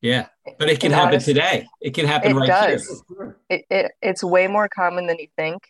Yeah, 0.00 0.26
but 0.58 0.68
it 0.68 0.78
can 0.78 0.92
happen 0.92 1.08
honest, 1.08 1.26
today. 1.26 1.66
It 1.80 1.94
can 1.94 2.06
happen 2.06 2.30
it 2.30 2.34
right 2.34 2.46
does. 2.46 3.02
here. 3.08 3.36
It, 3.48 3.64
it, 3.68 3.92
it's 4.00 4.22
way 4.22 4.46
more 4.46 4.68
common 4.68 5.06
than 5.08 5.18
you 5.18 5.26
think. 5.36 5.64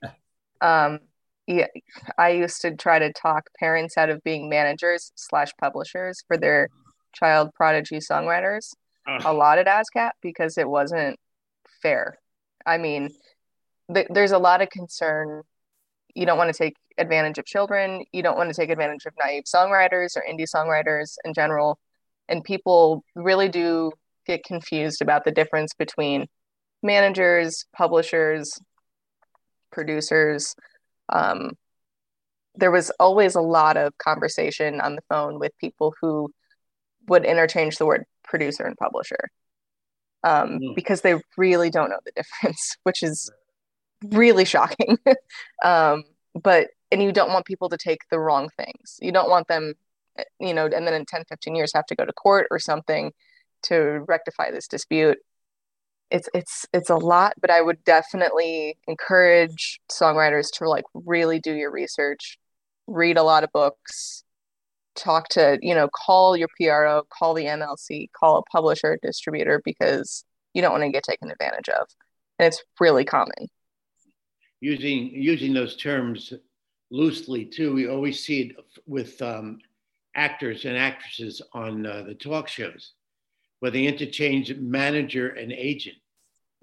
Um, 0.60 0.98
yeah, 1.46 1.68
I 2.18 2.30
used 2.30 2.60
to 2.60 2.76
try 2.76 2.98
to 2.98 3.10
talk 3.14 3.48
parents 3.58 3.96
out 3.96 4.10
of 4.10 4.22
being 4.22 4.50
managers 4.50 5.12
slash 5.14 5.52
publishers 5.58 6.22
for 6.28 6.36
their 6.36 6.68
child 7.12 7.50
prodigy 7.54 7.98
songwriters 7.98 8.74
uh, 9.06 9.20
a 9.24 9.32
lot 9.32 9.58
at 9.58 9.66
ASCAP 9.66 10.10
because 10.22 10.58
it 10.58 10.68
wasn't 10.68 11.18
fair. 11.82 12.18
I 12.66 12.78
mean, 12.78 13.10
th- 13.92 14.08
there's 14.10 14.32
a 14.32 14.38
lot 14.38 14.60
of 14.60 14.70
concern. 14.70 15.42
You 16.14 16.26
don't 16.26 16.38
want 16.38 16.52
to 16.52 16.58
take 16.58 16.76
advantage 16.98 17.38
of 17.38 17.46
children. 17.46 18.04
You 18.12 18.22
don't 18.22 18.36
want 18.36 18.50
to 18.50 18.60
take 18.60 18.70
advantage 18.70 19.06
of 19.06 19.14
naive 19.22 19.44
songwriters 19.44 20.16
or 20.16 20.24
indie 20.28 20.46
songwriters 20.52 21.16
in 21.24 21.32
general. 21.32 21.78
And 22.28 22.44
people 22.44 23.04
really 23.14 23.48
do 23.48 23.92
get 24.26 24.44
confused 24.44 25.00
about 25.00 25.24
the 25.24 25.30
difference 25.30 25.72
between 25.74 26.26
managers, 26.82 27.64
publishers, 27.74 28.60
producers. 29.72 30.54
Um, 31.08 31.52
there 32.54 32.70
was 32.70 32.90
always 32.98 33.34
a 33.34 33.40
lot 33.40 33.76
of 33.76 33.96
conversation 33.98 34.80
on 34.80 34.96
the 34.96 35.02
phone 35.08 35.38
with 35.38 35.52
people 35.58 35.94
who 36.00 36.30
would 37.08 37.24
interchange 37.24 37.76
the 37.76 37.86
word 37.86 38.04
producer 38.24 38.64
and 38.64 38.76
publisher 38.76 39.30
um, 40.24 40.58
mm. 40.58 40.74
because 40.74 41.00
they 41.00 41.16
really 41.36 41.70
don't 41.70 41.90
know 41.90 42.00
the 42.04 42.12
difference, 42.16 42.76
which 42.82 43.02
is 43.02 43.30
really 44.04 44.44
shocking. 44.44 44.98
um, 45.64 46.04
but, 46.40 46.68
and 46.90 47.02
you 47.02 47.12
don't 47.12 47.32
want 47.32 47.46
people 47.46 47.68
to 47.68 47.76
take 47.76 48.00
the 48.10 48.18
wrong 48.18 48.48
things. 48.56 48.98
You 49.00 49.12
don't 49.12 49.30
want 49.30 49.48
them, 49.48 49.74
eh, 50.18 50.24
you 50.40 50.54
know, 50.54 50.66
and 50.66 50.86
then 50.86 50.94
in 50.94 51.04
10, 51.04 51.24
15 51.28 51.54
years 51.54 51.72
have 51.74 51.86
to 51.86 51.96
go 51.96 52.04
to 52.04 52.12
court 52.12 52.46
or 52.50 52.58
something 52.58 53.12
to 53.64 54.04
rectify 54.06 54.50
this 54.50 54.68
dispute. 54.68 55.18
It's, 56.10 56.28
it's, 56.32 56.64
it's 56.72 56.88
a 56.88 56.96
lot, 56.96 57.34
but 57.38 57.50
I 57.50 57.60
would 57.60 57.84
definitely 57.84 58.78
encourage 58.86 59.80
songwriters 59.90 60.46
to 60.54 60.68
like 60.68 60.84
really 60.94 61.38
do 61.38 61.52
your 61.52 61.70
research, 61.70 62.38
read 62.86 63.18
a 63.18 63.22
lot 63.22 63.44
of 63.44 63.52
books, 63.52 64.24
talk 64.98 65.28
to 65.28 65.58
you 65.62 65.74
know 65.74 65.88
call 65.88 66.36
your 66.36 66.48
pro 66.56 67.02
call 67.04 67.32
the 67.34 67.44
mlc 67.44 68.10
call 68.12 68.38
a 68.38 68.42
publisher 68.50 68.98
distributor 69.02 69.62
because 69.64 70.24
you 70.54 70.62
don't 70.62 70.72
want 70.72 70.82
to 70.82 70.90
get 70.90 71.04
taken 71.04 71.30
advantage 71.30 71.68
of. 71.68 71.86
And 72.38 72.48
it's 72.48 72.62
really 72.80 73.04
common. 73.04 73.48
Using 74.60 75.10
using 75.12 75.54
those 75.54 75.76
terms 75.76 76.32
loosely 76.90 77.44
too 77.44 77.74
we 77.74 77.86
always 77.86 78.24
see 78.24 78.40
it 78.40 78.56
with 78.86 79.20
um, 79.22 79.58
actors 80.14 80.64
and 80.64 80.76
actresses 80.76 81.42
on 81.52 81.84
uh, 81.86 82.02
the 82.02 82.14
talk 82.14 82.48
shows 82.48 82.94
where 83.60 83.70
they 83.70 83.84
interchange 83.84 84.54
manager 84.56 85.28
and 85.28 85.52
agent. 85.52 85.96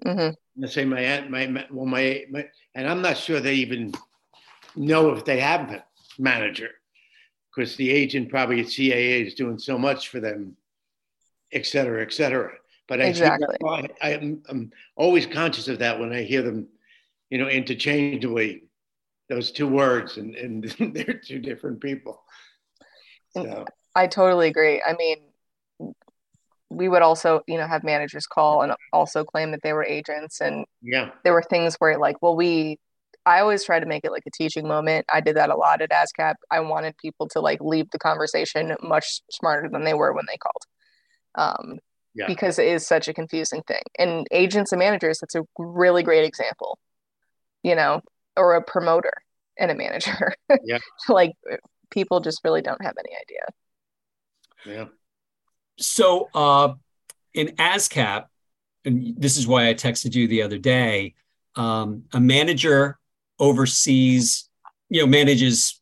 Mm-hmm. 0.04 0.66
say 0.66 0.84
my, 0.84 1.26
my 1.30 1.46
my 1.46 1.66
well 1.70 1.86
my, 1.86 2.24
my 2.30 2.46
and 2.74 2.86
i'm 2.86 3.00
not 3.00 3.16
sure 3.16 3.40
they 3.40 3.54
even 3.54 3.94
know 4.74 5.12
if 5.12 5.24
they 5.24 5.40
have 5.40 5.70
a 5.70 5.84
manager 6.18 6.68
because 7.56 7.74
the 7.76 7.90
agent 7.90 8.28
probably 8.28 8.60
at 8.60 8.66
CAA 8.66 9.26
is 9.26 9.34
doing 9.34 9.58
so 9.58 9.78
much 9.78 10.08
for 10.08 10.20
them, 10.20 10.56
et 11.52 11.64
cetera, 11.64 12.02
et 12.02 12.12
cetera. 12.12 12.52
But 12.86 13.00
I 13.00 13.04
exactly. 13.04 13.56
I, 14.02 14.10
am 14.10 14.42
I'm 14.48 14.70
always 14.94 15.26
conscious 15.26 15.66
of 15.68 15.78
that 15.78 15.98
when 15.98 16.12
I 16.12 16.22
hear 16.22 16.42
them, 16.42 16.68
you 17.30 17.38
know, 17.38 17.48
interchangeably, 17.48 18.64
those 19.28 19.50
two 19.50 19.66
words, 19.66 20.18
and, 20.18 20.34
and 20.36 20.64
they're 20.94 21.20
two 21.24 21.38
different 21.38 21.80
people. 21.80 22.22
Mm, 23.36 23.44
so. 23.44 23.64
I 23.94 24.06
totally 24.06 24.48
agree. 24.48 24.82
I 24.86 24.94
mean, 24.98 25.94
we 26.68 26.88
would 26.88 27.02
also, 27.02 27.40
you 27.46 27.56
know, 27.56 27.66
have 27.66 27.82
managers 27.82 28.26
call 28.26 28.62
and 28.62 28.74
also 28.92 29.24
claim 29.24 29.50
that 29.52 29.62
they 29.62 29.72
were 29.72 29.84
agents. 29.84 30.40
And 30.40 30.66
yeah, 30.82 31.10
there 31.24 31.32
were 31.32 31.42
things 31.42 31.76
where 31.76 31.98
like, 31.98 32.20
well, 32.20 32.36
we 32.36 32.78
I 33.26 33.40
always 33.40 33.64
try 33.64 33.80
to 33.80 33.86
make 33.86 34.04
it 34.04 34.12
like 34.12 34.22
a 34.26 34.30
teaching 34.30 34.68
moment. 34.68 35.04
I 35.12 35.20
did 35.20 35.36
that 35.36 35.50
a 35.50 35.56
lot 35.56 35.82
at 35.82 35.90
ASCAP. 35.90 36.34
I 36.50 36.60
wanted 36.60 36.96
people 36.96 37.28
to 37.30 37.40
like 37.40 37.60
leave 37.60 37.90
the 37.90 37.98
conversation 37.98 38.74
much 38.82 39.20
smarter 39.32 39.68
than 39.68 39.84
they 39.84 39.94
were 39.94 40.12
when 40.12 40.24
they 40.28 40.36
called. 40.36 40.62
Um, 41.34 41.78
yeah. 42.14 42.26
because 42.26 42.58
it 42.58 42.66
is 42.66 42.86
such 42.86 43.08
a 43.08 43.12
confusing 43.12 43.62
thing. 43.68 43.82
And 43.98 44.26
agents 44.30 44.72
and 44.72 44.78
managers, 44.78 45.18
that's 45.18 45.34
a 45.34 45.42
really 45.58 46.02
great 46.02 46.24
example, 46.24 46.78
you 47.62 47.74
know, 47.74 48.00
or 48.36 48.54
a 48.54 48.62
promoter 48.62 49.12
and 49.58 49.70
a 49.70 49.74
manager. 49.74 50.34
Yeah. 50.64 50.78
like 51.08 51.32
people 51.90 52.20
just 52.20 52.40
really 52.44 52.62
don't 52.62 52.82
have 52.82 52.94
any 52.98 53.14
idea. 53.20 54.78
Yeah. 54.78 54.84
So 55.78 56.28
uh, 56.32 56.74
in 57.34 57.48
ASCAP, 57.56 58.26
and 58.84 59.14
this 59.18 59.36
is 59.36 59.46
why 59.46 59.68
I 59.68 59.74
texted 59.74 60.14
you 60.14 60.28
the 60.28 60.42
other 60.42 60.58
day. 60.58 61.14
Um, 61.56 62.04
a 62.12 62.20
manager 62.20 62.98
oversees, 63.38 64.48
you 64.88 65.00
know, 65.00 65.06
manages 65.06 65.80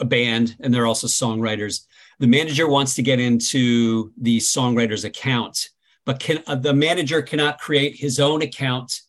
a 0.00 0.04
band, 0.04 0.56
and 0.60 0.72
they're 0.72 0.86
also 0.86 1.06
songwriters. 1.06 1.86
The 2.18 2.26
manager 2.26 2.68
wants 2.68 2.94
to 2.96 3.02
get 3.02 3.20
into 3.20 4.12
the 4.20 4.38
songwriter's 4.38 5.04
account, 5.04 5.70
but 6.04 6.20
can 6.20 6.42
uh, 6.46 6.54
the 6.54 6.74
manager 6.74 7.22
cannot 7.22 7.58
create 7.58 7.96
his 7.96 8.18
own 8.18 8.42
account 8.42 9.00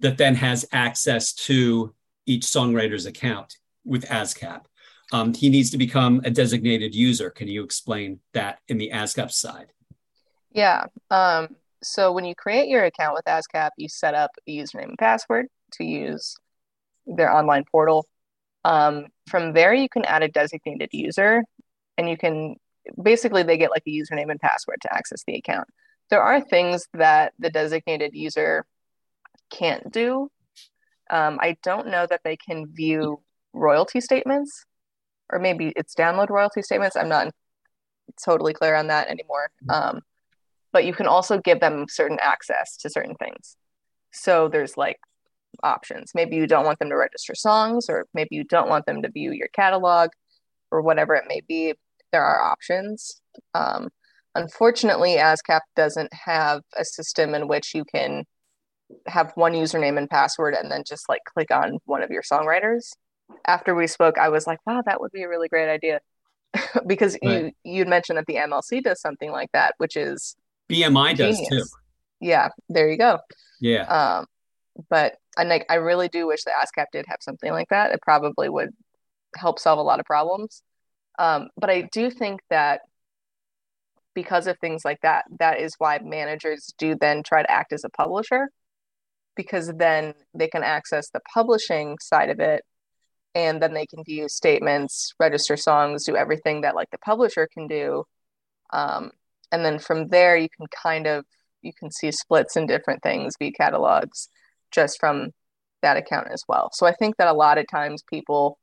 that 0.00 0.18
then 0.18 0.34
has 0.34 0.66
access 0.72 1.32
to 1.32 1.94
each 2.26 2.42
songwriter's 2.42 3.06
account 3.06 3.56
with 3.84 4.04
ASCAP. 4.06 4.62
Um, 5.12 5.34
he 5.34 5.48
needs 5.48 5.70
to 5.70 5.78
become 5.78 6.20
a 6.24 6.30
designated 6.30 6.94
user. 6.94 7.30
Can 7.30 7.48
you 7.48 7.64
explain 7.64 8.20
that 8.32 8.60
in 8.68 8.78
the 8.78 8.90
ASCAP 8.92 9.30
side? 9.30 9.72
Yeah. 10.52 10.84
Um, 11.10 11.56
so 11.82 12.12
when 12.12 12.24
you 12.24 12.34
create 12.34 12.68
your 12.68 12.84
account 12.84 13.14
with 13.14 13.24
ASCAP, 13.24 13.70
you 13.76 13.88
set 13.88 14.14
up 14.14 14.30
a 14.46 14.56
username 14.56 14.90
and 14.90 14.98
password 14.98 15.46
to 15.72 15.84
use 15.84 16.36
their 17.16 17.32
online 17.32 17.64
portal. 17.70 18.06
Um, 18.64 19.06
from 19.28 19.52
there, 19.52 19.74
you 19.74 19.88
can 19.88 20.04
add 20.04 20.22
a 20.22 20.28
designated 20.28 20.90
user, 20.92 21.44
and 21.96 22.08
you 22.08 22.16
can 22.16 22.56
basically 23.00 23.42
they 23.42 23.58
get 23.58 23.70
like 23.70 23.82
a 23.86 23.90
username 23.90 24.30
and 24.30 24.40
password 24.40 24.78
to 24.82 24.94
access 24.94 25.22
the 25.26 25.36
account. 25.36 25.68
There 26.10 26.22
are 26.22 26.40
things 26.40 26.86
that 26.94 27.32
the 27.38 27.50
designated 27.50 28.14
user 28.14 28.66
can't 29.50 29.92
do. 29.92 30.30
Um, 31.08 31.38
I 31.40 31.56
don't 31.62 31.88
know 31.88 32.06
that 32.06 32.20
they 32.24 32.36
can 32.36 32.66
view 32.66 33.20
royalty 33.52 34.00
statements, 34.00 34.64
or 35.30 35.38
maybe 35.38 35.72
it's 35.76 35.94
download 35.94 36.30
royalty 36.30 36.62
statements. 36.62 36.96
I'm 36.96 37.08
not 37.08 37.32
totally 38.24 38.52
clear 38.52 38.74
on 38.74 38.88
that 38.88 39.08
anymore. 39.08 39.50
Um, 39.68 40.00
but 40.72 40.84
you 40.84 40.94
can 40.94 41.06
also 41.06 41.38
give 41.38 41.60
them 41.60 41.86
certain 41.88 42.18
access 42.20 42.76
to 42.78 42.90
certain 42.90 43.16
things. 43.16 43.56
So 44.12 44.48
there's 44.48 44.76
like 44.76 44.98
options. 45.62 46.12
Maybe 46.14 46.36
you 46.36 46.46
don't 46.46 46.64
want 46.64 46.78
them 46.78 46.90
to 46.90 46.96
register 46.96 47.34
songs, 47.34 47.88
or 47.88 48.06
maybe 48.14 48.36
you 48.36 48.44
don't 48.44 48.68
want 48.68 48.86
them 48.86 49.02
to 49.02 49.10
view 49.10 49.32
your 49.32 49.48
catalog, 49.48 50.10
or 50.70 50.82
whatever 50.82 51.14
it 51.14 51.24
may 51.28 51.40
be. 51.46 51.74
There 52.12 52.24
are 52.24 52.42
options. 52.42 53.20
Um, 53.54 53.88
unfortunately, 54.34 55.16
ASCAP 55.16 55.60
doesn't 55.76 56.12
have 56.12 56.62
a 56.76 56.84
system 56.84 57.34
in 57.34 57.48
which 57.48 57.74
you 57.74 57.84
can 57.84 58.24
have 59.06 59.32
one 59.34 59.52
username 59.52 59.98
and 59.98 60.10
password 60.10 60.54
and 60.54 60.70
then 60.70 60.82
just 60.86 61.08
like 61.08 61.22
click 61.24 61.50
on 61.50 61.78
one 61.84 62.02
of 62.02 62.10
your 62.10 62.22
songwriters. 62.22 62.92
After 63.46 63.74
we 63.74 63.86
spoke, 63.86 64.18
I 64.18 64.28
was 64.28 64.46
like, 64.46 64.58
wow, 64.66 64.82
that 64.84 65.00
would 65.00 65.12
be 65.12 65.22
a 65.22 65.28
really 65.28 65.48
great 65.48 65.70
idea. 65.70 66.00
because 66.86 67.16
right. 67.24 67.54
you 67.64 67.72
you'd 67.72 67.88
mentioned 67.88 68.18
that 68.18 68.26
the 68.26 68.34
MLC 68.34 68.82
does 68.82 69.00
something 69.00 69.30
like 69.30 69.52
that, 69.52 69.74
which 69.78 69.96
is 69.96 70.34
BMI 70.68 71.16
genius. 71.16 71.38
does 71.38 71.48
too. 71.48 71.76
Yeah, 72.20 72.48
there 72.68 72.90
you 72.90 72.98
go. 72.98 73.20
Yeah. 73.60 73.84
Um, 73.84 74.26
but 74.88 75.16
I 75.36 75.44
like 75.44 75.66
I 75.68 75.76
really 75.76 76.08
do 76.08 76.26
wish 76.26 76.44
the 76.44 76.52
ASCAP 76.52 76.86
did 76.92 77.06
have 77.08 77.18
something 77.20 77.50
like 77.52 77.68
that. 77.70 77.92
It 77.92 78.02
probably 78.02 78.48
would 78.48 78.70
help 79.36 79.58
solve 79.58 79.78
a 79.78 79.82
lot 79.82 80.00
of 80.00 80.06
problems. 80.06 80.62
Um, 81.18 81.48
but 81.56 81.70
I 81.70 81.82
do 81.82 82.10
think 82.10 82.40
that 82.50 82.82
because 84.14 84.46
of 84.46 84.58
things 84.58 84.84
like 84.84 85.00
that, 85.02 85.24
that 85.38 85.60
is 85.60 85.74
why 85.78 85.98
managers 86.02 86.72
do 86.78 86.94
then 86.94 87.22
try 87.22 87.42
to 87.42 87.50
act 87.50 87.72
as 87.72 87.84
a 87.84 87.90
publisher 87.90 88.48
because 89.36 89.72
then 89.76 90.14
they 90.34 90.48
can 90.48 90.64
access 90.64 91.10
the 91.10 91.20
publishing 91.32 91.96
side 92.00 92.30
of 92.30 92.40
it 92.40 92.64
and 93.34 93.62
then 93.62 93.72
they 93.72 93.86
can 93.86 94.02
view 94.04 94.28
statements, 94.28 95.14
register 95.20 95.56
songs, 95.56 96.04
do 96.04 96.16
everything 96.16 96.62
that 96.62 96.74
like 96.74 96.90
the 96.90 96.98
publisher 96.98 97.48
can 97.52 97.68
do. 97.68 98.04
Um, 98.72 99.12
and 99.52 99.64
then 99.64 99.78
from 99.78 100.08
there 100.08 100.36
you 100.36 100.48
can 100.48 100.66
kind 100.66 101.06
of 101.06 101.24
you 101.62 101.72
can 101.72 101.90
see 101.90 102.10
splits 102.10 102.56
in 102.56 102.66
different 102.66 103.02
things 103.02 103.34
via 103.38 103.52
catalogs 103.52 104.28
just 104.70 104.98
from 104.98 105.30
that 105.82 105.96
account 105.96 106.28
as 106.30 106.44
well 106.48 106.70
so 106.72 106.86
i 106.86 106.92
think 106.92 107.16
that 107.16 107.28
a 107.28 107.32
lot 107.32 107.58
of 107.58 107.66
times 107.68 108.02
people 108.02 108.58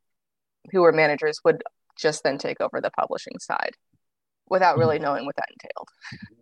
who 0.72 0.84
are 0.84 0.92
managers 0.92 1.40
would 1.44 1.64
just 1.98 2.24
then 2.24 2.38
take 2.38 2.62
over 2.62 2.80
the 2.80 2.92
publishing 2.92 3.38
side 3.40 3.72
without 4.50 4.74
mm-hmm. 4.74 4.82
really 4.82 5.00
knowing 5.00 5.26
what 5.26 5.36
that 5.36 5.48
entailed 5.52 5.88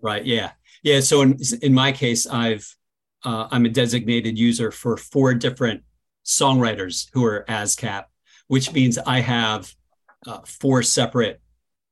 right 0.01 0.26
yeah 0.26 0.51
yeah 0.84 0.99
so 0.99 1.22
in, 1.22 1.38
in 1.61 1.74
my 1.74 1.91
case 1.91 2.28
i've 2.28 2.76
uh, 3.24 3.47
i'm 3.51 3.66
a 3.66 3.70
designated 3.70 4.38
user 4.38 4.72
for 4.72 4.97
four 4.97 5.34
different 5.34 5.84
songwriters 6.26 7.07
who 7.13 7.24
are 7.24 7.45
ascap 7.47 8.05
which 8.47 8.74
means 8.74 8.97
i 8.97 9.20
have 9.20 9.72
uh, 10.28 10.39
four 10.45 10.82
separate 10.82 11.39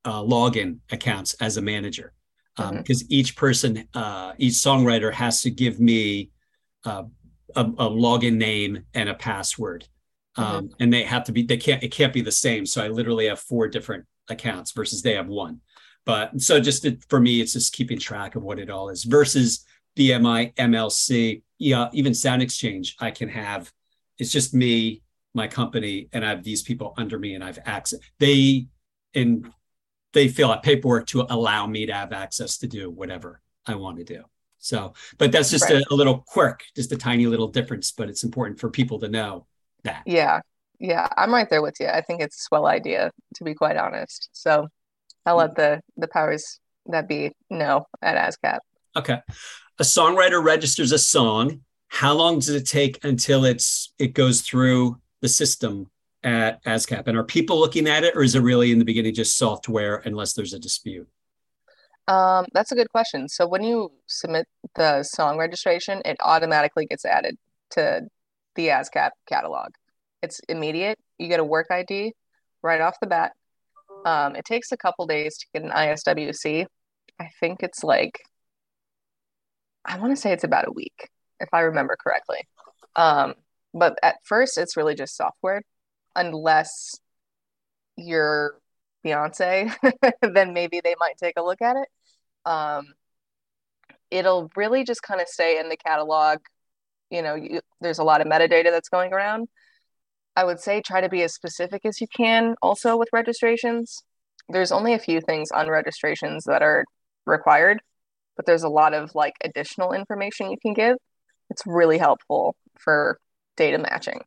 uh, 0.05 0.21
login 0.21 0.79
accounts 0.91 1.35
as 1.35 1.55
a 1.57 1.61
manager 1.61 2.13
because 2.55 2.69
um, 2.69 2.83
mm-hmm. 2.83 3.05
each 3.09 3.35
person, 3.35 3.87
uh, 3.93 4.33
each 4.37 4.53
songwriter 4.53 5.11
has 5.11 5.41
to 5.41 5.49
give 5.49 5.79
me 5.79 6.29
uh, 6.85 7.03
a, 7.55 7.61
a, 7.61 7.89
login 7.89 8.35
name 8.35 8.83
and 8.93 9.09
a 9.09 9.13
password, 9.13 9.87
um, 10.35 10.45
mm-hmm. 10.45 10.67
and 10.79 10.93
they 10.93 11.03
have 11.03 11.23
to 11.25 11.31
be 11.31 11.43
they 11.43 11.57
can't 11.57 11.83
it 11.83 11.91
can't 11.91 12.13
be 12.13 12.21
the 12.21 12.31
same. 12.31 12.65
So 12.65 12.83
I 12.83 12.87
literally 12.87 13.27
have 13.27 13.39
four 13.39 13.67
different 13.67 14.05
accounts 14.29 14.71
versus 14.71 15.01
they 15.01 15.15
have 15.15 15.27
one. 15.27 15.61
But 16.05 16.41
so 16.41 16.59
just 16.59 16.83
to, 16.83 16.97
for 17.09 17.19
me, 17.19 17.39
it's 17.39 17.53
just 17.53 17.73
keeping 17.73 17.99
track 17.99 18.35
of 18.35 18.43
what 18.43 18.59
it 18.59 18.69
all 18.69 18.89
is 18.89 19.03
versus 19.05 19.65
BMI, 19.97 20.53
MLC, 20.55 21.43
yeah, 21.59 21.89
even 21.93 22.13
SoundExchange. 22.13 22.95
I 22.99 23.11
can 23.11 23.29
have 23.29 23.71
it's 24.17 24.31
just 24.31 24.53
me, 24.53 25.01
my 25.33 25.47
company, 25.47 26.09
and 26.13 26.25
I 26.25 26.29
have 26.29 26.43
these 26.43 26.61
people 26.61 26.93
under 26.97 27.17
me, 27.17 27.35
and 27.35 27.43
I've 27.43 27.59
access. 27.65 27.99
They 28.19 28.67
and 29.15 29.51
they 30.13 30.27
fill 30.27 30.51
out 30.51 30.63
paperwork 30.63 31.07
to 31.07 31.25
allow 31.29 31.65
me 31.67 31.85
to 31.87 31.93
have 31.93 32.13
access 32.13 32.57
to 32.59 32.67
do 32.67 32.89
whatever 32.89 33.41
I 33.65 33.75
want 33.75 33.97
to 33.97 34.03
do. 34.03 34.23
So, 34.63 34.93
but 35.17 35.33
that's 35.33 35.51
just 35.51 35.69
right. 35.69 35.83
a, 35.83 35.93
a, 35.93 35.95
little 35.95 36.19
quirk, 36.19 36.63
just 36.73 36.93
a 36.93 36.95
tiny 36.95 37.25
little 37.25 37.49
difference, 37.49 37.91
but 37.91 38.07
it's 38.07 38.23
important 38.23 38.61
for 38.61 38.69
people 38.69 38.97
to 38.99 39.09
know 39.09 39.45
that. 39.83 40.03
Yeah. 40.05 40.39
Yeah. 40.79 41.09
I'm 41.17 41.33
right 41.33 41.49
there 41.49 41.61
with 41.61 41.75
you. 41.81 41.87
I 41.87 41.99
think 41.99 42.21
it's 42.21 42.39
a 42.39 42.43
swell 42.43 42.65
idea, 42.65 43.11
to 43.35 43.43
be 43.43 43.55
quite 43.55 43.75
honest. 43.75 44.29
So 44.31 44.69
I'll 45.25 45.35
mm. 45.35 45.39
let 45.39 45.55
the, 45.55 45.81
the 45.97 46.07
powers 46.07 46.61
that 46.85 47.09
be 47.09 47.33
know 47.49 47.87
at 48.01 48.15
ASCAP. 48.15 48.59
Okay. 48.95 49.19
A 49.79 49.83
songwriter 49.83 50.41
registers 50.41 50.93
a 50.93 50.97
song. 50.97 51.59
How 51.89 52.13
long 52.13 52.35
does 52.35 52.49
it 52.49 52.65
take 52.65 53.03
until 53.03 53.43
it's 53.43 53.93
it 53.99 54.13
goes 54.13 54.41
through 54.41 54.97
the 55.19 55.27
system 55.27 55.91
at 56.23 56.63
ASCAP? 56.63 57.05
And 57.07 57.17
are 57.17 57.23
people 57.25 57.59
looking 57.59 57.87
at 57.87 58.05
it, 58.05 58.15
or 58.15 58.23
is 58.23 58.35
it 58.35 58.39
really 58.39 58.71
in 58.71 58.79
the 58.79 58.85
beginning 58.85 59.13
just 59.13 59.37
software 59.37 59.97
unless 60.05 60.33
there's 60.33 60.53
a 60.53 60.59
dispute? 60.59 61.07
Um, 62.07 62.45
that's 62.53 62.71
a 62.71 62.75
good 62.75 62.89
question. 62.89 63.29
So 63.29 63.47
when 63.47 63.63
you 63.63 63.91
submit 64.07 64.47
the 64.75 65.03
song 65.03 65.37
registration, 65.37 66.01
it 66.05 66.17
automatically 66.19 66.85
gets 66.85 67.05
added 67.05 67.37
to 67.71 68.07
the 68.55 68.67
ASCAP 68.67 69.11
catalog. 69.27 69.69
It's 70.21 70.39
immediate. 70.49 70.99
You 71.17 71.27
get 71.27 71.39
a 71.39 71.45
work 71.45 71.67
ID 71.71 72.13
right 72.61 72.81
off 72.81 72.99
the 72.99 73.07
bat. 73.07 73.33
Um, 74.05 74.35
it 74.35 74.45
takes 74.45 74.71
a 74.71 74.77
couple 74.77 75.07
days 75.07 75.37
to 75.37 75.45
get 75.53 75.63
an 75.63 75.71
ISWC. 75.71 76.65
I 77.19 77.29
think 77.39 77.63
it's 77.63 77.83
like, 77.83 78.19
I 79.85 79.97
want 79.97 80.11
to 80.11 80.21
say 80.21 80.31
it's 80.31 80.43
about 80.43 80.67
a 80.67 80.71
week, 80.71 81.09
if 81.39 81.49
I 81.53 81.61
remember 81.61 81.95
correctly. 82.01 82.39
Um, 82.95 83.35
but 83.73 83.97
at 84.03 84.17
first, 84.23 84.57
it's 84.57 84.77
really 84.77 84.95
just 84.95 85.15
software 85.15 85.61
unless 86.15 86.99
you're 87.95 88.55
Beyonce, 89.05 89.73
then 90.21 90.53
maybe 90.53 90.81
they 90.83 90.95
might 90.99 91.17
take 91.17 91.35
a 91.37 91.43
look 91.43 91.61
at 91.61 91.75
it. 91.75 91.87
Um, 92.45 92.93
it'll 94.11 94.49
really 94.55 94.83
just 94.83 95.01
kind 95.01 95.21
of 95.21 95.27
stay 95.27 95.59
in 95.59 95.69
the 95.69 95.77
catalog. 95.77 96.39
You 97.09 97.21
know, 97.21 97.35
you, 97.35 97.61
there's 97.81 97.99
a 97.99 98.03
lot 98.03 98.21
of 98.21 98.27
metadata 98.27 98.71
that's 98.71 98.89
going 98.89 99.13
around. 99.13 99.47
I 100.35 100.43
would 100.43 100.59
say 100.59 100.81
try 100.81 101.01
to 101.01 101.09
be 101.09 101.21
as 101.21 101.33
specific 101.33 101.85
as 101.85 102.01
you 102.01 102.07
can 102.15 102.55
also 102.61 102.97
with 102.97 103.09
registrations. 103.13 104.03
There's 104.49 104.71
only 104.71 104.93
a 104.93 104.99
few 104.99 105.21
things 105.21 105.51
on 105.51 105.69
registrations 105.69 106.45
that 106.45 106.61
are 106.61 106.85
required, 107.25 107.81
but 108.35 108.45
there's 108.45 108.63
a 108.63 108.69
lot 108.69 108.93
of 108.93 109.13
like 109.15 109.35
additional 109.43 109.93
information 109.93 110.49
you 110.49 110.57
can 110.59 110.73
give. 110.73 110.97
It's 111.49 111.63
really 111.65 111.97
helpful 111.97 112.55
for 112.79 113.19
data 113.57 113.77
matching. 113.77 114.21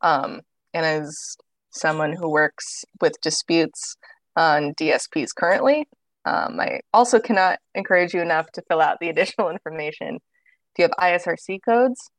Um, 0.00 0.42
and 0.74 0.86
as 0.86 1.36
someone 1.72 2.12
who 2.12 2.28
works 2.28 2.84
with 3.00 3.20
disputes 3.20 3.96
on 4.36 4.74
DSPs 4.74 5.34
currently, 5.36 5.88
um, 6.24 6.60
I 6.60 6.80
also 6.92 7.18
cannot 7.18 7.58
encourage 7.74 8.14
you 8.14 8.20
enough 8.20 8.50
to 8.52 8.62
fill 8.68 8.80
out 8.80 8.98
the 9.00 9.08
additional 9.10 9.50
information. 9.50 10.16
If 10.16 10.78
you 10.78 10.82
have 10.84 10.92
ISRC 10.92 11.60
codes, 11.64 12.10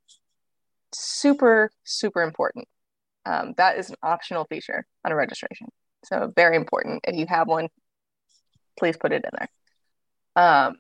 super, 0.93 1.71
super 1.83 2.21
important. 2.21 2.67
Um, 3.25 3.53
that 3.57 3.77
is 3.77 3.89
an 3.89 3.95
optional 4.03 4.45
feature 4.45 4.85
on 5.05 5.11
a 5.11 5.15
registration. 5.15 5.67
So, 6.03 6.31
very 6.35 6.57
important. 6.57 7.01
If 7.07 7.15
you 7.15 7.25
have 7.27 7.47
one, 7.47 7.69
please 8.77 8.97
put 8.97 9.13
it 9.13 9.23
in 9.23 9.31
there. 9.37 9.47
Um, 10.35 10.75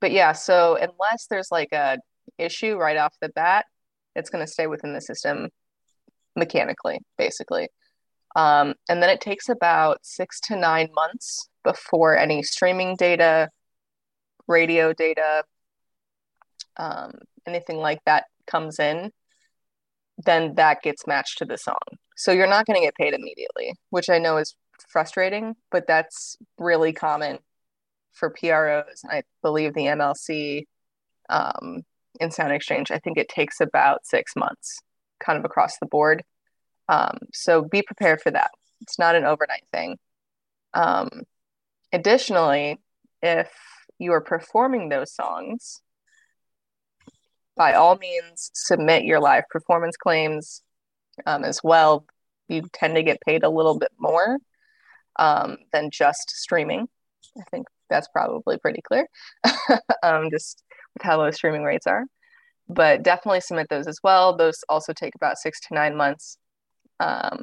but 0.00 0.12
yeah, 0.12 0.32
so 0.32 0.76
unless 0.76 1.26
there's 1.28 1.50
like 1.50 1.72
a 1.72 1.98
issue 2.38 2.76
right 2.76 2.96
off 2.96 3.14
the 3.20 3.28
bat, 3.28 3.66
it's 4.16 4.30
going 4.30 4.44
to 4.44 4.50
stay 4.50 4.66
within 4.66 4.94
the 4.94 5.00
system 5.00 5.50
mechanically, 6.36 7.00
basically. 7.18 7.68
Um, 8.36 8.74
and 8.88 9.02
then 9.02 9.10
it 9.10 9.20
takes 9.20 9.48
about 9.48 9.98
six 10.02 10.40
to 10.42 10.56
nine 10.56 10.88
months 10.94 11.48
before 11.64 12.16
any 12.16 12.42
streaming 12.42 12.96
data, 12.96 13.48
radio 14.46 14.92
data, 14.92 15.44
um, 16.76 17.12
anything 17.46 17.78
like 17.78 18.00
that 18.06 18.24
comes 18.46 18.78
in, 18.78 19.10
then 20.24 20.54
that 20.54 20.82
gets 20.82 21.06
matched 21.06 21.38
to 21.38 21.44
the 21.44 21.58
song. 21.58 21.76
So 22.16 22.32
you're 22.32 22.46
not 22.46 22.66
going 22.66 22.80
to 22.80 22.86
get 22.86 22.94
paid 22.94 23.14
immediately, 23.14 23.74
which 23.90 24.10
I 24.10 24.18
know 24.18 24.36
is 24.36 24.54
frustrating, 24.88 25.56
but 25.70 25.86
that's 25.86 26.36
really 26.58 26.92
common 26.92 27.38
for 28.12 28.30
PROs. 28.30 29.02
I 29.08 29.22
believe 29.42 29.74
the 29.74 29.86
MLC 29.86 30.64
um, 31.28 31.82
in 32.18 32.28
SoundExchange, 32.30 32.90
I 32.90 32.98
think 32.98 33.16
it 33.16 33.28
takes 33.28 33.60
about 33.60 34.04
six 34.04 34.34
months 34.36 34.80
kind 35.20 35.38
of 35.38 35.44
across 35.44 35.78
the 35.78 35.86
board. 35.86 36.22
Um, 36.90 37.18
so 37.32 37.62
be 37.62 37.82
prepared 37.82 38.20
for 38.20 38.32
that. 38.32 38.50
It's 38.80 38.98
not 38.98 39.14
an 39.14 39.24
overnight 39.24 39.64
thing. 39.72 39.96
Um, 40.74 41.22
additionally, 41.92 42.80
if 43.22 43.50
you 43.98 44.12
are 44.12 44.20
performing 44.20 44.88
those 44.88 45.14
songs, 45.14 45.80
by 47.56 47.74
all 47.74 47.96
means, 47.96 48.50
submit 48.54 49.04
your 49.04 49.20
live 49.20 49.44
performance 49.50 49.96
claims 49.96 50.62
um, 51.26 51.44
as 51.44 51.60
well. 51.62 52.06
You 52.48 52.62
tend 52.72 52.96
to 52.96 53.02
get 53.02 53.20
paid 53.20 53.44
a 53.44 53.50
little 53.50 53.78
bit 53.78 53.92
more 53.98 54.38
um, 55.16 55.58
than 55.72 55.90
just 55.92 56.30
streaming. 56.30 56.88
I 57.38 57.44
think 57.50 57.68
that's 57.88 58.08
probably 58.08 58.58
pretty 58.58 58.82
clear, 58.82 59.06
um, 60.02 60.30
just 60.30 60.64
with 60.94 61.02
how 61.02 61.18
low 61.18 61.30
streaming 61.30 61.62
rates 61.62 61.86
are. 61.86 62.04
But 62.68 63.02
definitely 63.04 63.42
submit 63.42 63.68
those 63.68 63.86
as 63.86 63.98
well. 64.02 64.36
Those 64.36 64.64
also 64.68 64.92
take 64.92 65.14
about 65.14 65.38
six 65.38 65.60
to 65.68 65.74
nine 65.74 65.96
months. 65.96 66.38
Um, 67.00 67.42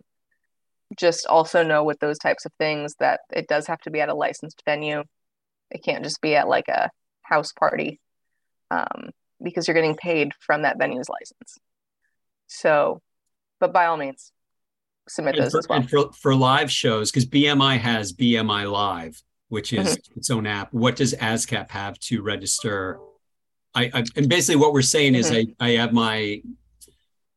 just 0.96 1.26
also 1.28 1.64
know 1.64 1.84
with 1.84 2.00
those 2.00 2.18
types 2.18 2.46
of 2.46 2.54
things 2.58 2.96
that 3.00 3.22
it 3.34 3.48
does 3.48 3.68
have 3.68 3.82
to 3.82 3.92
be 3.92 4.00
at 4.00 4.10
a 4.10 4.14
licensed 4.14 4.62
venue. 4.66 5.04
It 5.70 5.84
can't 5.84 6.04
just 6.04 6.22
be 6.22 6.36
at 6.36 6.48
like 6.48 6.70
a 6.70 6.90
house 7.24 7.52
party 7.52 8.00
um, 8.72 9.10
because 9.44 9.68
you're 9.68 9.76
getting 9.76 9.96
paid 9.96 10.32
from 10.40 10.62
that 10.62 10.78
venue's 10.78 11.10
license. 11.10 11.58
So, 12.48 13.02
but 13.60 13.74
by 13.74 13.88
all 13.88 13.98
means, 13.98 14.32
submit 15.10 15.36
and 15.36 15.46
those 15.46 15.52
for, 15.52 15.60
as 15.60 15.68
well. 15.68 15.82
For, 15.84 16.12
for 16.14 16.36
live 16.36 16.72
shows, 16.72 17.12
because 17.12 17.26
BMI 17.26 17.78
has 17.80 18.14
BMI 18.14 18.72
Live, 18.72 19.22
which 19.50 19.74
is 19.74 19.98
mm-hmm. 19.98 20.20
its 20.20 20.30
own 20.30 20.48
app. 20.48 20.74
What 20.74 20.96
does 20.96 21.14
ASCAP 21.14 21.70
have 21.72 22.00
to 22.00 22.22
register? 22.22 23.00
I, 23.76 23.92
I 23.94 24.04
and 24.16 24.30
basically 24.30 24.62
what 24.62 24.74
we're 24.74 24.82
saying 24.82 25.14
mm-hmm. 25.14 25.36
is 25.36 25.48
I, 25.60 25.66
I 25.66 25.70
have 25.72 25.92
my 25.92 26.42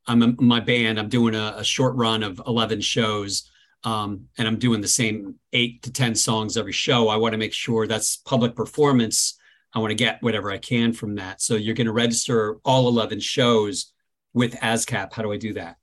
I'm 0.07 0.23
a, 0.23 0.43
my 0.43 0.61
band. 0.61 0.99
I'm 0.99 1.09
doing 1.09 1.35
a, 1.35 1.55
a, 1.59 1.65
short 1.65 1.95
run 1.95 2.23
of 2.23 2.41
11 2.47 2.81
shows, 2.81 3.51
um, 3.85 4.27
and 4.39 4.49
I'm 4.49 4.59
doing 4.59 4.81
the 4.81 4.89
same 4.89 5.37
eight 5.53 5.83
to 5.83 5.93
10 5.93 6.15
songs 6.15 6.57
every 6.57 6.73
show. 6.73 7.09
I 7.09 7.17
want 7.17 7.33
to 7.33 7.39
make 7.39 7.53
sure 7.53 7.87
that's 7.87 8.17
public 8.17 8.57
performance. 8.57 9.39
I 9.75 9.79
want 9.79 9.91
to 9.91 9.97
get 9.97 10.23
whatever 10.23 10.51
I 10.51 10.59
can 10.59 10.93
from 10.93 11.17
that. 11.17 11.41
So 11.41 11.55
you're 11.55 11.75
going 11.75 11.87
to 11.87 11.93
register 11.93 12.57
all 12.65 12.89
11 12.89 13.21
shows 13.21 13.93
with 14.33 14.55
ASCAP. 14.57 15.13
How 15.13 15.23
do 15.23 15.33
I 15.33 15.37
do 15.37 15.53
that? 15.55 15.77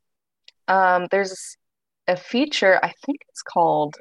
Um, 0.68 1.08
there's 1.12 1.58
a 2.08 2.18
feature. 2.18 2.80
I 2.84 2.92
think 3.06 3.20
it's 3.30 3.42
called 3.42 3.96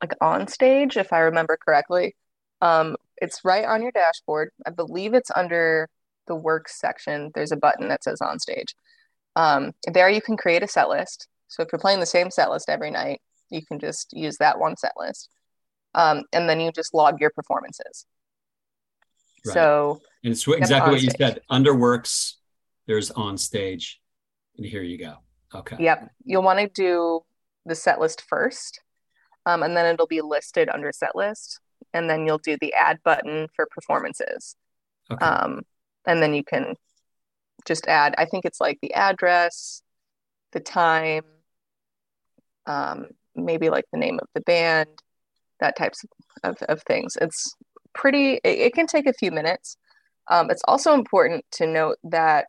like 0.00 0.12
on 0.20 0.46
stage, 0.46 0.96
if 0.96 1.12
I 1.12 1.20
remember 1.20 1.58
correctly. 1.64 2.14
Um, 2.60 2.96
it's 3.16 3.44
right 3.44 3.64
on 3.64 3.82
your 3.82 3.92
dashboard. 3.92 4.50
I 4.66 4.70
believe 4.70 5.14
it's 5.14 5.30
under 5.34 5.88
the 6.26 6.36
works 6.36 6.78
section. 6.78 7.30
There's 7.34 7.52
a 7.52 7.56
button 7.56 7.88
that 7.88 8.04
says 8.04 8.20
on 8.20 8.38
stage. 8.38 8.74
Um, 9.38 9.72
there 9.86 10.10
you 10.10 10.20
can 10.20 10.36
create 10.36 10.64
a 10.64 10.68
set 10.68 10.88
list. 10.88 11.28
So 11.46 11.62
if 11.62 11.68
you're 11.72 11.78
playing 11.78 12.00
the 12.00 12.06
same 12.06 12.30
set 12.30 12.50
list 12.50 12.68
every 12.68 12.90
night, 12.90 13.20
you 13.50 13.64
can 13.64 13.78
just 13.78 14.12
use 14.12 14.36
that 14.38 14.58
one 14.58 14.76
set 14.76 14.92
list. 14.98 15.30
Um, 15.94 16.24
and 16.32 16.48
then 16.48 16.60
you 16.60 16.72
just 16.72 16.92
log 16.92 17.20
your 17.20 17.30
performances. 17.30 18.04
Right. 19.46 19.54
So 19.54 20.02
and 20.24 20.32
it's 20.32 20.46
exactly 20.46 20.92
what 20.92 21.02
you 21.02 21.10
said. 21.16 21.40
Under 21.48 21.72
works, 21.72 22.36
there's 22.86 23.12
on 23.12 23.38
stage, 23.38 24.00
and 24.56 24.66
here 24.66 24.82
you 24.82 24.98
go. 24.98 25.14
Okay. 25.54 25.76
Yep. 25.78 26.10
You'll 26.24 26.42
want 26.42 26.58
to 26.58 26.68
do 26.68 27.20
the 27.64 27.76
set 27.76 28.00
list 28.00 28.22
first, 28.28 28.80
um, 29.46 29.62
and 29.62 29.76
then 29.76 29.86
it'll 29.86 30.08
be 30.08 30.20
listed 30.20 30.68
under 30.68 30.90
set 30.92 31.14
list, 31.14 31.60
and 31.94 32.10
then 32.10 32.26
you'll 32.26 32.38
do 32.38 32.58
the 32.60 32.74
add 32.74 32.98
button 33.04 33.46
for 33.54 33.68
performances. 33.70 34.56
Okay. 35.10 35.24
Um, 35.24 35.62
and 36.06 36.20
then 36.20 36.34
you 36.34 36.42
can 36.42 36.74
just 37.68 37.86
add, 37.86 38.14
I 38.18 38.24
think 38.24 38.44
it's 38.44 38.60
like 38.60 38.78
the 38.82 38.94
address, 38.94 39.82
the 40.52 40.60
time, 40.60 41.22
um, 42.66 43.08
maybe 43.36 43.70
like 43.70 43.84
the 43.92 43.98
name 43.98 44.18
of 44.20 44.28
the 44.34 44.40
band, 44.40 44.88
that 45.60 45.76
types 45.76 46.04
of, 46.42 46.56
of 46.68 46.82
things. 46.82 47.16
It's 47.20 47.54
pretty, 47.94 48.40
it, 48.42 48.58
it, 48.58 48.74
can 48.74 48.86
take 48.86 49.06
a 49.06 49.12
few 49.12 49.30
minutes. 49.30 49.76
Um, 50.28 50.50
it's 50.50 50.62
also 50.66 50.94
important 50.94 51.44
to 51.52 51.66
note 51.66 51.98
that 52.04 52.46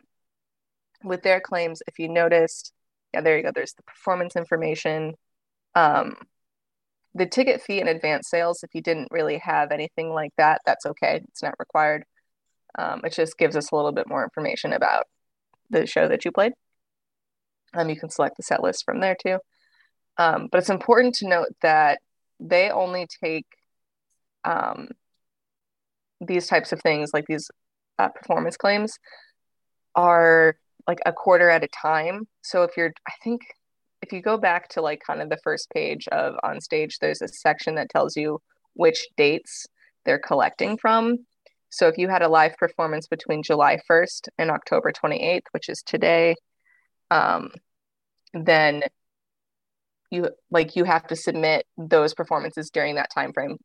with 1.04 1.22
their 1.22 1.40
claims, 1.40 1.84
if 1.88 2.00
you 2.00 2.08
noticed, 2.08 2.74
yeah, 3.14 3.22
there 3.22 3.38
you 3.38 3.44
go, 3.44 3.52
there's 3.54 3.74
the 3.74 3.84
performance 3.84 4.36
information. 4.36 5.14
Um, 5.76 6.16
the 7.16 7.26
ticket 7.26 7.62
fee 7.62 7.80
and 7.80 7.90
advance 7.90 8.30
sales, 8.30 8.64
if 8.64 8.74
you 8.74 8.82
didn't 8.82 9.10
really 9.12 9.40
have 9.40 9.72
anything 9.72 10.12
like 10.12 10.32
that, 10.38 10.62
that's 10.66 10.86
okay. 10.86 11.22
It's 11.30 11.44
not 11.44 11.56
required. 11.60 12.04
Um, 12.78 13.02
it 13.04 13.14
just 13.14 13.38
gives 13.38 13.56
us 13.56 13.72
a 13.72 13.76
little 13.76 13.92
bit 13.92 14.08
more 14.08 14.24
information 14.24 14.74
about 14.74 15.08
the 15.70 15.86
show 15.86 16.08
that 16.08 16.26
you 16.26 16.32
played. 16.32 16.54
Um, 17.74 17.90
you 17.90 18.00
can 18.00 18.10
select 18.10 18.38
the 18.38 18.44
set 18.44 18.64
list 18.64 18.84
from 18.86 19.00
there 19.00 19.16
too. 19.16 19.38
Um, 20.18 20.48
but 20.52 20.58
it's 20.58 20.70
important 20.70 21.16
to 21.16 21.28
note 21.28 21.50
that 21.62 22.00
they 22.40 22.70
only 22.70 23.08
take 23.24 23.46
um, 24.44 24.90
these 26.20 26.48
types 26.48 26.72
of 26.72 26.82
things, 26.82 27.12
like 27.14 27.26
these 27.28 27.50
uh, 27.98 28.10
performance 28.10 28.58
claims, 28.58 28.98
are 29.96 30.56
like 30.88 31.00
a 31.06 31.14
quarter 31.14 31.50
at 31.50 31.64
a 31.64 31.68
time. 31.68 32.28
So 32.42 32.64
if 32.64 32.76
you're, 32.76 32.92
I 33.08 33.14
think, 33.24 33.42
if 34.02 34.14
you 34.14 34.22
go 34.22 34.38
back 34.38 34.70
to 34.70 34.82
like 34.82 35.02
kind 35.06 35.22
of 35.22 35.30
the 35.30 35.40
first 35.44 35.70
page 35.74 36.08
of 36.10 36.36
on 36.44 36.62
stage, 36.62 37.00
there's 37.00 37.22
a 37.22 37.28
section 37.28 37.76
that 37.76 37.90
tells 37.90 38.16
you 38.16 38.42
which 38.74 39.08
dates 39.18 39.68
they're 40.06 40.20
collecting 40.20 40.78
from. 40.78 41.26
So 41.70 41.88
if 41.88 41.98
you 41.98 42.10
had 42.10 42.22
a 42.22 42.28
live 42.28 42.58
performance 42.58 43.08
between 43.08 43.44
July 43.44 43.80
1st 43.90 44.30
and 44.38 44.50
October 44.50 44.92
28th, 44.92 45.44
which 45.52 45.70
is 45.70 45.84
today, 45.86 46.36
um, 47.12 47.52
then 48.34 48.84
you 50.12 50.30
like 50.50 50.76
you 50.76 50.84
have 50.84 51.06
to 51.08 51.16
submit 51.16 51.66
those 51.78 52.14
performances 52.14 52.72
during 52.72 52.96
that 52.96 53.12
time 53.14 53.34
frame 53.34 53.58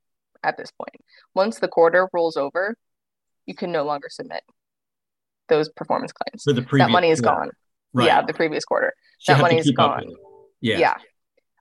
at 0.42 0.56
this 0.58 0.70
point. 0.70 0.96
Once 1.34 1.58
the 1.58 1.68
quarter 1.68 2.08
rolls 2.12 2.36
over, 2.36 2.76
you 3.46 3.54
can 3.54 3.72
no 3.72 3.84
longer 3.84 4.08
submit 4.10 4.42
those 5.48 5.68
performance 5.70 6.12
claims. 6.12 6.42
So 6.42 6.52
the 6.52 6.62
previous, 6.62 6.88
that 6.88 6.92
money 6.92 7.10
is 7.10 7.20
gone. 7.20 7.50
Right. 7.92 8.06
Yeah, 8.06 8.22
the 8.22 8.34
previous 8.34 8.64
quarter. 8.64 8.92
that 9.26 9.40
money 9.40 9.58
is 9.58 9.70
gone. 9.70 10.10
Yeah. 10.60 10.78
Yeah. 10.78 10.94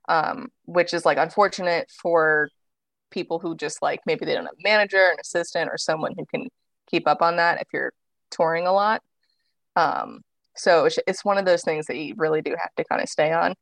Um, 0.06 0.48
which 0.66 0.92
is 0.92 1.06
like 1.06 1.16
unfortunate 1.16 1.90
for 2.02 2.50
people 3.14 3.38
who 3.38 3.56
just 3.56 3.80
like 3.80 4.00
maybe 4.04 4.26
they 4.26 4.34
don't 4.34 4.44
have 4.44 4.54
a 4.58 4.68
manager, 4.68 5.08
an 5.10 5.16
assistant, 5.20 5.70
or 5.70 5.78
someone 5.78 6.12
who 6.18 6.26
can 6.26 6.48
keep 6.90 7.08
up 7.08 7.22
on 7.22 7.36
that 7.36 7.60
if 7.62 7.68
you're 7.72 7.92
touring 8.30 8.66
a 8.66 8.72
lot. 8.72 9.00
Um, 9.76 10.22
so 10.56 10.84
it's, 10.84 10.98
it's 11.06 11.24
one 11.24 11.38
of 11.38 11.46
those 11.46 11.62
things 11.62 11.86
that 11.86 11.96
you 11.96 12.14
really 12.16 12.42
do 12.42 12.54
have 12.58 12.74
to 12.76 12.84
kind 12.84 13.00
of 13.00 13.08
stay 13.08 13.32
on. 13.32 13.54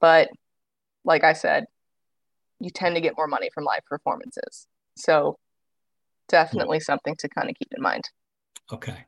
But 0.00 0.28
like 1.04 1.24
I 1.24 1.32
said, 1.32 1.64
you 2.60 2.70
tend 2.70 2.94
to 2.94 3.00
get 3.00 3.16
more 3.16 3.26
money 3.26 3.50
from 3.52 3.64
live 3.64 3.84
performances. 3.86 4.66
So 4.96 5.38
definitely 6.28 6.78
yeah. 6.78 6.84
something 6.84 7.16
to 7.18 7.28
kind 7.28 7.48
of 7.48 7.56
keep 7.56 7.68
in 7.76 7.82
mind. 7.82 8.04
Okay. 8.72 9.04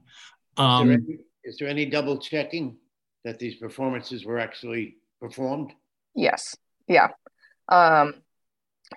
Um, 0.56 0.90
is, 0.90 0.96
there 0.96 1.04
any, 1.06 1.18
is 1.44 1.56
there 1.58 1.68
any 1.68 1.86
double 1.86 2.18
checking 2.18 2.76
that 3.24 3.38
these 3.38 3.56
performances 3.56 4.24
were 4.24 4.38
actually 4.38 4.96
performed? 5.20 5.72
Yes. 6.14 6.56
Yeah. 6.88 7.08
Um, 7.68 8.14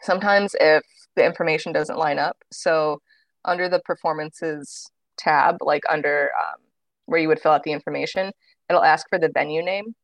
sometimes 0.02 0.56
if 0.60 0.84
the 1.16 1.26
information 1.26 1.72
doesn't 1.72 1.98
line 1.98 2.20
up. 2.20 2.38
So 2.52 3.02
under 3.44 3.70
the 3.70 3.80
performances 3.80 4.90
tab, 5.18 5.58
like 5.62 5.84
under 5.90 6.30
um, 6.40 6.62
where 7.06 7.20
you 7.20 7.28
would 7.28 7.40
fill 7.40 7.52
out 7.52 7.64
the 7.64 7.72
information, 7.72 8.32
it'll 8.70 8.84
ask 8.84 9.08
for 9.10 9.20
the 9.20 9.32
venue 9.34 9.64
name. 9.64 9.96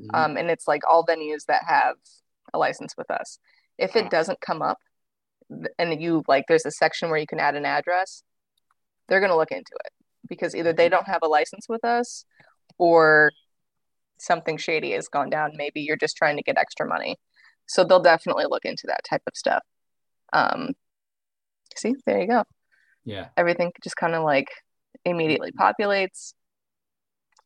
Mm-hmm. 0.00 0.14
Um, 0.14 0.36
and 0.36 0.50
it's 0.50 0.68
like 0.68 0.82
all 0.88 1.04
venues 1.04 1.46
that 1.46 1.62
have 1.66 1.96
a 2.52 2.58
license 2.58 2.94
with 2.96 3.10
us. 3.10 3.38
If 3.78 3.96
it 3.96 4.10
doesn't 4.10 4.40
come 4.40 4.62
up 4.62 4.78
and 5.78 6.00
you 6.00 6.22
like, 6.28 6.44
there's 6.48 6.66
a 6.66 6.70
section 6.70 7.08
where 7.08 7.18
you 7.18 7.26
can 7.26 7.40
add 7.40 7.54
an 7.54 7.64
address, 7.64 8.22
they're 9.08 9.20
going 9.20 9.30
to 9.30 9.36
look 9.36 9.52
into 9.52 9.72
it 9.84 9.92
because 10.28 10.54
either 10.54 10.72
they 10.72 10.88
don't 10.88 11.06
have 11.06 11.22
a 11.22 11.28
license 11.28 11.66
with 11.68 11.84
us 11.84 12.24
or 12.78 13.32
something 14.18 14.58
shady 14.58 14.92
has 14.92 15.08
gone 15.08 15.30
down. 15.30 15.52
Maybe 15.56 15.80
you're 15.80 15.96
just 15.96 16.16
trying 16.16 16.36
to 16.36 16.42
get 16.42 16.58
extra 16.58 16.86
money. 16.86 17.16
So 17.70 17.84
they'll 17.84 18.02
definitely 18.02 18.46
look 18.50 18.64
into 18.64 18.88
that 18.88 19.04
type 19.08 19.22
of 19.28 19.36
stuff. 19.36 19.62
Um, 20.32 20.72
see, 21.76 21.94
there 22.04 22.20
you 22.20 22.26
go. 22.26 22.42
Yeah. 23.04 23.28
Everything 23.36 23.70
just 23.80 23.94
kind 23.94 24.16
of 24.16 24.24
like 24.24 24.48
immediately 25.04 25.52
populates. 25.52 26.34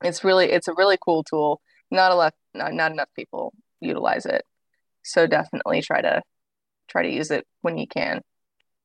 It's 0.02 0.24
really, 0.24 0.46
it's 0.50 0.66
a 0.66 0.72
really 0.72 0.96
cool 1.04 1.24
tool. 1.24 1.60
Not 1.90 2.10
a 2.10 2.14
lot, 2.14 2.32
not, 2.54 2.72
not 2.72 2.90
enough 2.90 3.10
people 3.14 3.52
utilize 3.80 4.24
it. 4.24 4.46
So 5.02 5.26
definitely 5.26 5.82
try 5.82 6.00
to 6.00 6.22
try 6.88 7.02
to 7.02 7.10
use 7.10 7.30
it 7.30 7.46
when 7.60 7.76
you 7.76 7.86
can. 7.86 8.22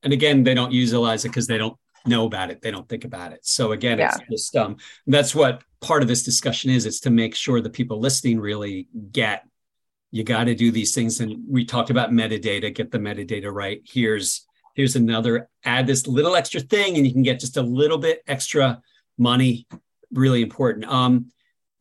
And 0.04 0.12
again, 0.12 0.44
they 0.44 0.54
don't 0.54 0.74
utilize 0.74 1.24
it 1.24 1.30
because 1.30 1.48
they 1.48 1.58
don't 1.58 1.78
know 2.06 2.26
about 2.26 2.52
it. 2.52 2.62
They 2.62 2.72
don't 2.72 2.88
think 2.90 3.06
about 3.06 3.32
it. 3.32 3.40
So 3.44 3.72
again, 3.72 3.98
Yeah. 3.98 4.14
it's 4.14 4.30
just 4.30 4.56
um, 4.58 4.76
that's 5.08 5.34
what 5.34 5.64
part 5.80 6.02
of 6.02 6.10
this 6.10 6.24
discussion 6.24 6.70
is. 6.70 6.86
It's 6.86 7.00
to 7.02 7.10
make 7.10 7.34
sure 7.34 7.62
the 7.62 7.70
people 7.70 8.02
listening 8.02 8.42
really 8.42 8.90
get. 9.14 9.46
You 10.12 10.24
got 10.24 10.46
to 10.46 10.56
do 10.56 10.72
these 10.72 10.94
things, 10.94 11.20
and 11.20 11.44
we 11.48 11.66
talked 11.66 11.90
about 11.90 12.12
metadata. 12.12 12.74
Get 12.74 12.92
the 12.92 12.98
metadata 12.98 13.52
right. 13.54 13.82
Here's 13.86 14.46
here's 14.76 14.96
another. 14.96 15.50
Add 15.64 15.88
this 15.88 16.08
little 16.08 16.36
extra 16.36 16.62
thing, 16.62 16.98
and 16.98 17.06
you 17.06 17.14
can 17.14 17.24
get 17.24 17.40
just 17.40 17.58
a 17.58 17.62
little 17.62 17.98
bit 17.98 18.24
extra 18.28 18.82
money. 19.18 19.68
Really 20.12 20.42
important. 20.42 20.86
Um, 20.86 21.32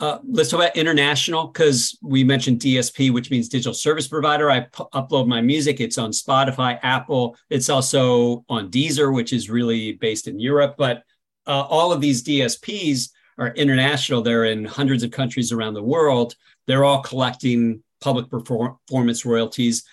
uh, 0.01 0.19
let's 0.29 0.51
talk 0.51 0.61
about 0.61 0.77
international 0.77 1.49
because 1.49 1.99
we 2.03 2.23
mentioned 2.23 2.61
DSP, 2.61 3.13
which 3.13 3.31
means 3.31 3.49
digital 3.49 3.75
service 3.75 4.07
provider. 4.07 4.51
I 4.51 4.67
upload 4.95 5.27
my 5.27 5.41
music. 5.41 5.81
It's 5.81 5.99
on 5.99 6.13
Spotify, 6.13 6.79
Apple. 6.83 7.37
It's 7.51 7.69
also 7.69 8.45
on 8.49 8.71
Deezer, 8.71 9.13
which 9.13 9.33
is 9.33 9.51
really 9.51 9.93
based 9.93 10.29
in 10.29 10.39
Europe. 10.39 10.77
But 10.79 11.03
uh, 11.47 11.63
all 11.63 11.93
of 11.93 12.01
these 12.01 12.23
DSPs 12.23 13.09
are 13.39 13.49
international. 13.55 14.23
They're 14.23 14.45
in 14.45 14.65
hundreds 14.65 15.03
of 15.03 15.11
countries 15.11 15.51
around 15.51 15.75
the 15.75 15.83
world. 15.83 16.37
They're 16.67 16.85
all 16.85 17.03
collecting 17.03 17.83
public 18.01 18.31
performance 18.31 19.25
royalties. 19.25 19.85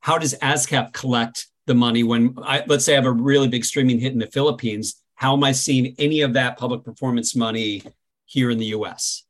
How 0.00 0.18
does 0.18 0.34
ASCAP 0.34 0.92
collect 0.92 1.46
the 1.66 1.74
money 1.74 2.02
when 2.02 2.34
I, 2.42 2.62
let's 2.66 2.84
say 2.84 2.92
I 2.92 2.96
have 2.96 3.06
a 3.06 3.12
really 3.12 3.48
big 3.48 3.64
streaming 3.64 3.98
hit 3.98 4.12
in 4.12 4.18
the 4.18 4.26
Philippines? 4.26 5.00
How 5.14 5.34
am 5.34 5.44
I 5.44 5.52
seeing 5.52 5.94
any 5.98 6.20
of 6.20 6.34
that 6.34 6.58
public 6.58 6.84
performance 6.84 7.34
money 7.34 7.82
here 8.26 8.50
in 8.50 8.58
the 8.58 8.66
US? 8.66 9.24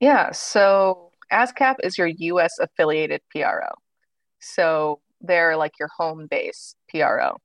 Yeah, 0.00 0.30
so 0.32 1.10
ASCAP 1.32 1.76
is 1.82 1.98
your 1.98 2.06
US 2.06 2.58
affiliated 2.60 3.20
PRO. 3.30 3.70
So 4.40 5.00
they're 5.20 5.56
like 5.56 5.72
your 5.80 5.88
home 5.96 6.26
base 6.30 6.74
PRO. 6.90 7.38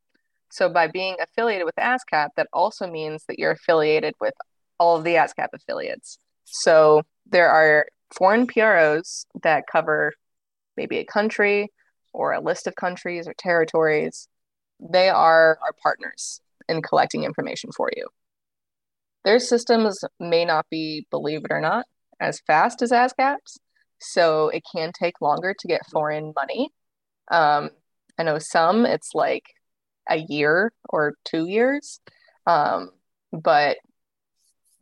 So 0.52 0.70
by 0.70 0.88
being 0.88 1.16
affiliated 1.20 1.66
with 1.66 1.76
ASCAP, 1.78 2.30
that 2.36 2.48
also 2.54 2.86
means 2.86 3.24
that 3.28 3.40
you're 3.40 3.52
affiliated 3.52 4.14
with 4.22 4.36
all 4.78 4.98
of 4.98 5.04
the 5.04 5.16
ASCAP 5.16 5.48
affiliates. 5.54 6.20
So 6.46 7.02
there 7.26 7.50
are 7.50 7.88
foreign 8.16 8.48
PROs 8.48 9.26
that 9.44 9.66
cover 9.72 10.14
maybe 10.78 10.98
a 10.98 11.06
country 11.06 11.70
or 12.14 12.34
a 12.34 12.40
list 12.40 12.68
of 12.68 12.76
countries 12.76 13.28
or 13.28 13.34
territories. 13.38 14.28
They 14.80 15.10
are 15.10 15.58
our 15.62 15.74
partners 15.82 16.42
in 16.68 16.82
collecting 16.82 17.24
information 17.24 17.72
for 17.76 17.90
you. 17.96 18.08
Their 19.26 19.40
systems 19.40 20.04
may 20.20 20.46
not 20.46 20.66
be, 20.70 21.08
believe 21.10 21.46
it 21.46 21.52
or 21.52 21.62
not, 21.62 21.86
as 22.20 22.42
fast 22.46 22.82
as 22.82 22.92
ASCAP's, 22.92 23.60
so 24.00 24.50
it 24.50 24.64
can 24.74 24.92
take 24.92 25.22
longer 25.22 25.56
to 25.58 25.68
get 25.68 25.86
foreign 25.88 26.34
money. 26.36 26.70
Um, 27.32 27.70
I 28.18 28.24
know 28.24 28.38
some 28.38 28.86
it's 28.86 29.12
like 29.14 29.46
a 30.10 30.18
year 30.18 30.74
or 30.90 31.16
two 31.24 31.48
years, 31.48 32.00
um, 32.46 32.92
but 33.32 33.78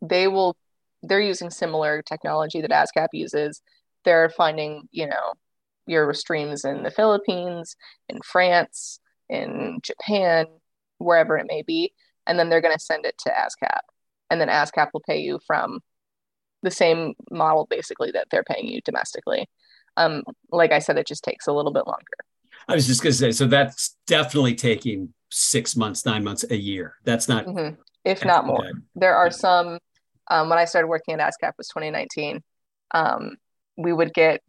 they 0.00 0.26
will. 0.28 0.56
They're 1.02 1.20
using 1.20 1.50
similar 1.50 2.02
technology 2.02 2.60
that 2.60 2.70
ASCAP 2.70 3.08
uses. 3.12 3.60
They're 4.04 4.30
finding, 4.30 4.88
you 4.90 5.06
know, 5.06 5.34
your 5.86 6.12
streams 6.14 6.64
in 6.64 6.82
the 6.82 6.90
Philippines, 6.90 7.76
in 8.08 8.20
France, 8.24 9.00
in 9.28 9.80
Japan, 9.82 10.46
wherever 10.98 11.36
it 11.36 11.46
may 11.48 11.62
be, 11.62 11.92
and 12.26 12.38
then 12.38 12.48
they're 12.48 12.60
going 12.60 12.74
to 12.76 12.84
send 12.84 13.04
it 13.04 13.16
to 13.18 13.30
ASCAP, 13.30 13.80
and 14.30 14.40
then 14.40 14.48
ASCAP 14.48 14.90
will 14.92 15.02
pay 15.06 15.18
you 15.20 15.40
from 15.46 15.80
the 16.62 16.70
same 16.70 17.14
model 17.30 17.66
basically 17.68 18.12
that 18.12 18.28
they're 18.30 18.44
paying 18.44 18.68
you 18.68 18.80
domestically. 18.84 19.48
Um, 19.96 20.22
like 20.50 20.72
I 20.72 20.78
said, 20.78 20.96
it 20.96 21.06
just 21.08 21.24
takes 21.24 21.48
a 21.48 21.52
little 21.52 21.72
bit 21.72 21.86
longer. 21.86 22.04
I 22.68 22.74
was 22.74 22.86
just 22.86 23.02
going 23.02 23.12
to 23.12 23.18
say, 23.18 23.32
so 23.32 23.46
that's 23.46 23.96
definitely 24.06 24.54
taking 24.54 25.12
six 25.30 25.74
months, 25.74 26.06
nine 26.06 26.22
months, 26.22 26.44
a 26.48 26.56
year. 26.56 26.94
That's 27.04 27.28
not, 27.28 27.46
Mhm. 27.46 27.76
If 28.04 28.24
not 28.24 28.46
more. 28.46 28.64
Okay. 28.64 28.72
There 28.94 29.16
are 29.16 29.30
some, 29.30 29.78
um, 30.28 30.48
when 30.48 30.58
I 30.58 30.64
started 30.64 30.88
working 30.88 31.14
at 31.14 31.20
ASCAP 31.20 31.52
was 31.58 31.68
2019, 31.68 32.42
um, 32.92 33.36
we 33.76 33.92
would 33.92 34.12
get 34.12 34.40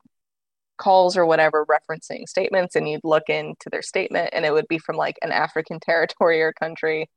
calls 0.78 1.16
or 1.16 1.26
whatever 1.26 1.66
referencing 1.66 2.28
statements 2.28 2.76
and 2.76 2.90
you'd 2.90 3.04
look 3.04 3.24
into 3.30 3.70
their 3.72 3.82
statement 3.82 4.30
and 4.34 4.46
it 4.46 4.52
would 4.52 4.68
be 4.68 4.80
from 4.80 4.96
like 4.96 5.16
an 5.22 5.32
African 5.32 5.80
territory 5.82 6.42
or 6.42 6.54
country, 6.54 7.10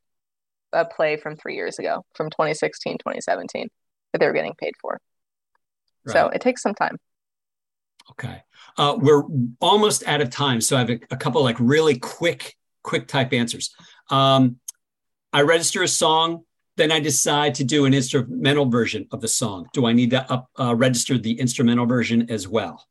a 0.73 0.85
play 0.85 1.17
from 1.17 1.37
three 1.37 1.55
years 1.55 1.79
ago, 1.79 2.05
from 2.15 2.31
2016, 2.31 2.99
2017, 2.99 3.69
that 4.13 4.19
they 4.19 4.27
were 4.27 4.33
getting 4.33 4.55
paid 4.59 4.75
for. 4.81 5.01
So 6.09 6.29
it 6.29 6.41
takes 6.41 6.63
some 6.63 6.75
time. 6.75 6.99
Okay. 8.13 8.43
Uh, 8.79 8.97
we're 8.97 9.25
almost 9.61 10.07
out 10.07 10.21
of 10.21 10.31
time. 10.31 10.61
So 10.61 10.77
I 10.77 10.81
have 10.81 10.91
a, 10.91 11.01
a 11.11 11.17
couple 11.17 11.43
like 11.43 11.57
really 11.59 11.99
quick, 11.99 12.55
quick 12.85 13.09
type 13.09 13.33
answers. 13.33 13.75
Um, 14.09 14.61
I 15.33 15.43
register 15.43 15.83
a 15.83 15.89
song, 15.89 16.45
then 16.77 16.93
I 16.93 17.01
decide 17.01 17.55
to 17.57 17.65
do 17.65 17.87
an 17.87 17.95
instrumental 17.95 18.67
version 18.67 19.07
of 19.11 19.21
the 19.21 19.29
song. 19.29 19.69
Do 19.73 19.87
I 19.87 19.93
need 19.93 20.11
to 20.11 20.31
up, 20.31 20.51
uh, 20.59 20.75
register 20.75 21.19
the 21.19 21.39
instrumental 21.39 21.87
version 21.87 22.31
as 22.31 22.47
well? 22.47 22.87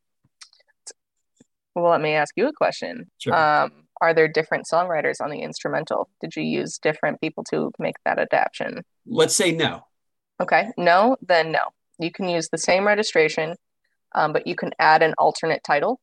Well, 1.76 1.92
let 1.92 2.02
me 2.02 2.14
ask 2.14 2.34
you 2.36 2.48
a 2.48 2.54
question. 2.54 3.12
Sure. 3.18 3.36
Um, 3.36 3.88
are 4.02 4.14
there 4.14 4.28
different 4.28 4.66
songwriters 4.72 5.22
on 5.22 5.30
the 5.30 5.42
instrumental? 5.42 6.10
Did 6.22 6.36
you 6.36 6.44
use 6.44 6.78
different 6.78 7.22
people 7.22 7.44
to 7.46 7.72
make 7.80 7.96
that 8.06 8.18
adaptation? 8.18 8.84
Let's 9.06 9.36
say 9.36 9.52
no. 9.52 9.86
Okay, 10.42 10.70
no, 10.78 11.18
then 11.22 11.52
no. 11.52 11.62
You 12.00 12.12
can 12.12 12.28
use 12.28 12.50
the 12.50 12.58
same 12.58 12.86
registration, 12.86 13.56
um, 14.14 14.34
but 14.34 14.48
you 14.48 14.56
can 14.56 14.72
add 14.80 15.02
an 15.02 15.14
alternate 15.18 15.64
title. 15.64 16.02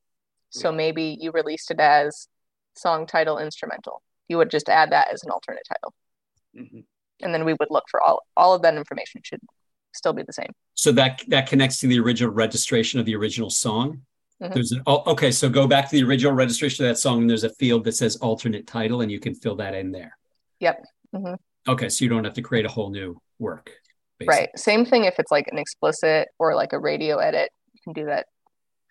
So 0.50 0.70
maybe 0.70 1.16
you 1.18 1.30
released 1.30 1.70
it 1.70 1.80
as 1.80 2.28
song 2.74 3.06
title 3.06 3.38
instrumental. 3.38 4.02
You 4.28 4.36
would 4.36 4.50
just 4.50 4.68
add 4.68 4.92
that 4.92 5.08
as 5.12 5.24
an 5.24 5.30
alternate 5.30 5.66
title. 5.66 5.94
Mhm. 6.54 6.84
And 7.22 7.32
then 7.34 7.44
we 7.44 7.54
would 7.54 7.68
look 7.70 7.84
for 7.90 8.00
all 8.02 8.22
all 8.36 8.54
of 8.54 8.62
that 8.62 8.74
information 8.74 9.20
should 9.24 9.40
still 9.94 10.12
be 10.12 10.22
the 10.22 10.32
same. 10.32 10.50
So 10.74 10.92
that 10.92 11.22
that 11.28 11.48
connects 11.48 11.78
to 11.80 11.86
the 11.86 11.98
original 12.00 12.32
registration 12.32 12.98
of 13.00 13.06
the 13.06 13.14
original 13.16 13.50
song. 13.50 14.02
Mhm. 14.42 14.54
There's 14.54 14.72
an 14.72 14.82
oh, 14.86 15.02
okay. 15.12 15.30
So 15.30 15.48
go 15.48 15.66
back 15.68 15.88
to 15.90 15.96
the 15.96 16.02
original 16.02 16.32
registration 16.32 16.84
of 16.84 16.90
that 16.90 16.96
song, 16.98 17.20
and 17.22 17.30
there's 17.30 17.44
a 17.44 17.50
field 17.54 17.84
that 17.84 17.92
says 17.92 18.16
alternate 18.16 18.66
title, 18.66 19.00
and 19.02 19.10
you 19.10 19.20
can 19.20 19.34
fill 19.34 19.56
that 19.56 19.74
in 19.74 19.92
there. 19.92 20.16
Yep. 20.60 20.84
Mhm. 21.14 21.36
Okay, 21.68 21.88
so 21.88 22.04
you 22.04 22.08
don't 22.08 22.24
have 22.24 22.34
to 22.34 22.42
create 22.42 22.64
a 22.66 22.68
whole 22.68 22.90
new 22.90 23.20
work. 23.38 23.70
basically. 24.18 24.38
Right. 24.38 24.58
Same 24.58 24.84
thing 24.84 25.04
if 25.04 25.18
it's 25.18 25.30
like 25.32 25.48
an 25.50 25.58
explicit 25.58 26.28
or 26.38 26.54
like 26.54 26.72
a 26.72 26.78
radio 26.78 27.18
edit. 27.18 27.50
You 27.72 27.80
can 27.82 27.92
do 27.92 28.06
that, 28.06 28.26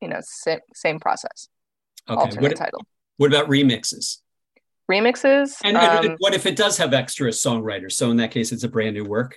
you 0.01 0.09
know, 0.09 0.19
same, 0.21 0.59
same 0.73 0.99
process. 0.99 1.47
Okay. 2.09 2.19
Alternate 2.19 2.41
What, 2.41 2.55
title. 2.57 2.81
what 3.17 3.27
about 3.33 3.47
remixes? 3.47 4.17
Remixes, 4.91 5.49
And, 5.63 5.77
and 5.77 6.05
um, 6.11 6.15
what 6.19 6.33
if 6.33 6.45
it 6.45 6.55
does 6.55 6.75
have 6.77 6.93
extra 6.93 7.29
songwriters? 7.31 7.93
So 7.93 8.11
in 8.11 8.17
that 8.17 8.31
case, 8.31 8.51
it's 8.51 8.63
a 8.63 8.71
brand 8.75 8.93
new 8.95 9.05
work. 9.05 9.31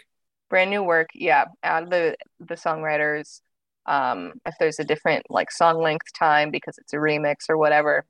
brand 0.50 0.70
new 0.70 0.82
work. 0.82 1.08
Yeah, 1.14 1.44
add 1.62 1.90
the 1.90 2.16
the 2.40 2.56
songwriters. 2.56 3.40
Um, 3.86 4.18
if 4.46 4.54
there's 4.58 4.78
a 4.80 4.84
different 4.84 5.22
like 5.28 5.50
song 5.50 5.76
length 5.86 6.08
time 6.18 6.50
because 6.50 6.76
it's 6.78 6.92
a 6.92 6.96
remix 6.96 7.36
or 7.48 7.56
whatever, 7.56 8.04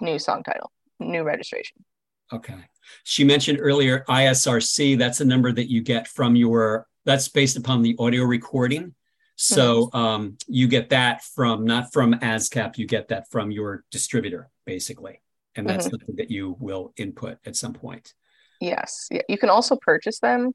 new 0.00 0.18
song 0.18 0.42
title, 0.42 0.70
new 0.98 1.22
registration. 1.22 1.84
Okay. 2.32 2.60
She 3.04 3.22
mentioned 3.24 3.58
earlier 3.60 4.04
ISRC. 4.08 4.98
That's 4.98 5.20
a 5.20 5.24
number 5.24 5.52
that 5.52 5.70
you 5.70 5.82
get 5.82 6.08
from 6.08 6.34
your. 6.36 6.86
That's 7.04 7.28
based 7.28 7.56
upon 7.56 7.82
the 7.82 7.94
audio 7.98 8.24
recording. 8.24 8.94
So 9.36 9.90
um, 9.92 10.36
you 10.46 10.68
get 10.68 10.90
that 10.90 11.22
from 11.22 11.64
not 11.64 11.92
from 11.92 12.14
ASCAP. 12.14 12.78
You 12.78 12.86
get 12.86 13.08
that 13.08 13.30
from 13.30 13.50
your 13.50 13.84
distributor, 13.90 14.48
basically, 14.66 15.20
and 15.56 15.68
that's 15.68 15.84
something 15.84 16.16
that 16.16 16.30
you 16.30 16.56
will 16.58 16.92
input 16.96 17.38
at 17.44 17.56
some 17.56 17.72
point. 17.72 18.14
Yes, 18.60 19.08
yeah. 19.10 19.22
You 19.28 19.38
can 19.38 19.50
also 19.50 19.76
purchase 19.76 20.20
them 20.20 20.52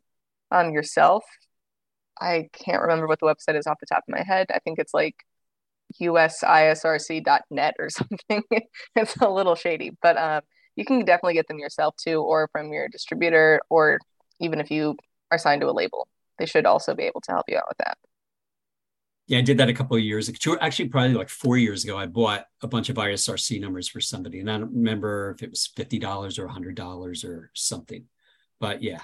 um, 0.52 0.72
yourself. 0.72 1.24
I 2.20 2.50
can't 2.54 2.82
remember 2.82 3.08
what 3.08 3.20
the 3.20 3.26
website 3.26 3.58
is 3.58 3.68
off 3.68 3.80
the 3.80 3.86
top 3.86 4.04
of 4.08 4.16
my 4.16 4.24
head. 4.24 4.48
I 4.54 4.60
think 4.60 4.80
it's 4.80 4.94
like 4.94 5.16
usisrc.net 6.02 7.76
or 7.80 7.90
something. 7.90 8.44
it's 8.96 9.16
a 9.18 9.30
little 9.30 9.56
shady, 9.56 9.92
but 10.02 10.18
um, 10.18 10.42
you 10.76 10.86
can 10.86 11.06
definitely 11.06 11.34
get 11.34 11.48
them 11.48 11.60
yourself 11.60 11.96
too, 11.98 12.22
or 12.22 12.50
from 12.52 12.72
your 12.72 12.88
distributor, 12.88 13.62
or 13.70 14.00
even 14.40 14.60
if 14.60 14.72
you 14.72 14.96
are 15.32 15.38
signed 15.38 15.62
to 15.62 15.70
a 15.70 15.72
label, 15.72 16.08
they 16.40 16.46
should 16.46 16.66
also 16.66 16.96
be 16.96 17.04
able 17.04 17.22
to 17.22 17.32
help 17.32 17.46
you 17.48 17.58
out 17.58 17.66
with 17.68 17.78
that. 17.80 17.98
Yeah, 19.28 19.40
I 19.40 19.42
did 19.42 19.58
that 19.58 19.68
a 19.68 19.74
couple 19.74 19.98
of 19.98 20.04
years 20.04 20.30
ago. 20.30 20.58
Actually, 20.62 20.88
probably 20.88 21.14
like 21.14 21.28
four 21.30 21.58
years 21.58 21.84
ago, 21.84 21.98
I 21.98 22.06
bought 22.06 22.46
a 22.62 22.68
bunch 22.68 22.90
of 22.90 22.96
ISRC 22.96 23.60
numbers 23.60 23.90
for 23.90 24.00
somebody, 24.00 24.40
and 24.40 24.50
I 24.50 24.58
don't 24.58 24.74
remember 24.74 25.32
if 25.32 25.44
it 25.44 25.50
was 25.50 25.68
fifty 25.68 26.00
dollars 26.00 26.40
or 26.40 26.48
hundred 26.48 26.76
dollars 26.76 27.26
or 27.26 27.52
something. 27.54 28.06
But 28.62 28.82
yeah, 28.82 29.02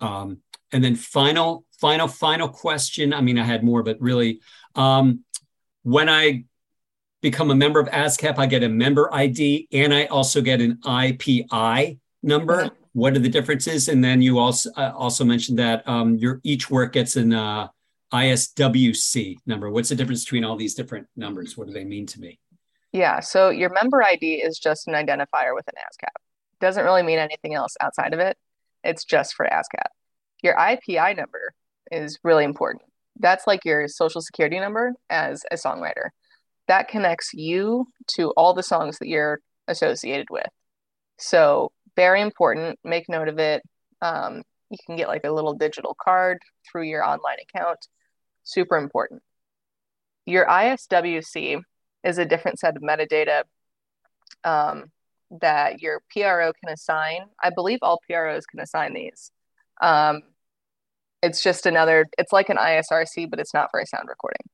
um, 0.00 0.38
and 0.70 0.84
then 0.84 0.96
final, 0.96 1.64
final, 1.80 2.08
final 2.08 2.48
question. 2.48 3.14
I 3.14 3.22
mean, 3.22 3.38
I 3.38 3.44
had 3.44 3.64
more, 3.64 3.82
but 3.82 3.98
really, 4.00 4.40
um, 4.74 5.24
when 5.82 6.10
I 6.10 6.44
become 7.22 7.50
a 7.50 7.54
member 7.54 7.80
of 7.80 7.88
ASCAP, 7.88 8.38
I 8.38 8.44
get 8.44 8.62
a 8.62 8.68
member 8.68 9.12
ID, 9.14 9.68
and 9.72 9.94
I 9.94 10.04
also 10.06 10.42
get 10.42 10.60
an 10.60 10.76
IPI 10.84 11.98
number. 12.22 12.70
What 12.92 13.16
are 13.16 13.18
the 13.18 13.30
differences? 13.30 13.88
And 13.88 14.04
then 14.04 14.20
you 14.20 14.38
also 14.38 14.70
uh, 14.76 14.92
also 14.94 15.24
mentioned 15.24 15.58
that 15.58 15.88
um, 15.88 16.18
your 16.18 16.40
each 16.44 16.70
work 16.70 16.92
gets 16.92 17.16
an 17.16 17.32
uh, 17.32 17.68
ISWC 18.14 19.38
number. 19.44 19.68
What's 19.70 19.88
the 19.88 19.96
difference 19.96 20.24
between 20.24 20.44
all 20.44 20.56
these 20.56 20.74
different 20.74 21.08
numbers? 21.16 21.58
What 21.58 21.66
do 21.66 21.72
they 21.72 21.84
mean 21.84 22.06
to 22.06 22.20
me? 22.20 22.38
Yeah, 22.92 23.18
so 23.18 23.50
your 23.50 23.70
member 23.70 24.04
ID 24.04 24.34
is 24.36 24.58
just 24.58 24.86
an 24.86 24.94
identifier 24.94 25.52
with 25.52 25.66
an 25.66 25.74
ASCAP. 25.78 26.22
Doesn't 26.60 26.84
really 26.84 27.02
mean 27.02 27.18
anything 27.18 27.54
else 27.54 27.74
outside 27.80 28.14
of 28.14 28.20
it. 28.20 28.38
It's 28.84 29.04
just 29.04 29.34
for 29.34 29.46
ASCAP. 29.46 29.88
Your 30.44 30.54
IPI 30.54 31.16
number 31.16 31.52
is 31.90 32.20
really 32.22 32.44
important. 32.44 32.84
That's 33.18 33.48
like 33.48 33.64
your 33.64 33.88
social 33.88 34.20
security 34.20 34.60
number 34.60 34.92
as 35.10 35.42
a 35.50 35.56
songwriter. 35.56 36.10
That 36.68 36.86
connects 36.86 37.30
you 37.34 37.88
to 38.16 38.30
all 38.36 38.54
the 38.54 38.62
songs 38.62 38.98
that 39.00 39.08
you're 39.08 39.40
associated 39.66 40.28
with. 40.30 40.46
So, 41.18 41.72
very 41.96 42.20
important. 42.20 42.78
Make 42.84 43.08
note 43.08 43.28
of 43.28 43.38
it. 43.38 43.62
Um, 44.00 44.42
you 44.70 44.78
can 44.86 44.96
get 44.96 45.08
like 45.08 45.24
a 45.24 45.32
little 45.32 45.54
digital 45.54 45.96
card 46.00 46.38
through 46.70 46.84
your 46.84 47.04
online 47.04 47.38
account. 47.42 47.86
Super 48.44 48.76
important. 48.76 49.22
Your 50.26 50.46
ISWC 50.46 51.60
is 52.04 52.18
a 52.18 52.24
different 52.24 52.58
set 52.58 52.76
of 52.76 52.82
metadata 52.82 53.42
um, 54.44 54.90
that 55.40 55.80
your 55.82 56.02
PRO 56.12 56.52
can 56.52 56.72
assign. 56.72 57.20
I 57.42 57.50
believe 57.50 57.78
all 57.82 58.00
PROs 58.08 58.46
can 58.46 58.60
assign 58.60 58.94
these. 58.94 59.30
Um, 59.82 60.22
it's 61.22 61.42
just 61.42 61.66
another, 61.66 62.06
it's 62.18 62.32
like 62.32 62.50
an 62.50 62.58
ISRC, 62.58 63.30
but 63.30 63.40
it's 63.40 63.54
not 63.54 63.70
for 63.70 63.80
a 63.80 63.86
sound 63.86 64.08
recording. 64.08 64.46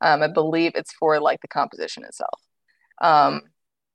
Um, 0.00 0.22
I 0.22 0.28
believe 0.28 0.72
it's 0.74 0.92
for 0.92 1.20
like 1.20 1.40
the 1.40 1.48
composition 1.48 2.04
itself. 2.04 2.40
Um, 3.00 3.42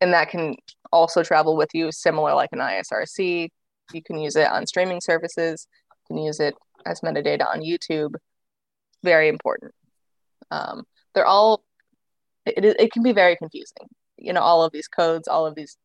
and 0.02 0.14
that 0.14 0.30
can 0.30 0.56
also 0.91 1.24
travel 1.24 1.56
with 1.58 1.70
you, 1.74 1.91
similar 1.91 2.34
like 2.34 2.50
an 2.54 2.60
ISRC. 2.60 3.50
You 3.94 4.04
can 4.04 4.18
use 4.18 4.36
it 4.36 4.48
on 4.48 4.66
streaming 4.66 5.02
services, 5.02 5.68
you 6.10 6.16
can 6.16 6.24
use 6.24 6.39
it 6.39 6.56
as 6.86 7.02
metadata 7.02 7.46
on 7.48 7.62
YouTube. 7.62 8.16
Very 9.04 9.28
important. 9.28 9.74
Um, 10.51 10.86
they're 11.14 11.26
all, 11.26 11.64
it, 12.45 12.64
it 12.64 12.91
can 12.91 13.04
be 13.04 13.14
very 13.14 13.36
confusing. 13.36 13.88
You 14.18 14.34
know, 14.34 14.41
all 14.41 14.64
of 14.64 14.72
these 14.72 14.88
codes, 14.88 15.28
all 15.28 15.45
of 15.45 15.56
these, 15.56 15.78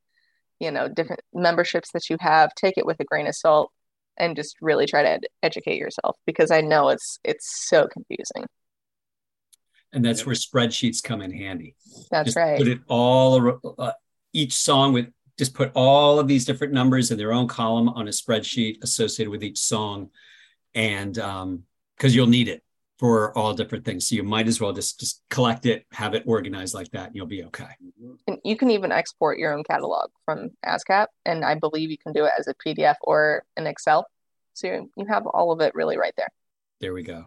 you 0.61 0.71
know, 0.71 0.89
different 0.89 1.23
memberships 1.33 1.91
that 1.93 2.09
you 2.11 2.17
have, 2.21 2.55
take 2.55 2.79
it 2.79 2.87
with 2.87 3.01
a 3.01 3.05
grain 3.05 3.27
of 3.27 3.35
salt 3.35 3.71
and 4.17 4.37
just 4.37 4.57
really 4.61 4.87
try 4.87 5.03
to 5.03 5.09
ed- 5.09 5.27
educate 5.43 5.79
yourself 5.79 6.17
because 6.27 6.51
I 6.51 6.61
know 6.61 6.89
it's 6.89 7.19
it's 7.25 7.69
so 7.69 7.87
confusing. 7.87 8.47
And 9.93 10.05
that's 10.05 10.27
where 10.27 10.35
spreadsheets 10.35 11.03
come 11.03 11.23
in 11.23 11.33
handy. 11.33 11.75
That's 12.11 12.27
just 12.27 12.37
right. 12.37 12.59
Put 12.59 12.69
it 12.69 12.81
all 12.89 13.59
uh, 13.79 13.93
each 14.35 14.53
song 14.53 14.93
with 14.93 15.07
just 15.39 15.55
put 15.55 15.71
all 15.75 16.19
of 16.19 16.27
these 16.27 16.45
different 16.45 16.73
numbers 16.73 17.11
in 17.11 17.17
their 17.17 17.33
own 17.33 17.47
column 17.47 17.89
on 17.89 18.09
a 18.09 18.11
spreadsheet 18.11 18.83
associated 18.83 19.31
with 19.31 19.45
each 19.45 19.59
song, 19.59 20.11
and 20.75 21.15
because 21.15 21.43
um, 21.43 21.65
you'll 22.03 22.27
need 22.27 22.49
it 22.49 22.63
for 22.99 23.37
all 23.39 23.55
different 23.55 23.85
things. 23.85 24.09
So 24.09 24.17
you 24.17 24.25
might 24.25 24.49
as 24.49 24.61
well 24.61 24.73
just 24.73 24.99
just 24.99 25.23
collect 25.31 25.67
it, 25.67 25.87
have 25.93 26.15
it 26.15 26.25
organized 26.27 26.75
like 26.75 26.91
that, 26.91 27.09
and 27.09 27.17
you'll 27.17 27.27
be 27.27 27.45
okay. 27.45 27.69
And 28.27 28.39
you 28.45 28.57
can 28.57 28.71
even 28.71 28.91
export 28.91 29.39
your 29.39 29.55
own 29.55 29.63
catalog 29.65 30.11
from 30.25 30.51
ASCAP, 30.67 31.07
and 31.25 31.45
I 31.45 31.55
believe 31.55 31.91
you 31.91 31.99
can 31.99 32.13
do 32.13 32.25
it 32.25 32.33
as 32.39 32.49
a 32.49 32.55
PDF 32.55 32.97
or 33.03 33.45
an 33.57 33.67
Excel. 33.67 34.07
So 34.55 34.67
you, 34.67 34.91
you 34.97 35.07
have 35.07 35.27
all 35.27 35.53
of 35.53 35.61
it 35.61 35.75
really 35.75 35.97
right 35.97 36.15
there. 36.17 36.29
There 36.81 36.93
we 36.93 37.05
go. 37.05 37.27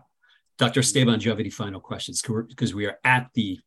Dr. 0.58 0.82
Esteban, 0.82 1.20
do 1.20 1.26
you 1.26 1.32
have 1.32 1.40
any 1.40 1.50
final 1.50 1.80
questions? 1.80 2.22
Because 2.22 2.74
we 2.74 2.86
are 2.86 3.00
at 3.04 3.30
the. 3.34 3.60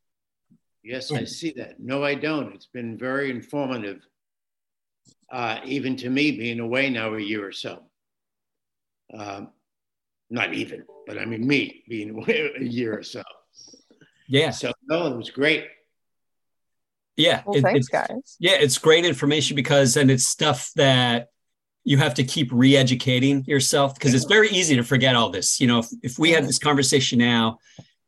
Yes, 0.82 1.10
I 1.10 1.24
see 1.24 1.52
that. 1.56 1.80
No, 1.80 2.04
I 2.04 2.14
don't. 2.14 2.54
It's 2.54 2.66
been 2.66 2.98
very 2.98 3.30
informative, 3.30 4.06
uh, 5.32 5.60
even 5.64 5.96
to 5.96 6.10
me 6.10 6.32
being 6.32 6.60
away 6.60 6.90
now 6.90 7.14
a 7.14 7.20
year 7.20 7.46
or 7.46 7.52
so. 7.52 7.84
Um, 9.12 9.50
not 10.30 10.54
even, 10.54 10.84
but 11.06 11.18
I 11.18 11.24
mean 11.24 11.46
me 11.46 11.82
being 11.88 12.10
away 12.10 12.50
a 12.58 12.64
year 12.64 12.98
or 12.98 13.02
so. 13.02 13.22
Yeah. 14.28 14.50
So 14.50 14.72
no, 14.88 15.06
it 15.06 15.16
was 15.16 15.30
great. 15.30 15.66
Yeah. 17.16 17.42
Well, 17.46 17.58
it, 17.58 17.62
thanks, 17.62 17.80
it's, 17.80 17.88
guys. 17.88 18.36
Yeah, 18.40 18.54
it's 18.54 18.78
great 18.78 19.04
information 19.04 19.54
because, 19.54 19.96
and 19.96 20.10
it's 20.10 20.26
stuff 20.26 20.70
that 20.76 21.28
you 21.84 21.98
have 21.98 22.14
to 22.14 22.24
keep 22.24 22.50
re-educating 22.50 23.44
yourself 23.44 23.94
because 23.94 24.14
it's 24.14 24.24
very 24.24 24.48
easy 24.48 24.76
to 24.76 24.82
forget 24.82 25.14
all 25.14 25.30
this. 25.30 25.60
You 25.60 25.66
know, 25.66 25.80
if, 25.80 25.86
if 26.02 26.18
we 26.18 26.30
had 26.30 26.44
this 26.44 26.58
conversation 26.58 27.18
now 27.18 27.58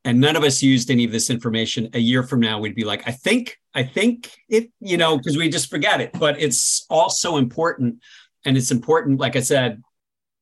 and 0.04 0.20
none 0.20 0.34
of 0.34 0.42
us 0.42 0.62
used 0.62 0.90
any 0.90 1.04
of 1.04 1.12
this 1.12 1.30
information 1.30 1.90
a 1.92 1.98
year 1.98 2.22
from 2.22 2.40
now, 2.40 2.58
we'd 2.58 2.74
be 2.74 2.84
like, 2.84 3.06
I 3.06 3.12
think, 3.12 3.58
I 3.74 3.82
think 3.82 4.30
it, 4.48 4.70
you 4.80 4.96
know, 4.96 5.18
because 5.18 5.36
we 5.36 5.50
just 5.50 5.68
forget 5.68 6.00
it. 6.00 6.10
But 6.18 6.40
it's 6.40 6.86
also 6.88 7.36
important. 7.36 8.02
And 8.44 8.56
it's 8.56 8.70
important, 8.70 9.20
like 9.20 9.36
I 9.36 9.40
said, 9.40 9.82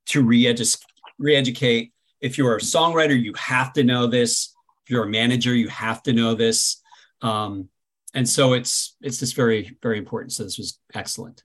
to 0.07 0.22
re-educate 0.22 0.85
re-educate. 1.19 1.93
If 2.21 2.39
you're 2.39 2.57
a 2.57 2.61
songwriter, 2.61 3.21
you 3.21 3.35
have 3.35 3.73
to 3.75 3.85
know 3.85 4.07
this. 4.07 4.55
If 4.85 4.91
you're 4.91 5.05
a 5.05 5.09
manager, 5.09 5.55
you 5.55 5.69
have 5.69 6.03
to 6.05 6.12
know 6.12 6.35
this. 6.35 6.83
Um, 7.23 7.69
and 8.15 8.29
so 8.29 8.53
it's 8.53 8.97
it's 9.01 9.19
just 9.19 9.35
very 9.35 9.77
very 9.83 9.99
important. 9.99 10.33
So 10.33 10.45
this 10.45 10.57
was 10.57 10.79
excellent. 10.95 11.43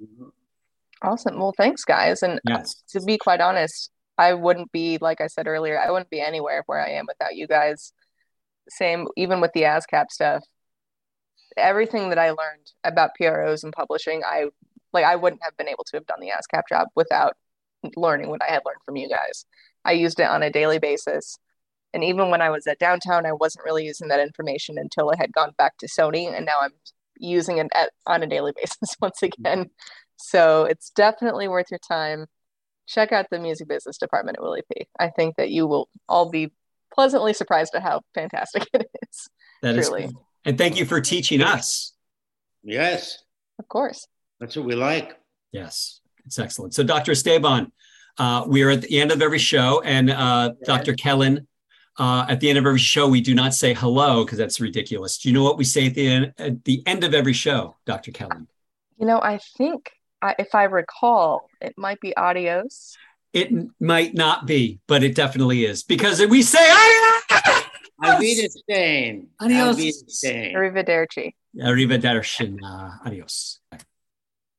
Awesome. 1.01 1.39
Well, 1.39 1.53
thanks, 1.57 1.83
guys. 1.83 2.21
And 2.23 2.39
yes. 2.47 2.83
to 2.89 3.01
be 3.01 3.17
quite 3.17 3.41
honest, 3.41 3.89
I 4.17 4.33
wouldn't 4.33 4.71
be 4.71 4.97
like 5.01 5.21
I 5.21 5.27
said 5.27 5.47
earlier. 5.47 5.79
I 5.79 5.91
wouldn't 5.91 6.09
be 6.09 6.21
anywhere 6.21 6.63
where 6.67 6.79
I 6.79 6.91
am 6.91 7.05
without 7.07 7.35
you 7.35 7.47
guys. 7.47 7.93
Same, 8.69 9.07
even 9.17 9.41
with 9.41 9.51
the 9.53 9.63
ASCAP 9.63 10.11
stuff. 10.11 10.43
Everything 11.57 12.09
that 12.09 12.19
I 12.19 12.29
learned 12.29 12.71
about 12.83 13.15
PROs 13.15 13.63
and 13.63 13.73
publishing, 13.73 14.21
I 14.23 14.49
like. 14.93 15.05
I 15.05 15.15
wouldn't 15.15 15.41
have 15.43 15.57
been 15.57 15.67
able 15.67 15.83
to 15.85 15.97
have 15.97 16.05
done 16.05 16.19
the 16.19 16.29
ASCAP 16.29 16.63
job 16.69 16.87
without 16.95 17.35
learning 17.95 18.29
what 18.29 18.41
I 18.41 18.51
had 18.51 18.61
learned 18.65 18.81
from 18.85 18.95
you 18.95 19.09
guys. 19.09 19.45
I 19.85 19.93
used 19.93 20.19
it 20.19 20.27
on 20.27 20.43
a 20.43 20.51
daily 20.51 20.79
basis. 20.79 21.37
And 21.93 22.03
even 22.03 22.29
when 22.29 22.41
I 22.41 22.49
was 22.49 22.67
at 22.67 22.79
downtown, 22.79 23.25
I 23.25 23.33
wasn't 23.33 23.65
really 23.65 23.85
using 23.85 24.09
that 24.09 24.19
information 24.19 24.77
until 24.77 25.09
I 25.09 25.15
had 25.17 25.33
gone 25.33 25.51
back 25.57 25.77
to 25.77 25.87
Sony. 25.87 26.31
And 26.35 26.45
now 26.45 26.59
I'm 26.61 26.73
using 27.17 27.57
it 27.57 27.67
at, 27.73 27.91
on 28.05 28.23
a 28.23 28.27
daily 28.27 28.53
basis 28.55 28.95
once 29.01 29.23
again. 29.23 29.69
So 30.17 30.65
it's 30.65 30.89
definitely 30.91 31.47
worth 31.47 31.67
your 31.71 31.79
time. 31.79 32.25
Check 32.87 33.11
out 33.11 33.27
the 33.29 33.39
music 33.39 33.67
business 33.67 33.97
department 33.97 34.37
at 34.37 34.43
Willie 34.43 34.63
P. 34.73 34.87
I 34.99 35.09
think 35.09 35.35
that 35.37 35.51
you 35.51 35.67
will 35.67 35.89
all 36.07 36.29
be 36.29 36.51
pleasantly 36.93 37.33
surprised 37.33 37.73
at 37.75 37.83
how 37.83 38.01
fantastic 38.15 38.67
it 38.73 38.89
is. 39.03 39.27
That 39.61 39.73
truly. 39.73 40.05
is 40.05 40.13
And 40.45 40.57
thank 40.57 40.77
you 40.77 40.85
for 40.85 40.99
teaching 40.99 41.41
us. 41.41 41.93
Yes. 42.63 43.19
Of 43.59 43.67
course. 43.67 44.07
That's 44.39 44.55
what 44.55 44.65
we 44.65 44.75
like. 44.75 45.17
Yes. 45.51 45.98
It's 46.29 46.37
excellent. 46.37 46.75
So, 46.75 46.83
Dr. 46.83 47.13
Esteban, 47.13 47.71
uh, 48.19 48.45
we 48.45 48.61
are 48.61 48.69
at 48.69 48.83
the 48.83 49.01
end 49.01 49.11
of 49.11 49.19
every 49.19 49.39
show, 49.39 49.81
and 49.81 50.11
uh, 50.11 50.53
Dr. 50.63 50.93
Kellyn, 50.93 51.47
uh, 51.97 52.27
at 52.29 52.39
the 52.39 52.49
end 52.49 52.59
of 52.59 52.67
every 52.67 52.77
show, 52.77 53.07
we 53.07 53.19
do 53.19 53.33
not 53.33 53.55
say 53.55 53.73
hello 53.73 54.23
because 54.23 54.37
that's 54.37 54.61
ridiculous. 54.61 55.17
Do 55.17 55.27
you 55.27 55.33
know 55.33 55.43
what 55.43 55.57
we 55.57 55.63
say 55.63 55.87
at 55.87 55.95
the 55.95 56.07
end, 56.07 56.33
at 56.37 56.63
the 56.65 56.83
end 56.85 57.03
of 57.03 57.15
every 57.15 57.33
show, 57.33 57.77
Dr. 57.87 58.11
Kellyn? 58.11 58.47
You 58.99 59.07
know, 59.07 59.19
I 59.19 59.39
think 59.57 59.89
I, 60.21 60.35
if 60.37 60.53
I 60.53 60.65
recall, 60.65 61.49
it 61.61 61.73
might 61.75 61.99
be 61.99 62.15
adios. 62.15 62.95
It 63.33 63.49
might 63.79 64.13
not 64.13 64.45
be, 64.45 64.81
but 64.85 65.01
it 65.01 65.15
definitely 65.15 65.65
is 65.65 65.81
because 65.81 66.23
we 66.27 66.43
say 66.43 66.59
adios. 66.59 67.63
Arrivederci. 68.03 69.25
Adios. 69.41 70.03
Arrivederci. 70.23 71.33
Arrivederci. 71.57 72.59
Uh, 72.63 72.91
adios. 73.03 73.59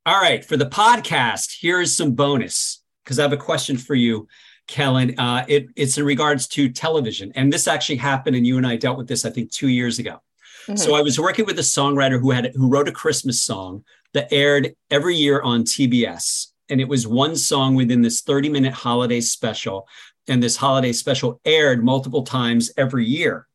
All 0.07 0.19
right, 0.19 0.43
for 0.43 0.57
the 0.57 0.65
podcast, 0.65 1.59
here's 1.61 1.95
some 1.95 2.13
bonus 2.13 2.83
because 3.05 3.19
I 3.19 3.23
have 3.23 3.35
a 3.35 3.37
question 3.37 3.77
for 3.77 3.95
you, 3.95 4.29
Kellyn. 4.67 5.19
Uh, 5.19 5.45
it, 5.47 5.67
it's 5.77 5.99
in 5.99 6.07
regards 6.07 6.49
to 6.49 6.71
television, 6.71 7.33
and 7.35 7.53
this 7.53 7.69
actually 7.69 7.97
happened, 7.97 8.35
and 8.35 8.47
you 8.47 8.57
and 8.57 8.67
I 8.67 8.77
dealt 8.77 8.97
with 8.97 9.09
this, 9.09 9.27
I 9.27 9.31
think, 9.31 9.53
two 9.53 9.69
years 9.69 9.99
ago. 9.99 10.23
Mm-hmm. 10.63 10.77
So 10.77 10.95
I 10.95 11.03
was 11.03 11.21
working 11.21 11.45
with 11.45 11.59
a 11.59 11.63
songwriter 11.63 12.19
who 12.19 12.31
had 12.31 12.51
who 12.55 12.71
wrote 12.71 12.89
a 12.89 12.93
Christmas 12.93 13.43
song 13.43 13.85
that 14.15 14.33
aired 14.33 14.75
every 14.91 15.17
year 15.17 15.43
on 15.43 15.65
TBS, 15.65 16.47
and 16.71 16.81
it 16.81 16.89
was 16.89 17.07
one 17.07 17.37
song 17.37 17.75
within 17.75 18.01
this 18.01 18.23
30 18.23 18.49
minute 18.49 18.73
holiday 18.73 19.21
special, 19.21 19.87
and 20.29 20.43
this 20.43 20.57
holiday 20.57 20.93
special 20.93 21.43
aired 21.45 21.85
multiple 21.85 22.23
times 22.23 22.73
every 22.79 23.05
year. 23.05 23.47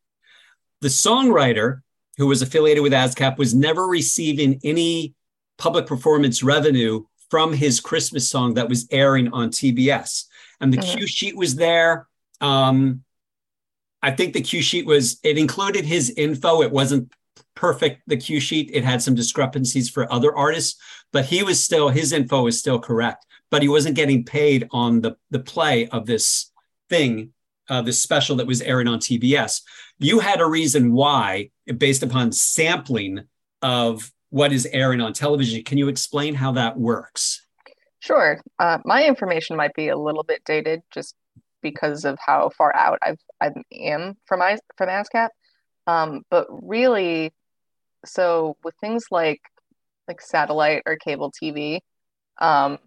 The 0.80 0.88
songwriter 0.88 1.80
who 2.18 2.28
was 2.28 2.40
affiliated 2.40 2.84
with 2.84 2.92
ASCAP 2.92 3.36
was 3.36 3.52
never 3.52 3.88
receiving 3.88 4.60
any 4.62 5.16
public 5.58 5.86
performance 5.86 6.42
revenue 6.42 7.04
from 7.30 7.52
his 7.52 7.80
Christmas 7.80 8.28
song 8.28 8.54
that 8.54 8.68
was 8.68 8.86
airing 8.90 9.32
on 9.32 9.50
TBS. 9.50 10.24
And 10.60 10.72
the 10.72 10.78
mm-hmm. 10.78 10.98
cue 10.98 11.06
sheet 11.06 11.36
was 11.36 11.56
there. 11.56 12.06
Um, 12.40 13.02
I 14.02 14.10
think 14.12 14.32
the 14.32 14.40
cue 14.40 14.62
sheet 14.62 14.86
was, 14.86 15.18
it 15.22 15.38
included 15.38 15.84
his 15.84 16.10
info. 16.10 16.62
It 16.62 16.70
wasn't 16.70 17.12
perfect, 17.54 18.02
the 18.06 18.16
cue 18.16 18.40
sheet. 18.40 18.70
It 18.72 18.84
had 18.84 19.02
some 19.02 19.14
discrepancies 19.14 19.90
for 19.90 20.10
other 20.12 20.36
artists, 20.36 20.80
but 21.12 21.24
he 21.24 21.42
was 21.42 21.62
still, 21.62 21.88
his 21.88 22.12
info 22.12 22.42
was 22.42 22.58
still 22.58 22.78
correct, 22.78 23.26
but 23.50 23.62
he 23.62 23.68
wasn't 23.68 23.96
getting 23.96 24.24
paid 24.24 24.68
on 24.70 25.00
the, 25.00 25.16
the 25.30 25.40
play 25.40 25.88
of 25.88 26.06
this 26.06 26.52
thing, 26.88 27.32
uh, 27.68 27.82
this 27.82 28.00
special 28.00 28.36
that 28.36 28.46
was 28.46 28.62
airing 28.62 28.86
on 28.86 29.00
TBS. 29.00 29.62
You 29.98 30.20
had 30.20 30.40
a 30.40 30.46
reason 30.46 30.92
why, 30.92 31.50
based 31.78 32.02
upon 32.02 32.32
sampling 32.32 33.24
of 33.62 34.12
what 34.30 34.52
is 34.52 34.66
airing 34.72 35.00
on 35.00 35.12
television. 35.12 35.62
Can 35.62 35.78
you 35.78 35.88
explain 35.88 36.34
how 36.34 36.52
that 36.52 36.78
works? 36.78 37.46
Sure. 38.00 38.40
Uh, 38.58 38.78
my 38.84 39.06
information 39.06 39.56
might 39.56 39.74
be 39.74 39.88
a 39.88 39.96
little 39.96 40.22
bit 40.22 40.42
dated 40.44 40.82
just 40.92 41.14
because 41.62 42.04
of 42.04 42.18
how 42.24 42.50
far 42.50 42.74
out 42.74 42.98
I've 43.02 43.18
I 43.40 43.50
am 43.72 44.14
from 44.26 44.42
I, 44.42 44.58
from 44.76 44.88
ASCAP. 44.88 45.28
Um, 45.86 46.22
but 46.30 46.46
really, 46.50 47.32
so 48.04 48.56
with 48.62 48.74
things 48.80 49.06
like 49.10 49.40
like 50.06 50.20
satellite 50.20 50.82
or 50.86 50.96
cable 50.96 51.32
TV, 51.32 51.80
um, 52.40 52.78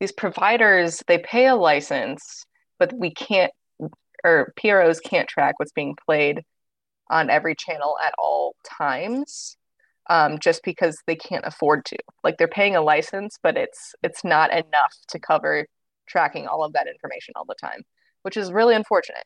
these 0.00 0.12
providers 0.12 1.02
they 1.06 1.18
pay 1.18 1.46
a 1.46 1.54
license, 1.54 2.44
but 2.78 2.92
we 2.92 3.12
can't 3.12 3.52
or 4.24 4.52
PROs 4.56 5.00
can't 5.00 5.28
track 5.28 5.54
what's 5.58 5.72
being 5.72 5.96
played 6.04 6.42
on 7.08 7.30
every 7.30 7.54
channel 7.54 7.96
at 8.04 8.14
all 8.18 8.56
times. 8.64 9.56
Um, 10.08 10.38
just 10.38 10.62
because 10.62 11.02
they 11.06 11.16
can't 11.16 11.44
afford 11.44 11.84
to. 11.86 11.96
Like 12.22 12.38
they're 12.38 12.46
paying 12.46 12.76
a 12.76 12.80
license, 12.80 13.38
but 13.42 13.56
it's 13.56 13.94
it's 14.04 14.22
not 14.22 14.52
enough 14.52 14.94
to 15.08 15.18
cover 15.18 15.66
tracking 16.06 16.46
all 16.46 16.62
of 16.64 16.72
that 16.74 16.86
information 16.86 17.34
all 17.36 17.44
the 17.44 17.56
time, 17.60 17.82
which 18.22 18.36
is 18.36 18.52
really 18.52 18.76
unfortunate. 18.76 19.24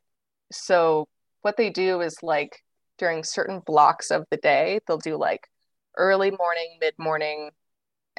So 0.50 1.06
what 1.42 1.56
they 1.56 1.70
do 1.70 2.00
is 2.00 2.16
like 2.22 2.62
during 2.98 3.24
certain 3.24 3.60
blocks 3.60 4.10
of 4.10 4.24
the 4.30 4.36
day, 4.38 4.80
they'll 4.86 4.98
do 4.98 5.16
like 5.16 5.48
early 5.96 6.30
morning, 6.30 6.78
mid 6.80 6.94
morning, 6.98 7.50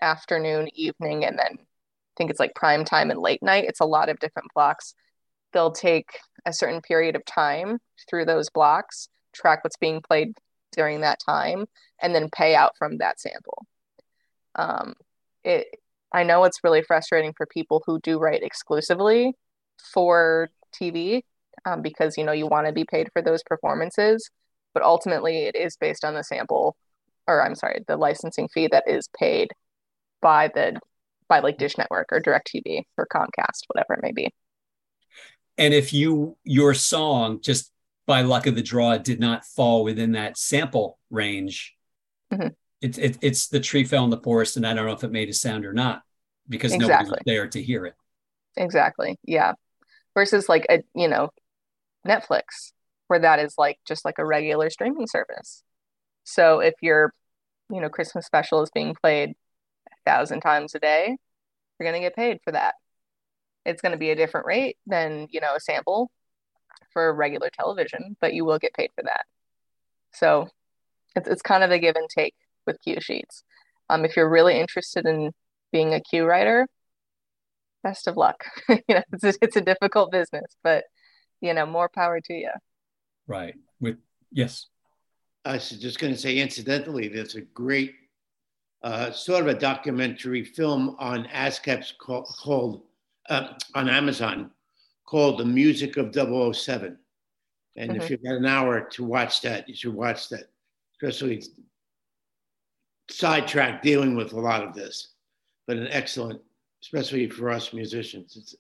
afternoon, 0.02 0.68
evening, 0.74 1.26
and 1.26 1.38
then 1.38 1.58
I 1.60 2.14
think 2.18 2.30
it's 2.30 2.40
like 2.40 2.56
prime 2.56 2.84
time 2.86 3.12
and 3.12 3.20
late 3.20 3.42
night. 3.44 3.66
It's 3.68 3.80
a 3.80 3.86
lot 3.86 4.10
of 4.10 4.20
different 4.20 4.50
blocks. 4.54 4.94
They'll 5.54 5.72
take 5.72 6.10
a 6.46 6.54
certain 6.54 6.82
period 6.82 7.16
of 7.16 7.26
time 7.26 7.80
through 8.10 8.26
those 8.26 8.50
blocks, 8.50 9.10
track 9.34 9.64
what's 9.64 9.78
being 9.78 10.02
played 10.02 10.34
during 10.72 11.02
that 11.02 11.20
time, 11.20 11.66
and 12.02 12.14
then 12.16 12.30
pay 12.30 12.56
out 12.56 12.78
from 12.78 12.98
that 12.98 13.20
sample. 13.20 13.66
Um, 14.56 14.94
it 15.44 15.68
I 16.12 16.24
know 16.24 16.44
it's 16.44 16.64
really 16.64 16.82
frustrating 16.82 17.34
for 17.34 17.46
people 17.46 17.84
who 17.86 18.00
do 18.00 18.20
write 18.20 18.44
exclusively 18.44 19.34
for 19.94 20.50
TV 20.74 21.22
um, 21.66 21.82
because 21.82 22.18
you 22.18 22.24
know 22.24 22.32
you 22.32 22.48
want 22.48 22.68
to 22.68 22.74
be 22.74 22.86
paid 22.86 23.10
for 23.14 23.22
those 23.22 23.44
performances, 23.44 24.30
but 24.74 24.84
ultimately 24.84 25.46
it 25.46 25.56
is 25.56 25.78
based 25.78 26.04
on 26.04 26.14
the 26.14 26.24
sample, 26.24 26.76
or 27.28 27.44
I'm 27.44 27.56
sorry, 27.56 27.84
the 27.88 27.98
licensing 27.98 28.50
fee 28.50 28.68
that 28.72 28.84
is 28.88 29.10
paid 29.18 29.52
by 30.22 30.50
the 30.54 30.80
by 31.28 31.40
like 31.40 31.58
Dish 31.58 31.78
Network 31.78 32.10
or 32.12 32.20
DirecTV 32.20 32.84
or 32.98 33.08
Comcast, 33.14 33.64
whatever 33.68 33.94
it 33.94 34.02
may 34.02 34.12
be. 34.12 34.34
And 35.58 35.74
if 35.74 35.94
you 35.94 36.38
your 36.44 36.74
song 36.74 37.40
just 37.42 37.71
by 38.06 38.22
luck 38.22 38.48
of 38.48 38.56
the 38.56 38.62
draw 38.62 38.98
did 38.98 39.20
not 39.20 39.46
fall 39.46 39.84
within 39.84 40.14
that 40.14 40.38
sample 40.38 41.00
range, 41.10 41.76
mm-hmm. 42.32 42.48
it, 42.82 42.98
it, 42.98 43.18
it's 43.22 43.48
the 43.48 43.60
tree 43.60 43.84
fell 43.84 44.04
in 44.04 44.10
the 44.10 44.18
forest, 44.18 44.58
and 44.58 44.66
I 44.66 44.74
don't 44.74 44.86
know 44.86 44.94
if 44.94 45.04
it 45.04 45.12
made 45.12 45.30
a 45.30 45.34
sound 45.34 45.66
or 45.66 45.74
not 45.74 46.02
because 46.50 46.74
exactly. 46.74 46.96
nobody 46.96 47.10
was 47.10 47.20
there 47.26 47.48
to 47.48 47.62
hear 47.62 47.86
it. 47.86 47.96
Exactly. 48.58 49.18
Yeah. 49.24 49.54
Versus 50.14 50.50
like 50.50 50.66
a 50.70 50.82
you 50.94 51.08
know 51.08 51.30
Netflix, 52.06 52.74
where 53.08 53.20
that 53.20 53.40
is 53.40 53.56
like 53.58 53.80
just 53.88 54.04
like 54.04 54.18
a 54.18 54.26
regular 54.26 54.70
streaming 54.70 55.08
service. 55.08 55.64
So 56.24 56.60
if 56.60 56.74
your 56.82 57.14
you 57.72 57.80
know 57.82 57.90
Christmas 57.90 58.26
special 58.26 58.62
is 58.62 58.72
being 58.72 58.96
played 59.02 59.30
a 59.88 60.10
thousand 60.10 60.42
times 60.42 60.76
a 60.76 60.80
day, 60.80 61.16
you're 61.80 61.90
gonna 61.90 62.02
get 62.02 62.16
paid 62.16 62.40
for 62.44 62.52
that. 62.52 62.76
It's 63.66 63.82
gonna 63.82 63.98
be 63.98 64.10
a 64.10 64.16
different 64.16 64.48
rate 64.48 64.78
than 64.86 65.28
you 65.30 65.40
know 65.40 65.56
a 65.56 65.60
sample 65.60 66.12
for 66.92 67.14
regular 67.14 67.50
television, 67.50 68.16
but 68.20 68.34
you 68.34 68.46
will 68.46 68.60
get 68.60 68.74
paid 68.74 68.92
for 68.96 69.04
that. 69.04 69.26
So 70.14 70.50
it's 71.16 71.28
it's 71.28 71.42
kind 71.42 71.64
of 71.64 71.72
a 71.72 71.80
give 71.80 71.96
and 71.96 72.10
take 72.10 72.36
with 72.66 72.82
cue 72.82 73.00
sheets. 73.00 73.44
Um, 73.90 74.06
if 74.06 74.16
you're 74.16 74.30
really 74.30 74.60
interested 74.60 75.06
in 75.06 75.32
being 75.72 75.94
a 75.94 76.02
cue 76.02 76.26
writer, 76.26 76.68
best 77.84 78.08
of 78.08 78.18
luck. 78.18 78.46
you 78.70 78.80
know, 78.90 79.04
it's 79.12 79.24
a, 79.24 79.34
it's 79.42 79.56
a 79.56 79.62
difficult 79.62 80.12
business, 80.12 80.56
but 80.64 80.86
you 81.42 81.54
know, 81.54 81.66
more 81.66 81.90
power 81.90 82.22
to 82.22 82.34
you. 82.34 82.52
Right. 83.28 83.56
With 83.80 83.98
yes. 84.32 84.68
I 85.44 85.54
was 85.54 85.70
just 85.72 86.00
going 86.00 86.14
to 86.14 86.20
say, 86.20 86.38
incidentally, 86.38 87.08
there's 87.08 87.34
a 87.36 87.42
great 87.42 87.96
uh, 88.84 89.12
sort 89.12 89.42
of 89.42 89.48
a 89.48 89.60
documentary 89.60 90.44
film 90.44 90.96
on 91.00 91.26
ASCAPs 91.34 91.98
called, 91.98 92.28
called 92.28 92.84
uh, 93.30 93.54
on 93.74 93.90
Amazon 93.90 94.52
called 95.12 95.38
The 95.38 95.46
Music 95.46 95.98
of 95.98 96.16
007. 96.16 96.98
And 97.76 97.92
mm-hmm. 97.92 98.02
if 98.02 98.10
you've 98.10 98.24
got 98.24 98.36
an 98.36 98.46
hour 98.46 98.80
to 98.80 99.04
watch 99.04 99.42
that, 99.42 99.68
you 99.68 99.76
should 99.76 99.94
watch 99.94 100.30
that, 100.30 100.46
especially 100.96 101.44
sidetrack 103.10 103.82
dealing 103.82 104.16
with 104.16 104.32
a 104.32 104.40
lot 104.40 104.64
of 104.64 104.74
this, 104.74 105.10
but 105.68 105.76
an 105.76 105.90
excellent, 105.90 106.40
especially 106.82 107.28
for 107.28 107.50
us 107.50 107.74
musicians, 107.74 108.38
it's 108.38 108.56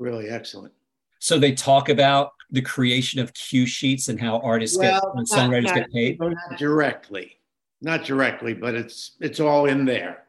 really 0.00 0.28
excellent. 0.28 0.72
So 1.20 1.38
they 1.38 1.52
talk 1.52 1.88
about 1.88 2.32
the 2.50 2.62
creation 2.62 3.20
of 3.20 3.32
cue 3.32 3.64
sheets 3.64 4.08
and 4.08 4.20
how 4.20 4.40
artists 4.40 4.76
well, 4.76 5.00
get 5.00 5.02
and 5.14 5.28
songwriters 5.28 5.66
not, 5.66 5.74
get 5.76 5.92
paid. 5.92 6.18
Not 6.18 6.34
directly, 6.58 7.38
not 7.80 8.02
directly, 8.04 8.54
but 8.54 8.74
it's 8.74 9.12
it's 9.20 9.38
all 9.38 9.66
in 9.66 9.84
there. 9.84 10.24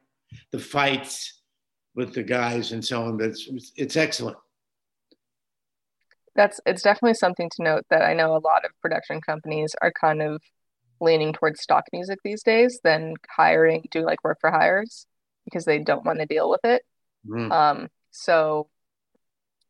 The 0.51 0.59
fights 0.59 1.41
with 1.95 2.13
the 2.13 2.21
guys 2.21 2.74
and 2.74 2.86
so 2.86 3.05
on. 3.05 3.17
But 3.17 3.30
it's 3.30 3.71
it's 3.76 3.97
excellent. 3.97 4.38
That's 6.36 6.60
it's 6.66 6.82
definitely 6.82 7.16
something 7.16 7.50
to 7.56 7.64
note 7.64 7.86
that 7.90 8.04
I 8.04 8.14
know 8.14 8.36
a 8.36 8.40
lot 8.40 8.66
of 8.66 8.72
production 8.82 9.22
companies 9.22 9.76
are 9.82 9.92
kind 9.92 10.22
of 10.22 10.42
leaning 11.00 11.34
towards 11.34 11.62
stock 11.62 11.84
music 11.92 12.20
these 12.24 12.44
days 12.44 12.80
than 12.84 13.16
hiring 13.30 13.84
do 13.92 14.06
like 14.06 14.24
work 14.24 14.40
for 14.40 14.52
hires 14.52 15.06
because 15.46 15.66
they 15.66 15.80
don't 15.80 16.06
want 16.06 16.20
to 16.20 16.26
deal 16.26 16.50
with 16.50 16.62
it. 16.64 16.82
Mm. 17.28 17.52
Um, 17.52 17.88
so 18.12 18.68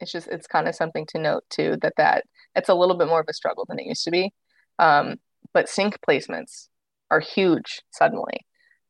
it's 0.03 0.11
just 0.11 0.28
it's 0.28 0.47
kind 0.47 0.68
of 0.68 0.76
something 0.76 1.05
to 1.07 1.20
note 1.20 1.43
too 1.49 1.78
that 1.82 1.93
that 1.97 2.26
it's 2.55 2.70
a 2.70 2.76
little 2.76 2.97
bit 2.97 3.07
more 3.07 3.22
of 3.22 3.28
a 3.30 3.34
struggle 3.34 3.66
than 3.68 3.80
it 3.80 3.86
used 3.86 4.03
to 4.03 4.11
be 4.11 4.32
um, 4.80 5.16
but 5.53 5.70
sync 5.70 5.97
placements 6.07 6.68
are 7.09 7.20
huge 7.20 7.82
suddenly 7.91 8.45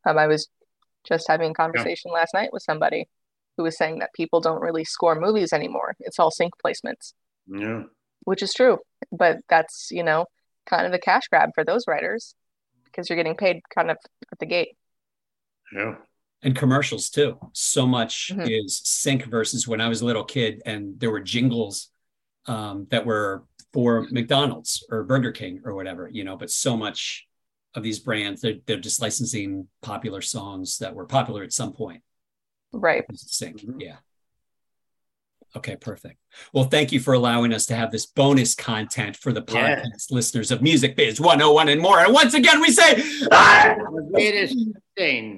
um, 0.06 0.18
i 0.18 0.28
was 0.28 0.50
just 1.08 1.28
having 1.28 1.52
a 1.52 1.54
conversation 1.54 2.12
yeah. 2.12 2.20
last 2.20 2.34
night 2.34 2.50
with 2.52 2.64
somebody 2.64 3.08
who 3.56 3.64
was 3.64 3.78
saying 3.78 4.00
that 4.00 4.14
people 4.14 4.42
don't 4.42 4.62
really 4.62 4.84
score 4.84 5.16
movies 5.16 5.54
anymore 5.54 5.96
it's 6.00 6.20
all 6.20 6.32
sync 6.32 6.54
placements 6.66 7.14
yeah 7.48 7.84
which 8.24 8.42
is 8.42 8.54
true 8.54 8.78
but 9.12 9.38
that's 9.50 9.90
you 9.92 10.04
know 10.04 10.26
kind 10.66 10.86
of 10.86 10.94
a 10.94 11.00
cash 11.00 11.28
grab 11.30 11.50
for 11.54 11.64
those 11.64 11.86
writers 11.88 12.36
because 12.86 13.10
you're 13.10 13.18
getting 13.18 13.36
paid 13.36 13.62
kind 13.74 13.92
of 13.92 13.98
at 14.32 14.40
the 14.40 14.46
gate 14.46 14.76
yeah 15.74 15.96
and 16.44 16.56
commercials 16.56 17.10
too. 17.10 17.38
So 17.54 17.88
much 17.88 18.32
mm-hmm. 18.32 18.42
is 18.48 18.82
sync 18.84 19.26
versus 19.26 19.68
when 19.68 19.82
I 19.82 19.88
was 19.88 20.02
a 20.02 20.06
little 20.06 20.26
kid 20.26 20.62
and 20.66 21.00
there 21.00 21.10
were 21.10 21.22
jingles 21.22 21.90
um, 22.46 22.88
that 22.92 23.06
were 23.06 23.46
for 23.72 24.08
McDonald's 24.12 24.86
or 24.92 25.04
Burger 25.04 25.32
King 25.32 25.62
or 25.64 25.74
whatever, 25.74 26.10
you 26.12 26.24
know, 26.24 26.38
but 26.38 26.52
so 26.52 26.78
much 26.78 27.26
of 27.74 27.82
these 27.82 28.00
brands, 28.00 28.42
they're, 28.42 28.58
they're 28.68 28.78
just 28.78 29.02
licensing 29.02 29.68
popular 29.82 30.22
songs 30.22 30.78
that 30.78 30.94
were 30.94 31.06
popular 31.06 31.44
at 31.44 31.54
some 31.54 31.74
point. 31.74 32.04
Right. 32.72 33.06
Sync. 33.16 33.62
Mm-hmm. 33.62 33.80
Yeah. 33.80 33.96
Okay, 35.56 35.76
perfect. 35.76 36.18
Well, 36.52 36.66
thank 36.66 36.92
you 36.92 37.00
for 37.00 37.14
allowing 37.14 37.54
us 37.54 37.68
to 37.68 37.76
have 37.76 37.92
this 37.92 38.08
bonus 38.08 38.56
content 38.56 39.16
for 39.16 39.32
the 39.32 39.42
podcast 39.42 40.10
yeah. 40.10 40.16
listeners 40.16 40.50
of 40.50 40.64
Music 40.64 40.96
Biz 40.96 41.22
101 41.22 41.70
and 41.70 41.80
more. 41.80 42.00
And 42.00 42.12
once 42.12 42.34
again, 42.34 42.60
we 42.60 42.72
say, 42.72 43.04
ah! 43.32 43.76
Stain. 44.96 45.38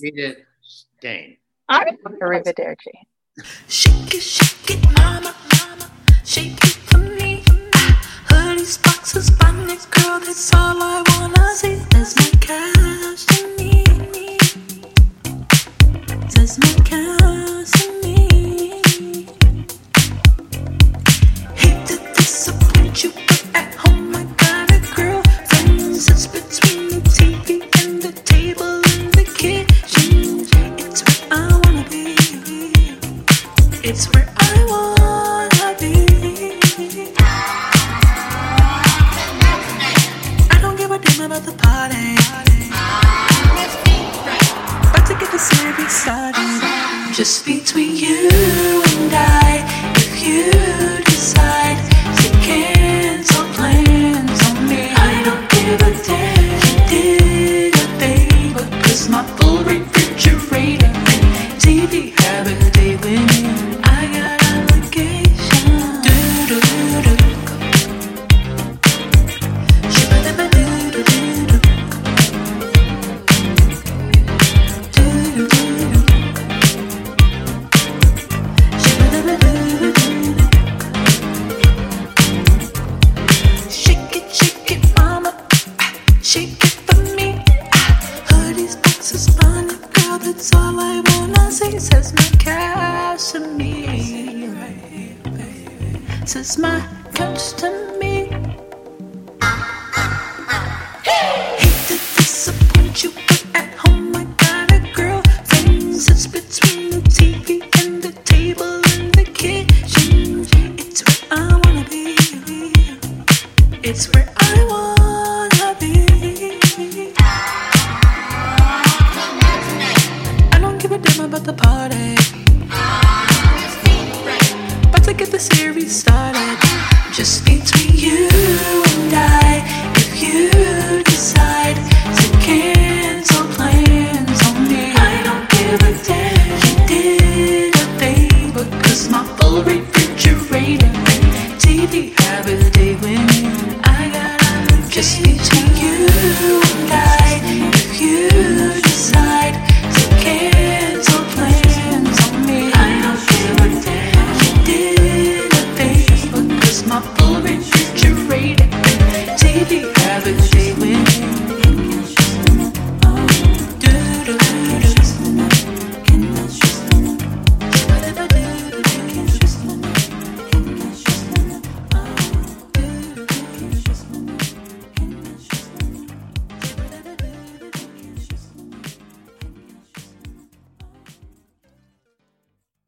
Rita 0.00 0.36
Stain. 0.62 1.36
Arrivederci. 1.70 2.92
Shake 3.68 4.14
it, 4.14 4.22
shake 4.22 4.78
it, 4.78 4.84
mama, 4.92 5.34
mama. 5.52 5.90
Shake 6.24 6.52
it 6.64 6.78
for 6.88 6.98
me. 6.98 7.42
Hoodies, 8.28 8.82
boxes, 8.82 9.30
bonnets, 9.30 9.86
girl, 9.86 10.20
that's 10.20 10.54
all 10.54 10.76
I 10.80 11.02
wanna 11.08 11.54
see. 11.54 11.76
There's 11.90 12.16
my 12.16 12.30
cash 12.40 13.24
to 13.26 13.56
me. 13.58 13.84
There's 16.34 16.58
my 16.58 16.84
cash 16.84 17.93